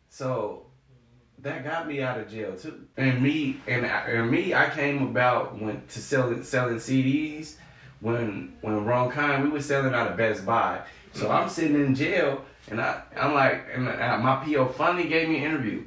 So 0.08 0.66
that 1.38 1.62
got 1.62 1.86
me 1.86 2.02
out 2.02 2.18
of 2.18 2.28
jail 2.28 2.56
too. 2.56 2.88
And 2.96 3.22
me 3.22 3.60
and, 3.68 3.86
and 3.86 4.28
me, 4.28 4.52
I 4.52 4.68
came 4.70 5.00
about 5.04 5.60
when 5.60 5.86
to 5.86 6.00
selling 6.00 6.42
selling 6.42 6.78
CDs 6.78 7.58
when 8.04 8.52
when 8.60 8.84
Wrong 8.84 9.10
Kind 9.10 9.42
we 9.42 9.48
were 9.48 9.62
selling 9.62 9.94
out 9.94 10.10
of 10.10 10.16
Best 10.16 10.44
Buy. 10.44 10.82
So 11.14 11.30
I'm 11.30 11.48
sitting 11.48 11.74
in 11.74 11.94
jail 11.94 12.44
and 12.70 12.78
I 12.80 13.00
I'm 13.16 13.32
like 13.32 13.64
and 13.72 13.84
my 13.86 14.44
PO 14.44 14.68
finally 14.68 15.08
gave 15.08 15.28
me 15.28 15.38
an 15.38 15.44
interview. 15.44 15.84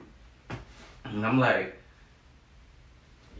And 1.06 1.26
I'm 1.26 1.40
like, 1.40 1.78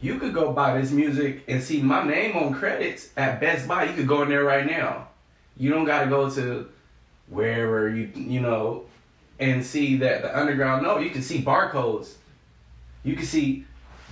you 0.00 0.18
could 0.18 0.32
go 0.32 0.52
buy 0.52 0.80
this 0.80 0.92
music 0.92 1.42
and 1.48 1.60
see 1.60 1.82
my 1.82 2.06
name 2.06 2.36
on 2.36 2.54
credits 2.54 3.10
at 3.16 3.40
Best 3.40 3.66
Buy. 3.66 3.84
You 3.84 3.94
could 3.94 4.06
go 4.06 4.22
in 4.22 4.28
there 4.28 4.44
right 4.44 4.64
now. 4.64 5.08
You 5.56 5.70
don't 5.70 5.84
got 5.84 6.04
to 6.04 6.06
go 6.08 6.30
to 6.30 6.68
wherever 7.28 7.90
you 7.90 8.10
you 8.14 8.40
know 8.40 8.84
and 9.40 9.66
see 9.66 9.96
that 9.96 10.22
the 10.22 10.38
underground. 10.38 10.84
No, 10.84 10.98
you 10.98 11.10
can 11.10 11.22
see 11.22 11.42
barcodes. 11.42 12.14
You 13.02 13.16
can 13.16 13.26
see 13.26 13.64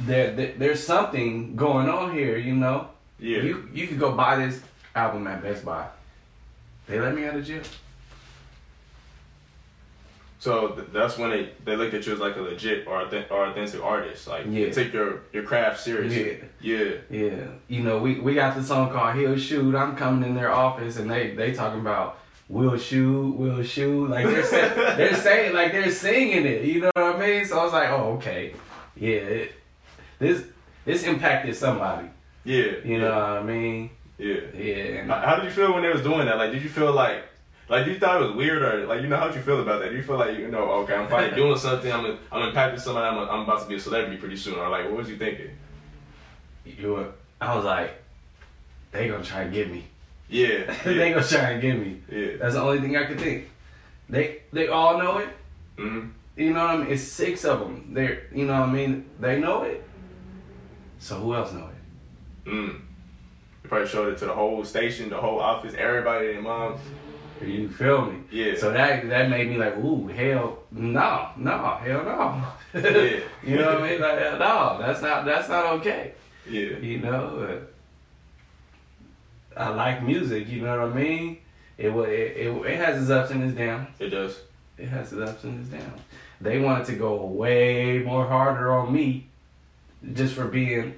that, 0.06 0.36
that 0.36 0.58
there's 0.58 0.82
something 0.82 1.54
going 1.54 1.88
on 1.88 2.12
here. 2.12 2.36
You 2.36 2.56
know. 2.56 2.88
Yeah. 3.18 3.38
You 3.42 3.68
you 3.72 3.86
could 3.86 3.98
go 3.98 4.12
buy 4.12 4.36
this 4.36 4.60
album 4.94 5.26
at 5.26 5.42
Best 5.42 5.64
Buy. 5.64 5.86
They 6.86 7.00
let 7.00 7.14
me 7.14 7.24
out 7.24 7.36
of 7.36 7.44
jail. 7.44 7.62
So 10.38 10.68
th- 10.68 10.88
that's 10.92 11.18
when 11.18 11.30
they, 11.30 11.50
they 11.64 11.74
look 11.76 11.92
at 11.94 12.06
you 12.06 12.12
as 12.12 12.18
like 12.20 12.36
a 12.36 12.40
legit 12.40 12.86
or 12.86 13.00
authentic, 13.02 13.30
or 13.32 13.46
authentic 13.46 13.82
artist. 13.82 14.28
Like 14.28 14.44
Yeah. 14.44 14.66
you 14.66 14.70
take 14.70 14.92
your, 14.92 15.22
your 15.32 15.42
craft 15.42 15.80
seriously. 15.80 16.38
Yeah. 16.60 16.90
Yeah, 17.10 17.46
you 17.68 17.82
know, 17.82 17.98
we, 17.98 18.20
we 18.20 18.34
got 18.34 18.54
the 18.54 18.62
song 18.62 18.90
called 18.92 19.16
He'll 19.16 19.36
Shoot. 19.38 19.74
I'm 19.74 19.96
coming 19.96 20.28
in 20.28 20.34
their 20.36 20.52
office 20.52 20.98
and 20.98 21.10
they 21.10 21.34
they 21.34 21.52
talking 21.52 21.80
about 21.80 22.18
we'll 22.48 22.76
shoot, 22.76 23.34
we'll 23.34 23.62
shoot. 23.64 24.08
Like 24.08 24.26
they're 24.26 24.44
say, 24.44 24.68
they're 24.96 25.14
saying 25.16 25.54
like 25.54 25.72
they're 25.72 25.90
singing 25.90 26.44
it. 26.44 26.64
You 26.64 26.82
know 26.82 26.90
what 26.94 27.16
I 27.16 27.18
mean? 27.18 27.44
So 27.44 27.58
I 27.58 27.64
was 27.64 27.72
like, 27.72 27.88
oh 27.90 28.12
okay, 28.18 28.54
yeah, 28.94 29.08
it, 29.16 29.52
this 30.18 30.44
this 30.84 31.02
impacted 31.04 31.56
somebody. 31.56 32.08
Yeah. 32.46 32.72
You 32.84 32.98
know 33.00 33.10
what 33.10 33.22
I 33.22 33.42
mean? 33.42 33.90
Yeah. 34.18 34.36
Yeah, 34.54 35.04
How 35.06 35.26
how 35.26 35.36
did 35.36 35.44
you 35.46 35.50
feel 35.50 35.74
when 35.74 35.82
they 35.82 35.90
was 35.90 36.02
doing 36.02 36.24
that? 36.26 36.38
Like, 36.38 36.52
did 36.52 36.62
you 36.62 36.70
feel 36.70 36.92
like, 36.92 37.24
like, 37.68 37.84
did 37.84 37.94
you 37.94 37.98
thought 38.00 38.22
it 38.22 38.26
was 38.28 38.36
weird 38.36 38.62
or 38.62 38.86
like, 38.86 39.02
you 39.02 39.08
know, 39.08 39.16
how 39.18 39.26
you 39.26 39.40
feel 39.42 39.60
about 39.60 39.80
that? 39.82 39.90
Do 39.90 39.96
you 39.96 40.02
feel 40.02 40.16
like, 40.16 40.38
you 40.38 40.48
know, 40.48 40.62
okay, 40.82 40.94
I'm 40.94 41.08
finally 41.08 41.34
doing 41.42 41.58
something. 41.58 41.92
I'm, 41.92 42.06
I'm 42.32 42.50
impacting 42.52 42.80
somebody. 42.80 43.06
I'm, 43.06 43.18
I'm 43.28 43.40
about 43.42 43.60
to 43.62 43.68
be 43.68 43.74
a 43.74 43.80
celebrity 43.80 44.16
pretty 44.16 44.36
soon. 44.36 44.54
Or 44.58 44.68
like, 44.70 44.84
what 44.86 44.96
was 44.96 45.10
you 45.10 45.16
thinking? 45.18 45.50
you 46.64 46.92
were, 46.94 47.08
I 47.40 47.54
was 47.56 47.64
like, 47.64 47.90
they 48.92 49.08
gonna 49.08 49.22
try 49.24 49.42
and 49.42 49.52
get 49.52 49.70
me. 49.70 49.84
Yeah. 50.28 50.72
they 50.84 51.10
gonna 51.10 51.22
try 51.24 51.50
and 51.50 51.60
get 51.62 51.78
me. 51.78 52.00
yeah. 52.10 52.36
That's 52.40 52.54
the 52.54 52.60
only 52.62 52.80
thing 52.80 52.96
I 52.96 53.04
could 53.04 53.20
think. 53.20 53.50
They 54.08 54.42
they 54.52 54.68
all 54.68 54.98
know 54.98 55.18
it. 55.18 55.28
hmm 55.76 56.08
You 56.36 56.52
know 56.54 56.60
what 56.64 56.70
I 56.70 56.76
mean? 56.78 56.92
It's 56.92 57.02
six 57.02 57.44
of 57.44 57.60
them. 57.60 57.90
They're, 57.92 58.22
you 58.32 58.46
know 58.46 58.60
what 58.60 58.70
I 58.70 58.72
mean? 58.72 59.04
They 59.20 59.38
know 59.40 59.62
it. 59.64 59.82
So 60.98 61.16
who 61.20 61.34
else 61.34 61.52
know 61.52 61.66
it? 61.68 61.75
Mm. 62.46 62.68
You 62.68 63.68
probably 63.68 63.88
showed 63.88 64.12
it 64.12 64.18
to 64.18 64.26
the 64.26 64.32
whole 64.32 64.64
station, 64.64 65.10
the 65.10 65.16
whole 65.16 65.40
office, 65.40 65.74
everybody, 65.76 66.28
their 66.28 66.42
moms. 66.42 66.80
You 67.42 67.68
feel 67.68 68.06
me? 68.06 68.20
Yeah. 68.30 68.54
So 68.56 68.72
that 68.72 69.08
that 69.08 69.28
made 69.28 69.48
me 69.48 69.58
like, 69.58 69.76
ooh, 69.76 70.06
hell, 70.06 70.58
no, 70.70 71.28
no, 71.36 71.76
hell 71.82 72.04
no. 72.04 72.80
Yeah. 72.80 73.20
you 73.44 73.56
know 73.56 73.74
what 73.74 73.82
I 73.82 73.90
mean? 73.90 74.00
Like, 74.00 74.18
no, 74.38 74.78
that's 74.80 75.02
not 75.02 75.24
that's 75.26 75.48
not 75.48 75.66
okay. 75.80 76.12
yeah. 76.48 76.78
You 76.78 76.98
know, 77.00 77.60
I 79.56 79.68
like 79.68 80.02
music. 80.02 80.48
You 80.48 80.62
know 80.62 80.80
what 80.80 80.92
I 80.92 80.94
mean? 80.94 81.38
It 81.76 81.88
it 81.88 82.36
it, 82.46 82.66
it 82.66 82.76
has 82.78 83.02
its 83.02 83.10
ups 83.10 83.30
and 83.30 83.42
its 83.42 83.56
downs. 83.56 83.88
It 83.98 84.08
does. 84.08 84.40
It 84.78 84.88
has 84.88 85.12
its 85.12 85.20
ups 85.20 85.44
and 85.44 85.60
its 85.60 85.68
downs. 85.70 86.00
They 86.40 86.58
wanted 86.58 86.86
to 86.86 86.96
go 86.96 87.24
way 87.26 87.98
more 87.98 88.26
harder 88.26 88.72
on 88.72 88.92
me, 88.92 89.28
just 90.12 90.34
for 90.34 90.46
being, 90.46 90.94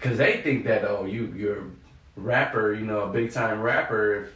because 0.00 0.16
they 0.16 0.40
think 0.40 0.64
that 0.64 0.84
oh 0.84 1.04
you 1.04 1.32
you're 1.36 1.58
a 1.58 1.70
rapper, 2.16 2.74
you 2.74 2.86
know, 2.86 3.00
a 3.00 3.08
big 3.08 3.32
time 3.32 3.60
rapper. 3.60 4.24
If 4.24 4.30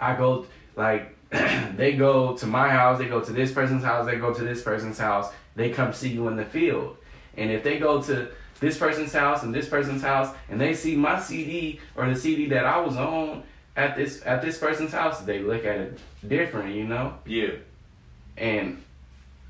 I 0.00 0.16
go 0.16 0.46
like 0.76 1.16
they 1.30 1.94
go 1.94 2.36
to 2.36 2.46
my 2.46 2.68
house, 2.68 2.98
they 2.98 3.06
go 3.06 3.20
to 3.20 3.32
this 3.32 3.52
person's 3.52 3.82
house, 3.82 4.06
they 4.06 4.16
go 4.16 4.32
to 4.32 4.42
this 4.42 4.62
person's 4.62 4.98
house, 4.98 5.32
they 5.56 5.70
come 5.70 5.92
see 5.92 6.10
you 6.10 6.28
in 6.28 6.36
the 6.36 6.44
field, 6.44 6.96
and 7.36 7.50
if 7.50 7.62
they 7.62 7.78
go 7.78 8.00
to 8.02 8.28
this 8.60 8.78
person's 8.78 9.12
house 9.12 9.42
and 9.42 9.54
this 9.54 9.68
person's 9.68 10.02
house, 10.02 10.34
and 10.48 10.60
they 10.60 10.74
see 10.74 10.96
my 10.96 11.20
CD 11.20 11.80
or 11.96 12.08
the 12.08 12.16
CD 12.16 12.46
that 12.48 12.64
I 12.64 12.80
was 12.80 12.96
on 12.96 13.42
at 13.76 13.96
this 13.96 14.22
at 14.24 14.42
this 14.42 14.58
person's 14.58 14.92
house, 14.92 15.20
they 15.20 15.40
look 15.40 15.64
at 15.64 15.76
it 15.76 15.98
different, 16.26 16.74
you 16.74 16.84
know. 16.84 17.14
Yeah. 17.26 17.54
And 18.36 18.82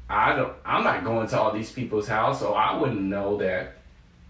I 0.08 0.34
don't 0.34 0.54
I'm 0.64 0.84
not 0.84 1.04
going 1.04 1.28
to 1.28 1.38
all 1.38 1.52
these 1.52 1.70
people's 1.70 2.08
house, 2.08 2.40
so 2.40 2.54
I 2.54 2.76
wouldn't 2.76 3.02
know 3.02 3.36
that 3.38 3.76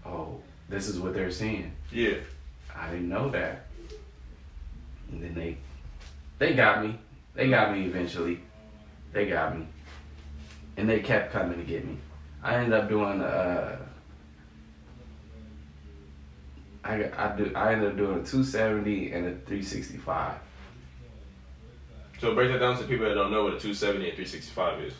oh, 0.05 0.41
this 0.69 0.87
is 0.87 0.99
what 0.99 1.13
they're 1.13 1.31
seeing. 1.31 1.71
Yeah. 1.91 2.15
I 2.75 2.89
didn't 2.91 3.09
know 3.09 3.29
that. 3.31 3.65
And 5.11 5.23
then 5.23 5.33
they 5.33 5.57
they 6.37 6.53
got 6.53 6.83
me. 6.85 6.97
They 7.33 7.49
got 7.49 7.75
me 7.75 7.85
eventually. 7.85 8.39
They 9.11 9.27
got 9.27 9.57
me. 9.57 9.65
And 10.77 10.87
they 10.87 10.99
kept 10.99 11.33
coming 11.33 11.57
to 11.57 11.63
get 11.65 11.85
me. 11.85 11.97
I 12.43 12.55
ended 12.55 12.73
up 12.73 12.87
doing 12.87 13.21
uh 13.21 13.77
I 16.83 16.97
got- 16.99 17.19
I 17.19 17.35
do 17.37 17.51
I 17.55 17.73
ended 17.73 17.89
up 17.91 17.97
doing 17.97 18.11
a 18.19 18.23
270 18.25 19.11
and 19.11 19.25
a 19.25 19.31
365. 19.31 20.37
So 22.19 22.33
break 22.35 22.51
that 22.51 22.59
down 22.59 22.77
to 22.77 22.83
people 22.83 23.07
that 23.07 23.15
don't 23.15 23.31
know 23.31 23.43
what 23.43 23.53
a 23.53 23.59
270 23.59 24.09
and 24.09 24.15
365 24.15 24.81
is. 24.83 24.93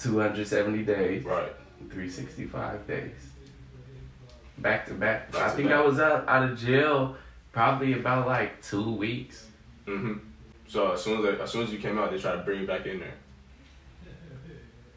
270 0.00 0.82
days. 0.84 1.24
Right. 1.24 1.52
365 1.90 2.86
days. 2.86 3.12
Back 4.58 4.86
to 4.86 4.94
back. 4.94 5.30
Back 5.32 5.42
I 5.42 5.50
think 5.50 5.68
back. 5.68 5.78
I 5.78 5.82
was 5.82 6.00
out, 6.00 6.28
out 6.28 6.50
of 6.50 6.58
jail 6.58 7.16
probably 7.52 7.94
about 7.94 8.26
like 8.26 8.62
two 8.62 8.92
weeks. 8.92 9.46
hmm 9.86 10.14
So 10.68 10.92
as 10.92 11.02
soon 11.02 11.18
as 11.18 11.24
they, 11.24 11.42
as 11.42 11.50
soon 11.50 11.62
as 11.64 11.72
you 11.72 11.78
came 11.78 11.98
out, 11.98 12.10
they 12.10 12.18
tried 12.18 12.36
to 12.36 12.42
bring 12.42 12.60
you 12.60 12.66
back 12.66 12.86
in 12.86 13.00
there. 13.00 13.14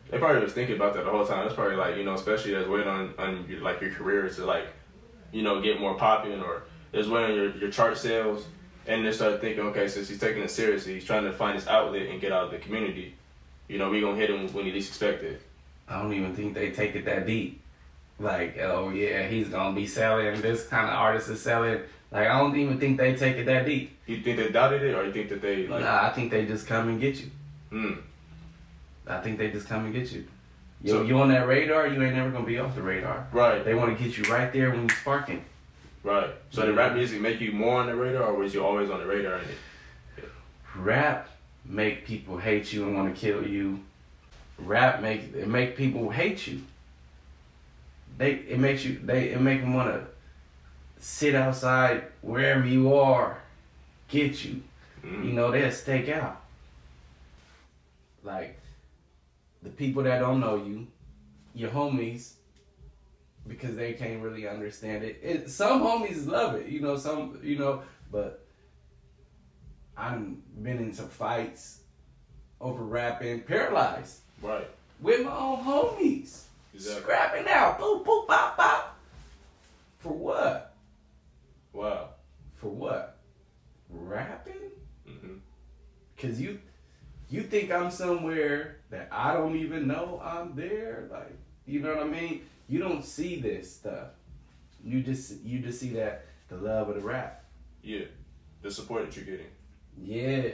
They 0.10 0.18
probably 0.18 0.42
was 0.42 0.54
thinking 0.54 0.76
about 0.76 0.94
that 0.96 1.06
the 1.06 1.12
whole 1.12 1.26
time. 1.26 1.46
It's 1.46 1.56
probably 1.56 1.76
like 1.76 1.96
you 1.98 2.04
know, 2.04 2.16
especially 2.16 2.56
as 2.56 2.68
waiting 2.68 2.88
on 2.88 3.14
on 3.18 3.46
your, 3.48 3.62
like 3.62 3.80
your 3.82 3.92
career 3.92 4.28
to 4.28 4.46
like, 4.46 4.68
you 5.32 5.44
know, 5.44 5.62
get 5.62 5.80
more 5.80 5.96
popping 5.96 6.42
or 6.42 6.64
is 6.94 7.08
waiting 7.08 7.32
on 7.32 7.36
your 7.38 7.56
your 7.58 7.70
chart 7.72 7.98
sales, 7.98 8.48
and 8.88 9.06
they 9.06 9.12
started 9.12 9.40
thinking, 9.40 9.64
okay, 9.66 9.88
since 9.88 10.10
he's 10.10 10.20
taking 10.20 10.42
it 10.42 10.50
seriously, 10.50 10.96
he's 10.96 11.06
trying 11.06 11.26
to 11.26 11.32
find 11.34 11.56
his 11.56 11.68
outlet 11.68 12.08
and 12.08 12.20
get 12.20 12.32
out 12.32 12.46
of 12.46 12.52
the 12.52 12.58
community. 12.58 13.14
You 13.68 13.78
know, 13.78 13.90
we 13.92 14.02
gonna 14.02 14.16
hit 14.16 14.32
him 14.32 14.52
when 14.52 14.66
he 14.66 14.72
least 14.72 14.90
expected. 14.90 15.42
I 15.88 16.02
don't 16.02 16.14
even 16.14 16.36
think 16.36 16.56
they 16.56 16.72
take 16.72 16.96
it 16.96 17.06
that 17.06 17.28
deep. 17.28 17.62
Like, 18.20 18.58
oh 18.60 18.90
yeah, 18.90 19.28
he's 19.28 19.48
gonna 19.50 19.76
be 19.76 19.88
selling. 19.88 20.42
This 20.42 20.68
kind 20.68 20.88
of 20.88 20.94
artist 20.96 21.30
is 21.30 21.42
selling. 21.42 21.80
Like, 22.12 22.28
I 22.28 22.40
don't 22.40 22.58
even 22.58 22.80
think 22.80 22.98
they 22.98 23.16
take 23.16 23.38
it 23.38 23.46
that 23.46 23.66
deep. 23.66 23.98
You 24.08 24.22
think 24.22 24.38
they 24.38 24.50
doubted 24.50 24.82
it, 24.82 24.94
or 24.96 25.06
you 25.06 25.14
think 25.14 25.30
that 25.30 25.42
they 25.42 25.68
like? 25.68 25.82
nah, 25.82 26.08
I 26.08 26.10
think 26.10 26.32
they 26.32 26.46
just 26.46 26.68
come 26.68 26.90
and 26.90 27.00
get 27.00 27.18
you. 27.22 27.30
Mm, 27.72 27.98
I 29.08 29.20
think 29.22 29.38
they 29.38 29.52
just 29.52 29.68
come 29.68 29.86
and 29.86 29.94
get 29.94 30.12
you. 30.12 30.26
You, 30.84 30.90
So- 30.92 31.02
you 31.04 31.18
on 31.20 31.30
that 31.30 31.48
radar, 31.48 31.88
you 31.88 32.02
ain't 32.04 32.16
never 32.16 32.30
gonna 32.32 32.46
be 32.46 32.58
off 32.60 32.76
the 32.76 32.82
radar. 32.82 33.28
right, 33.32 33.64
They 33.64 33.74
want 33.76 33.98
to 33.98 34.04
get 34.04 34.18
you 34.18 34.24
right 34.34 34.52
there 34.52 34.70
when 34.72 34.82
you're 34.88 34.98
sparking. 34.98 35.44
right. 36.04 36.30
So 36.52 36.66
did 36.66 36.76
rap 36.76 36.94
music 36.96 37.22
make 37.22 37.40
you 37.40 37.52
more 37.52 37.80
on 37.80 37.88
the 37.88 37.96
radar, 37.96 38.24
or 38.24 38.34
was 38.34 38.54
you 38.54 38.66
always 38.66 38.90
on 38.90 39.00
the 39.00 39.06
radar? 39.06 39.36
And 39.36 39.48
it, 40.18 40.30
Rap 40.76 41.30
make 41.66 42.06
people 42.06 42.38
hate 42.38 42.72
you 42.74 42.84
and 42.88 42.96
want 42.96 43.14
to 43.14 43.20
kill 43.20 43.46
you. 43.48 43.80
Rap 44.58 45.02
make 45.02 45.34
it 45.36 45.48
make 45.48 45.76
people 45.78 46.10
hate 46.10 46.48
you. 46.48 46.62
They 48.20 48.34
it 48.34 48.60
makes 48.60 48.84
you 48.86 49.00
they 49.04 49.30
it 49.30 49.40
make 49.42 49.62
them 49.62 49.74
want 49.74 49.94
to 49.94 50.06
sit 51.00 51.34
outside 51.34 52.04
wherever 52.22 52.66
you 52.68 52.94
are, 52.94 53.42
get 54.10 54.44
you. 54.44 54.62
mm, 55.04 55.26
You 55.26 55.32
know 55.32 55.50
they'll 55.52 55.72
stake 55.72 56.10
out. 56.10 56.42
Like 58.22 58.60
the 59.64 59.70
people 59.70 60.04
that 60.04 60.20
don't 60.20 60.42
know 60.42 60.58
you, 60.58 60.88
your 61.56 61.70
homies, 61.70 62.34
because 63.48 63.78
they 63.78 63.94
can't 63.94 64.22
really 64.22 64.46
understand 64.48 65.04
it. 65.06 65.20
it 65.24 65.50
some 65.50 65.82
homies 65.82 66.28
love 66.28 66.56
it, 66.56 66.68
you 66.68 66.82
know. 66.82 66.98
Some 66.98 67.40
you 67.42 67.58
know, 67.58 67.84
but 68.12 68.46
I've 69.98 70.22
been 70.62 70.80
in 70.80 70.94
some 70.94 71.08
fights 71.08 71.80
over 72.60 72.84
rapping, 72.84 73.44
paralyzed 73.44 74.20
right. 74.42 74.68
with 75.00 75.24
my 75.26 75.32
own 75.38 75.64
homies, 75.64 76.42
Exactly. 76.74 77.02
scrapping 77.02 77.48
out, 77.48 77.80
boop 77.80 78.06
boop 78.06 78.28
bop 78.28 78.58
bop. 78.58 78.98
For 79.98 80.14
what? 80.14 80.74
Wow. 81.74 82.10
For 82.56 82.70
what? 82.70 83.18
Rapping? 83.90 84.54
hmm 85.06 85.36
Cause 86.18 86.40
you 86.40 86.60
you 87.30 87.44
think 87.44 87.72
I'm 87.72 87.92
somewhere 87.92 88.78
that 88.90 89.10
I 89.12 89.34
don't 89.34 89.56
even 89.56 89.88
know 89.88 90.22
I'm 90.24 90.56
there. 90.56 91.08
Like 91.12 91.36
you 91.66 91.80
know 91.82 91.96
what 91.96 92.06
I 92.06 92.10
mean? 92.10 92.42
You 92.68 92.80
don't 92.80 93.04
see 93.04 93.40
this 93.40 93.76
stuff. 93.76 94.10
You 94.84 95.02
just 95.02 95.42
you 95.42 95.60
just 95.60 95.80
see 95.80 95.90
that 95.94 96.26
the 96.50 96.58
love 96.58 96.90
of 96.90 96.96
the 96.96 97.02
rap. 97.02 97.44
Yeah. 97.82 98.06
The 98.62 98.72
support 98.72 99.06
that 99.06 99.16
you're 99.16 99.26
getting. 99.26 99.52
Yeah. 99.98 100.52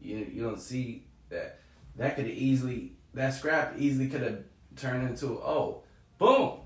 You 0.00 0.26
you 0.32 0.42
don't 0.42 0.60
see 0.60 1.04
that 1.28 1.60
that 1.96 2.16
could 2.16 2.26
have 2.26 2.34
easily 2.34 2.92
that 3.14 3.34
scrap 3.34 3.74
easily 3.78 4.08
could 4.08 4.22
have 4.22 4.38
turned 4.76 5.08
into 5.08 5.26
oh 5.40 5.82
boom 6.18 6.60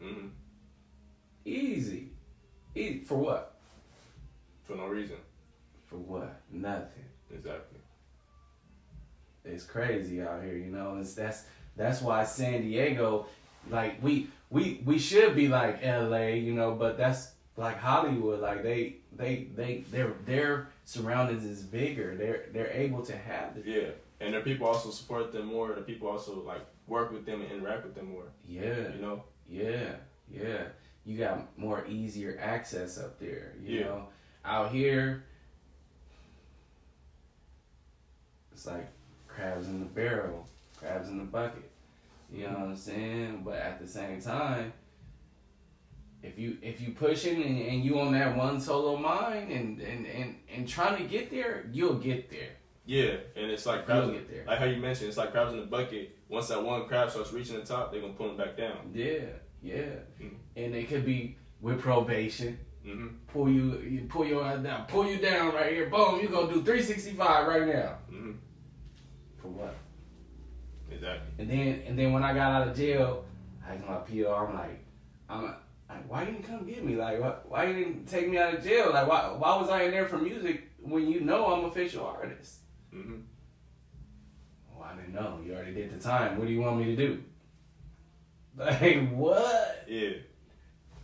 hmm 0.00 0.28
easy. 1.44 2.10
Easy 2.74 3.00
for 3.00 3.16
what? 3.16 3.54
For 4.64 4.76
no 4.76 4.86
reason. 4.86 5.16
For 5.86 5.96
what? 5.96 6.40
Nothing. 6.50 7.04
Exactly. 7.32 7.78
it's 9.44 9.64
crazy 9.64 10.20
out 10.20 10.42
here, 10.42 10.56
you 10.56 10.70
know. 10.70 10.98
It's 11.00 11.14
that's 11.14 11.44
that's 11.76 12.02
why 12.02 12.24
San 12.24 12.62
Diego, 12.62 13.26
like 13.70 14.02
we 14.02 14.28
we 14.50 14.82
we 14.84 14.98
should 14.98 15.34
be 15.34 15.48
like 15.48 15.80
L.A., 15.82 16.38
you 16.38 16.52
know, 16.54 16.74
but 16.74 16.96
that's 16.98 17.32
like 17.56 17.78
Hollywood. 17.78 18.40
Like 18.40 18.62
they 18.62 18.96
they 19.16 19.48
they 19.54 19.84
their 19.90 20.14
their 20.24 20.68
surroundings 20.84 21.44
is 21.44 21.62
bigger. 21.62 22.16
They're 22.16 22.46
they're 22.52 22.72
able 22.72 23.02
to 23.06 23.16
have 23.16 23.54
the 23.54 23.70
Yeah. 23.70 23.88
And 24.20 24.34
the 24.34 24.40
people 24.40 24.66
also 24.66 24.90
support 24.90 25.32
them 25.32 25.46
more. 25.46 25.74
The 25.74 25.82
people 25.82 26.08
also 26.08 26.42
like 26.42 26.62
work 26.86 27.12
with 27.12 27.26
them 27.26 27.42
and 27.42 27.50
interact 27.52 27.84
with 27.84 27.94
them 27.94 28.10
more. 28.12 28.24
yeah 28.46 28.88
You 28.94 29.00
know. 29.00 29.22
yeah 29.48 29.96
yeah. 30.32 30.64
You 31.04 31.16
got 31.18 31.56
more 31.56 31.86
easier 31.86 32.36
access 32.40 32.98
up 32.98 33.18
there, 33.20 33.52
you 33.62 33.78
Yeah. 33.78 33.84
know. 33.84 34.08
Out 34.44 34.72
here, 34.72 35.22
it's 38.52 38.66
like 38.66 38.88
crabs 39.28 39.66
in 39.68 39.80
the 39.80 39.86
barrel, 39.86 40.46
crabs 40.78 41.08
in 41.08 41.18
the 41.18 41.24
bucket. 41.24 41.70
You 42.32 42.44
know 42.48 42.54
what 42.54 42.60
I'm 42.68 42.76
saying? 42.76 43.42
But 43.44 43.54
at 43.58 43.80
the 43.80 43.86
same 43.86 44.20
time, 44.20 44.72
if 46.22 46.38
you 46.38 46.56
if 46.62 46.80
you 46.80 46.92
pushing 46.92 47.40
and, 47.42 47.60
and 47.60 47.84
you 47.84 48.00
on 48.00 48.12
that 48.12 48.36
one 48.36 48.60
solo 48.60 48.96
mind 48.96 49.52
and, 49.52 49.80
and, 49.80 50.06
and, 50.06 50.34
and 50.52 50.68
trying 50.68 50.96
to 51.00 51.04
get 51.08 51.30
there, 51.30 51.66
you'll 51.72 51.94
get 51.98 52.30
there. 52.30 52.50
Yeah. 52.86 53.16
And 53.34 53.50
it's 53.50 53.66
like 53.66 53.84
crabs. 53.84 54.10
Get 54.12 54.30
there. 54.30 54.44
Like 54.46 54.58
how 54.58 54.64
you 54.64 54.76
mentioned, 54.80 55.08
it's 55.08 55.18
like 55.18 55.32
crabs 55.32 55.52
in 55.52 55.60
the 55.60 55.66
bucket. 55.66 56.16
Once 56.28 56.48
that 56.48 56.62
one 56.62 56.86
crab 56.86 57.10
starts 57.10 57.32
reaching 57.32 57.56
the 57.56 57.64
top, 57.64 57.90
they're 57.92 58.00
gonna 58.00 58.12
pull 58.14 58.28
them 58.28 58.36
back 58.36 58.56
down. 58.56 58.90
Yeah, 58.94 59.20
yeah. 59.62 59.82
Mhm. 60.20 60.34
And 60.56 60.74
it 60.74 60.88
could 60.88 61.04
be 61.04 61.36
with 61.60 61.80
probation. 61.80 62.58
hmm 62.84 63.08
Pull 63.28 63.50
you, 63.50 63.78
you 63.80 64.06
pull 64.08 64.24
your 64.24 64.44
ass 64.44 64.62
down, 64.62 64.86
pull 64.86 65.06
you 65.06 65.18
down 65.18 65.52
right 65.54 65.72
here. 65.72 65.90
Boom, 65.90 66.20
you 66.20 66.28
gonna 66.28 66.52
do 66.52 66.62
365 66.62 67.48
right 67.48 67.66
now. 67.66 67.98
hmm 68.08 68.32
For 69.36 69.48
what? 69.48 69.74
Exactly. 70.90 71.28
And 71.38 71.50
then 71.50 71.82
and 71.86 71.98
then 71.98 72.12
when 72.12 72.22
I 72.22 72.32
got 72.32 72.52
out 72.52 72.68
of 72.68 72.76
jail, 72.76 73.24
I 73.66 73.74
asked 73.74 73.86
my 73.86 73.96
PO, 73.96 74.32
I'm 74.32 74.54
like, 74.54 74.84
I'm 75.28 75.42
like, 75.42 76.08
why 76.08 76.20
you 76.22 76.32
didn't 76.32 76.44
come 76.44 76.64
get 76.66 76.84
me? 76.84 76.94
Like, 76.96 77.20
why, 77.20 77.34
why 77.48 77.64
you 77.66 77.74
didn't 77.74 78.06
take 78.06 78.28
me 78.28 78.38
out 78.38 78.54
of 78.54 78.62
jail? 78.64 78.90
Like, 78.92 79.08
why, 79.08 79.32
why 79.36 79.56
was 79.60 79.68
I 79.68 79.82
in 79.82 79.90
there 79.90 80.06
for 80.06 80.18
music 80.18 80.68
when 80.80 81.08
you 81.10 81.20
know 81.20 81.46
I'm 81.52 81.64
official 81.64 82.06
artist? 82.06 82.60
Hmm 83.02 83.20
Well, 84.72 84.88
I 84.90 84.96
didn't 84.96 85.14
know. 85.14 85.40
You 85.44 85.54
already 85.54 85.74
did 85.74 85.90
the 85.98 86.02
time. 86.02 86.38
What 86.38 86.46
do 86.46 86.52
you 86.52 86.60
want 86.60 86.78
me 86.78 86.84
to 86.84 86.96
do? 86.96 87.22
Like, 88.58 89.10
what? 89.12 89.84
Yeah. 89.86 90.12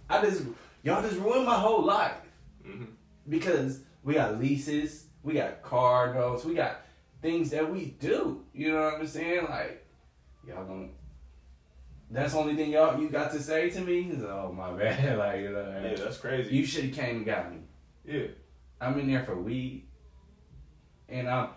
I 0.08 0.22
just, 0.22 0.44
y'all 0.82 1.02
just 1.02 1.20
ruined 1.20 1.44
my 1.44 1.54
whole 1.58 1.84
life 1.84 2.16
hmm 2.64 2.84
because 3.28 3.80
we 4.02 4.14
got 4.14 4.40
leases, 4.40 5.04
we 5.22 5.34
got 5.34 5.62
car 5.62 6.14
notes, 6.14 6.44
we 6.46 6.54
got 6.54 6.80
things 7.20 7.50
that 7.50 7.70
we 7.70 7.94
do. 8.00 8.42
You 8.54 8.72
know 8.72 8.84
what 8.84 8.94
I'm 9.00 9.06
saying? 9.06 9.44
Like, 9.50 9.86
y'all 10.48 10.64
gonna. 10.64 10.88
That's 12.10 12.32
the 12.32 12.38
only 12.38 12.56
thing 12.56 12.70
y'all 12.72 12.98
you 13.00 13.10
got 13.10 13.30
to 13.32 13.40
say 13.40 13.68
to 13.70 13.80
me. 13.82 14.10
Oh 14.26 14.50
my 14.52 14.72
bad, 14.78 15.18
like 15.18 15.40
you 15.42 15.50
know. 15.50 15.80
Yeah, 15.84 15.94
that's 15.94 16.16
crazy. 16.18 16.56
You 16.56 16.64
should 16.64 16.84
have 16.86 16.94
came 16.94 17.16
and 17.18 17.26
got 17.26 17.52
me. 17.52 17.58
yeah. 18.06 18.26
I'm 18.80 18.98
in 18.98 19.06
there 19.08 19.24
for 19.24 19.36
weed, 19.40 19.86
and 21.08 21.28
I'm 21.28 21.50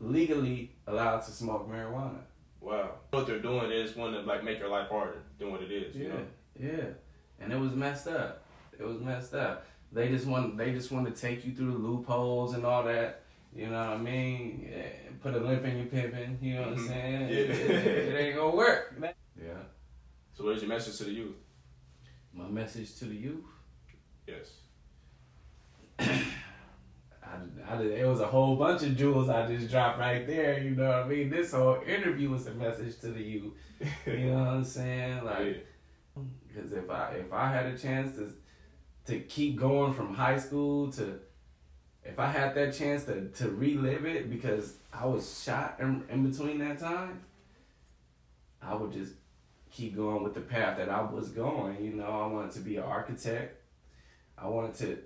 legally 0.00 0.72
allowed 0.86 1.20
to 1.20 1.30
smoke 1.30 1.68
marijuana. 1.70 2.18
Wow. 2.60 2.92
What 3.10 3.26
they're 3.26 3.40
doing 3.40 3.70
is 3.70 3.94
want 3.96 4.14
to 4.14 4.20
like 4.22 4.42
make 4.44 4.58
your 4.58 4.68
life 4.68 4.88
harder 4.88 5.22
than 5.38 5.50
what 5.50 5.62
it 5.62 5.70
is. 5.70 5.94
You 5.94 6.04
Yeah, 6.04 6.12
know. 6.14 6.26
yeah, 6.58 6.84
and 7.40 7.52
it 7.52 7.58
was 7.58 7.72
messed 7.72 8.08
up. 8.08 8.44
It 8.78 8.84
was 8.84 9.00
messed 9.00 9.34
up. 9.34 9.66
They 9.92 10.08
just 10.08 10.26
want 10.26 10.56
they 10.56 10.72
just 10.72 10.90
want 10.90 11.06
to 11.06 11.20
take 11.20 11.44
you 11.44 11.52
through 11.54 11.72
the 11.72 11.78
loopholes 11.78 12.54
and 12.54 12.64
all 12.64 12.82
that. 12.84 13.22
You 13.54 13.66
know 13.68 13.78
what 13.78 13.88
I 13.90 13.98
mean? 13.98 14.68
Yeah, 14.70 14.86
put 15.22 15.34
a 15.34 15.38
limp 15.38 15.64
in 15.64 15.76
your 15.76 15.86
pippin. 15.86 16.38
You 16.42 16.54
know 16.54 16.60
what 16.62 16.68
I'm 16.70 16.78
Mhm. 16.78 16.88
saying? 16.88 17.20
Yeah. 17.20 17.26
It, 17.36 17.50
it- 17.50 18.14
it 18.14 18.20
ain't 18.20 18.36
gonna 18.36 18.56
work. 18.56 18.98
man. 18.98 19.14
Yeah. 19.40 19.52
So 20.32 20.44
what 20.44 20.56
is 20.56 20.62
your 20.62 20.68
message 20.70 20.96
to 20.98 21.04
the 21.04 21.12
youth? 21.12 21.36
My 22.32 22.48
message 22.48 22.96
to 22.98 23.04
the 23.04 23.14
youth. 23.14 23.44
Yes. 24.26 24.54
I, 27.68 27.74
I, 27.74 27.82
it 27.82 28.06
was 28.06 28.20
a 28.20 28.26
whole 28.26 28.56
bunch 28.56 28.82
of 28.82 28.96
jewels 28.96 29.28
I 29.28 29.46
just 29.46 29.70
dropped 29.70 29.98
right 29.98 30.26
there. 30.26 30.62
You 30.62 30.70
know 30.70 30.88
what 30.88 30.98
I 30.98 31.08
mean? 31.08 31.30
This 31.30 31.52
whole 31.52 31.80
interview 31.86 32.30
was 32.30 32.46
a 32.46 32.54
message 32.54 32.98
to 33.00 33.08
the 33.08 33.22
youth. 33.22 33.52
You 34.06 34.26
know 34.30 34.38
what 34.38 34.48
I'm 34.48 34.64
saying? 34.64 35.22
Like, 35.24 35.66
because 36.46 36.72
if 36.72 36.88
I 36.88 37.14
if 37.14 37.32
I 37.32 37.50
had 37.50 37.66
a 37.66 37.76
chance 37.76 38.16
to 38.16 38.32
to 39.06 39.20
keep 39.20 39.56
going 39.56 39.92
from 39.92 40.14
high 40.14 40.38
school 40.38 40.90
to 40.92 41.18
if 42.04 42.18
I 42.18 42.26
had 42.26 42.54
that 42.54 42.74
chance 42.74 43.04
to, 43.04 43.28
to 43.28 43.48
relive 43.48 44.04
it 44.04 44.30
because 44.30 44.74
I 44.92 45.06
was 45.06 45.42
shot 45.42 45.76
in, 45.80 46.04
in 46.10 46.28
between 46.30 46.58
that 46.58 46.78
time, 46.78 47.20
I 48.62 48.74
would 48.74 48.92
just 48.92 49.14
keep 49.70 49.96
going 49.96 50.22
with 50.22 50.34
the 50.34 50.40
path 50.40 50.76
that 50.76 50.88
I 50.88 51.02
was 51.02 51.30
going. 51.30 51.82
You 51.82 51.92
know, 51.92 52.04
I 52.04 52.26
wanted 52.26 52.52
to 52.52 52.60
be 52.60 52.76
an 52.76 52.84
architect. 52.84 53.60
I 54.36 54.48
wanted 54.48 54.74
to 54.76 54.98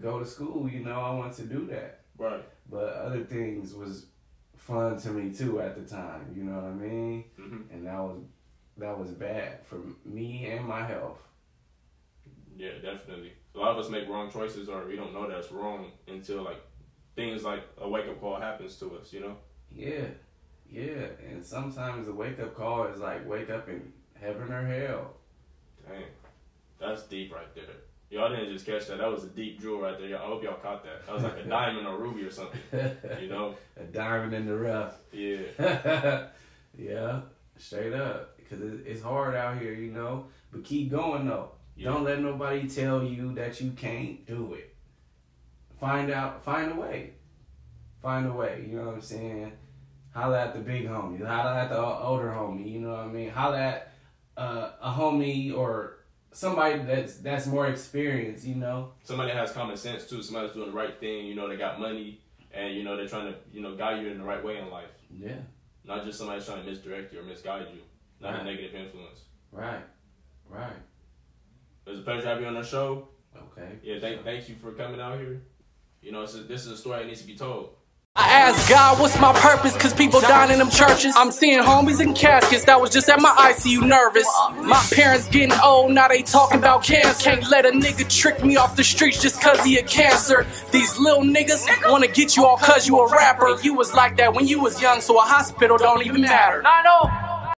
go 0.00 0.18
to 0.18 0.26
school. 0.26 0.68
You 0.68 0.80
know, 0.80 1.00
I 1.00 1.10
wanted 1.14 1.36
to 1.36 1.42
do 1.44 1.66
that. 1.66 2.00
Right. 2.18 2.44
But 2.70 2.94
other 2.94 3.24
things 3.24 3.74
was 3.74 4.06
fun 4.56 4.98
to 5.00 5.10
me 5.10 5.32
too 5.32 5.60
at 5.60 5.76
the 5.76 5.82
time. 5.88 6.32
You 6.36 6.44
know 6.44 6.56
what 6.56 6.64
I 6.64 6.72
mean? 6.72 7.24
hmm 7.36 7.62
And 7.72 7.86
that 7.86 7.98
was 8.00 8.18
that 8.78 8.98
was 8.98 9.10
bad 9.10 9.64
for 9.66 9.78
me 10.04 10.46
and 10.46 10.66
my 10.66 10.84
health. 10.86 11.18
Yeah, 12.56 12.72
definitely. 12.82 13.32
A 13.54 13.58
lot 13.58 13.70
of 13.72 13.78
us 13.78 13.90
make 13.90 14.08
wrong 14.08 14.30
choices, 14.30 14.68
or 14.68 14.86
we 14.86 14.96
don't 14.96 15.12
know 15.12 15.28
that's 15.28 15.52
wrong 15.52 15.92
until 16.08 16.42
like 16.42 16.60
things 17.14 17.42
like 17.44 17.62
a 17.78 17.88
wake 17.88 18.08
up 18.08 18.20
call 18.20 18.40
happens 18.40 18.76
to 18.78 18.96
us. 18.96 19.12
You 19.12 19.20
know. 19.20 19.36
Yeah, 19.70 20.06
yeah. 20.70 21.06
And 21.30 21.44
sometimes 21.44 22.06
the 22.06 22.14
wake 22.14 22.38
up 22.40 22.54
call 22.54 22.86
is 22.86 23.00
like 23.00 23.28
wake 23.28 23.50
up 23.50 23.68
in 23.68 23.92
heaven 24.20 24.52
or 24.52 24.66
hell. 24.66 25.14
Dang, 25.86 26.04
that's 26.80 27.04
deep 27.04 27.32
right 27.32 27.54
there. 27.54 27.64
Y'all 28.10 28.28
didn't 28.30 28.52
just 28.52 28.64
catch 28.64 28.86
that. 28.86 28.98
That 28.98 29.10
was 29.10 29.24
a 29.24 29.28
deep 29.28 29.60
jewel 29.60 29.80
right 29.80 29.98
there. 29.98 30.08
Y'all- 30.08 30.22
I 30.22 30.26
hope 30.26 30.42
y'all 30.42 30.54
caught 30.54 30.84
that. 30.84 31.04
That 31.06 31.14
was 31.14 31.24
like 31.24 31.38
a 31.38 31.44
diamond 31.48 31.86
or 31.86 31.98
ruby 31.98 32.22
or 32.22 32.30
something. 32.30 32.60
You 33.20 33.28
know? 33.28 33.54
A 33.76 33.82
diamond 33.84 34.32
in 34.32 34.46
the 34.46 34.56
rough. 34.56 34.94
Yeah. 35.12 36.28
yeah, 36.78 37.20
straight 37.58 37.92
up. 37.92 38.36
Because 38.38 38.62
it's 38.86 39.02
hard 39.02 39.34
out 39.34 39.58
here, 39.58 39.74
you 39.74 39.90
know. 39.90 40.26
But 40.52 40.64
keep 40.64 40.90
going 40.90 41.26
though. 41.26 41.50
Yeah. 41.76 41.90
Don't 41.90 42.04
let 42.04 42.20
nobody 42.22 42.68
tell 42.68 43.02
you 43.02 43.34
that 43.34 43.60
you 43.60 43.72
can't 43.72 44.24
do 44.24 44.54
it. 44.54 44.74
Find 45.80 46.10
out. 46.10 46.42
Find 46.44 46.72
a 46.72 46.74
way. 46.80 47.10
Find 48.02 48.26
a 48.26 48.32
way. 48.32 48.64
You 48.70 48.78
know 48.78 48.86
what 48.86 48.94
I'm 48.94 49.00
saying? 49.02 49.52
Holla 50.14 50.46
at 50.46 50.54
the 50.54 50.60
big 50.60 50.86
homie. 50.86 51.22
Holla 51.26 51.54
at 51.60 51.68
the 51.68 51.78
older 51.78 52.28
homie. 52.30 52.72
You 52.72 52.80
know 52.80 52.90
what 52.92 53.00
I 53.00 53.08
mean? 53.08 53.28
Holla 53.30 53.58
at 53.58 53.92
uh, 54.38 54.70
a 54.80 54.90
homie 54.90 55.54
or 55.54 55.95
somebody 56.36 56.78
that's 56.82 57.16
that's 57.16 57.46
more 57.46 57.66
experienced. 57.66 58.44
You 58.46 58.56
know? 58.56 58.92
Somebody 59.02 59.32
that 59.32 59.38
has 59.38 59.52
common 59.52 59.76
sense 59.76 60.06
too. 60.06 60.22
Somebody's 60.22 60.52
doing 60.52 60.70
the 60.70 60.76
right 60.76 60.98
thing. 61.00 61.26
You 61.26 61.34
know, 61.34 61.48
they 61.48 61.56
got 61.56 61.80
money, 61.80 62.20
and 62.52 62.74
you 62.74 62.84
know 62.84 62.96
they're 62.96 63.08
trying 63.08 63.32
to 63.32 63.38
you 63.52 63.62
know 63.62 63.74
guide 63.74 64.02
you 64.02 64.08
in 64.08 64.18
the 64.18 64.24
right 64.24 64.44
way 64.44 64.58
in 64.58 64.70
life. 64.70 64.90
Yeah. 65.10 65.36
Not 65.84 66.04
just 66.04 66.18
somebody 66.18 66.44
trying 66.44 66.64
to 66.64 66.70
misdirect 66.70 67.12
you 67.12 67.20
or 67.20 67.22
misguide 67.22 67.68
you. 67.72 67.80
Not 68.20 68.34
a 68.34 68.36
Right. 68.38 68.44
negative 68.46 68.74
influence. 68.74 69.20
Right. 69.52 69.84
Right. 70.48 70.72
It 71.86 71.90
was 71.90 72.00
a 72.00 72.02
pleasure 72.02 72.26
having 72.26 72.42
you 72.42 72.48
on 72.48 72.54
the 72.54 72.64
show. 72.64 73.08
Okay. 73.36 73.78
Yeah, 73.82 74.00
thank 74.00 74.24
thank 74.24 74.48
you 74.48 74.56
for 74.56 74.72
coming 74.72 75.00
out 75.00 75.18
here. 75.18 75.42
You 76.02 76.12
know, 76.12 76.22
a, 76.22 76.26
this 76.26 76.66
is 76.66 76.72
a 76.72 76.76
story 76.76 76.98
that 76.98 77.06
needs 77.06 77.20
to 77.22 77.26
be 77.26 77.36
told. 77.36 77.76
I 78.18 78.28
asked 78.28 78.68
God, 78.68 78.98
what's 78.98 79.20
my 79.20 79.32
purpose? 79.34 79.76
Cause 79.76 79.92
people 79.92 80.20
dying 80.22 80.50
in 80.50 80.58
them 80.58 80.70
churches. 80.70 81.14
I'm 81.16 81.30
seeing 81.30 81.58
homies 81.58 82.00
in 82.00 82.14
caskets 82.14 82.64
that 82.64 82.80
was 82.80 82.90
just 82.90 83.08
at 83.10 83.20
my 83.20 83.28
ICU 83.28 83.86
nervous. 83.86 84.26
My 84.62 84.82
parents 84.90 85.28
getting 85.28 85.52
old, 85.62 85.92
now 85.92 86.08
they 86.08 86.22
talking 86.22 86.58
about 86.58 86.82
cancer. 86.82 87.30
Can't 87.30 87.48
let 87.50 87.66
a 87.66 87.70
nigga 87.70 88.08
trick 88.08 88.42
me 88.42 88.56
off 88.56 88.74
the 88.74 88.84
streets 88.84 89.20
just 89.20 89.42
cause 89.42 89.62
he 89.62 89.76
a 89.76 89.82
cancer. 89.82 90.46
These 90.72 90.98
little 90.98 91.24
niggas 91.24 91.66
wanna 91.90 92.08
get 92.08 92.36
you 92.36 92.46
all 92.46 92.56
cause 92.56 92.88
you 92.88 92.98
a 92.98 93.10
rapper. 93.12 93.58
You 93.62 93.74
was 93.74 93.92
like 93.92 94.16
that 94.16 94.32
when 94.34 94.46
you 94.46 94.60
was 94.60 94.80
young, 94.80 95.02
so 95.02 95.18
a 95.18 95.22
hospital 95.22 95.76
don't 95.76 96.04
even 96.06 96.22
matter. 96.22 96.62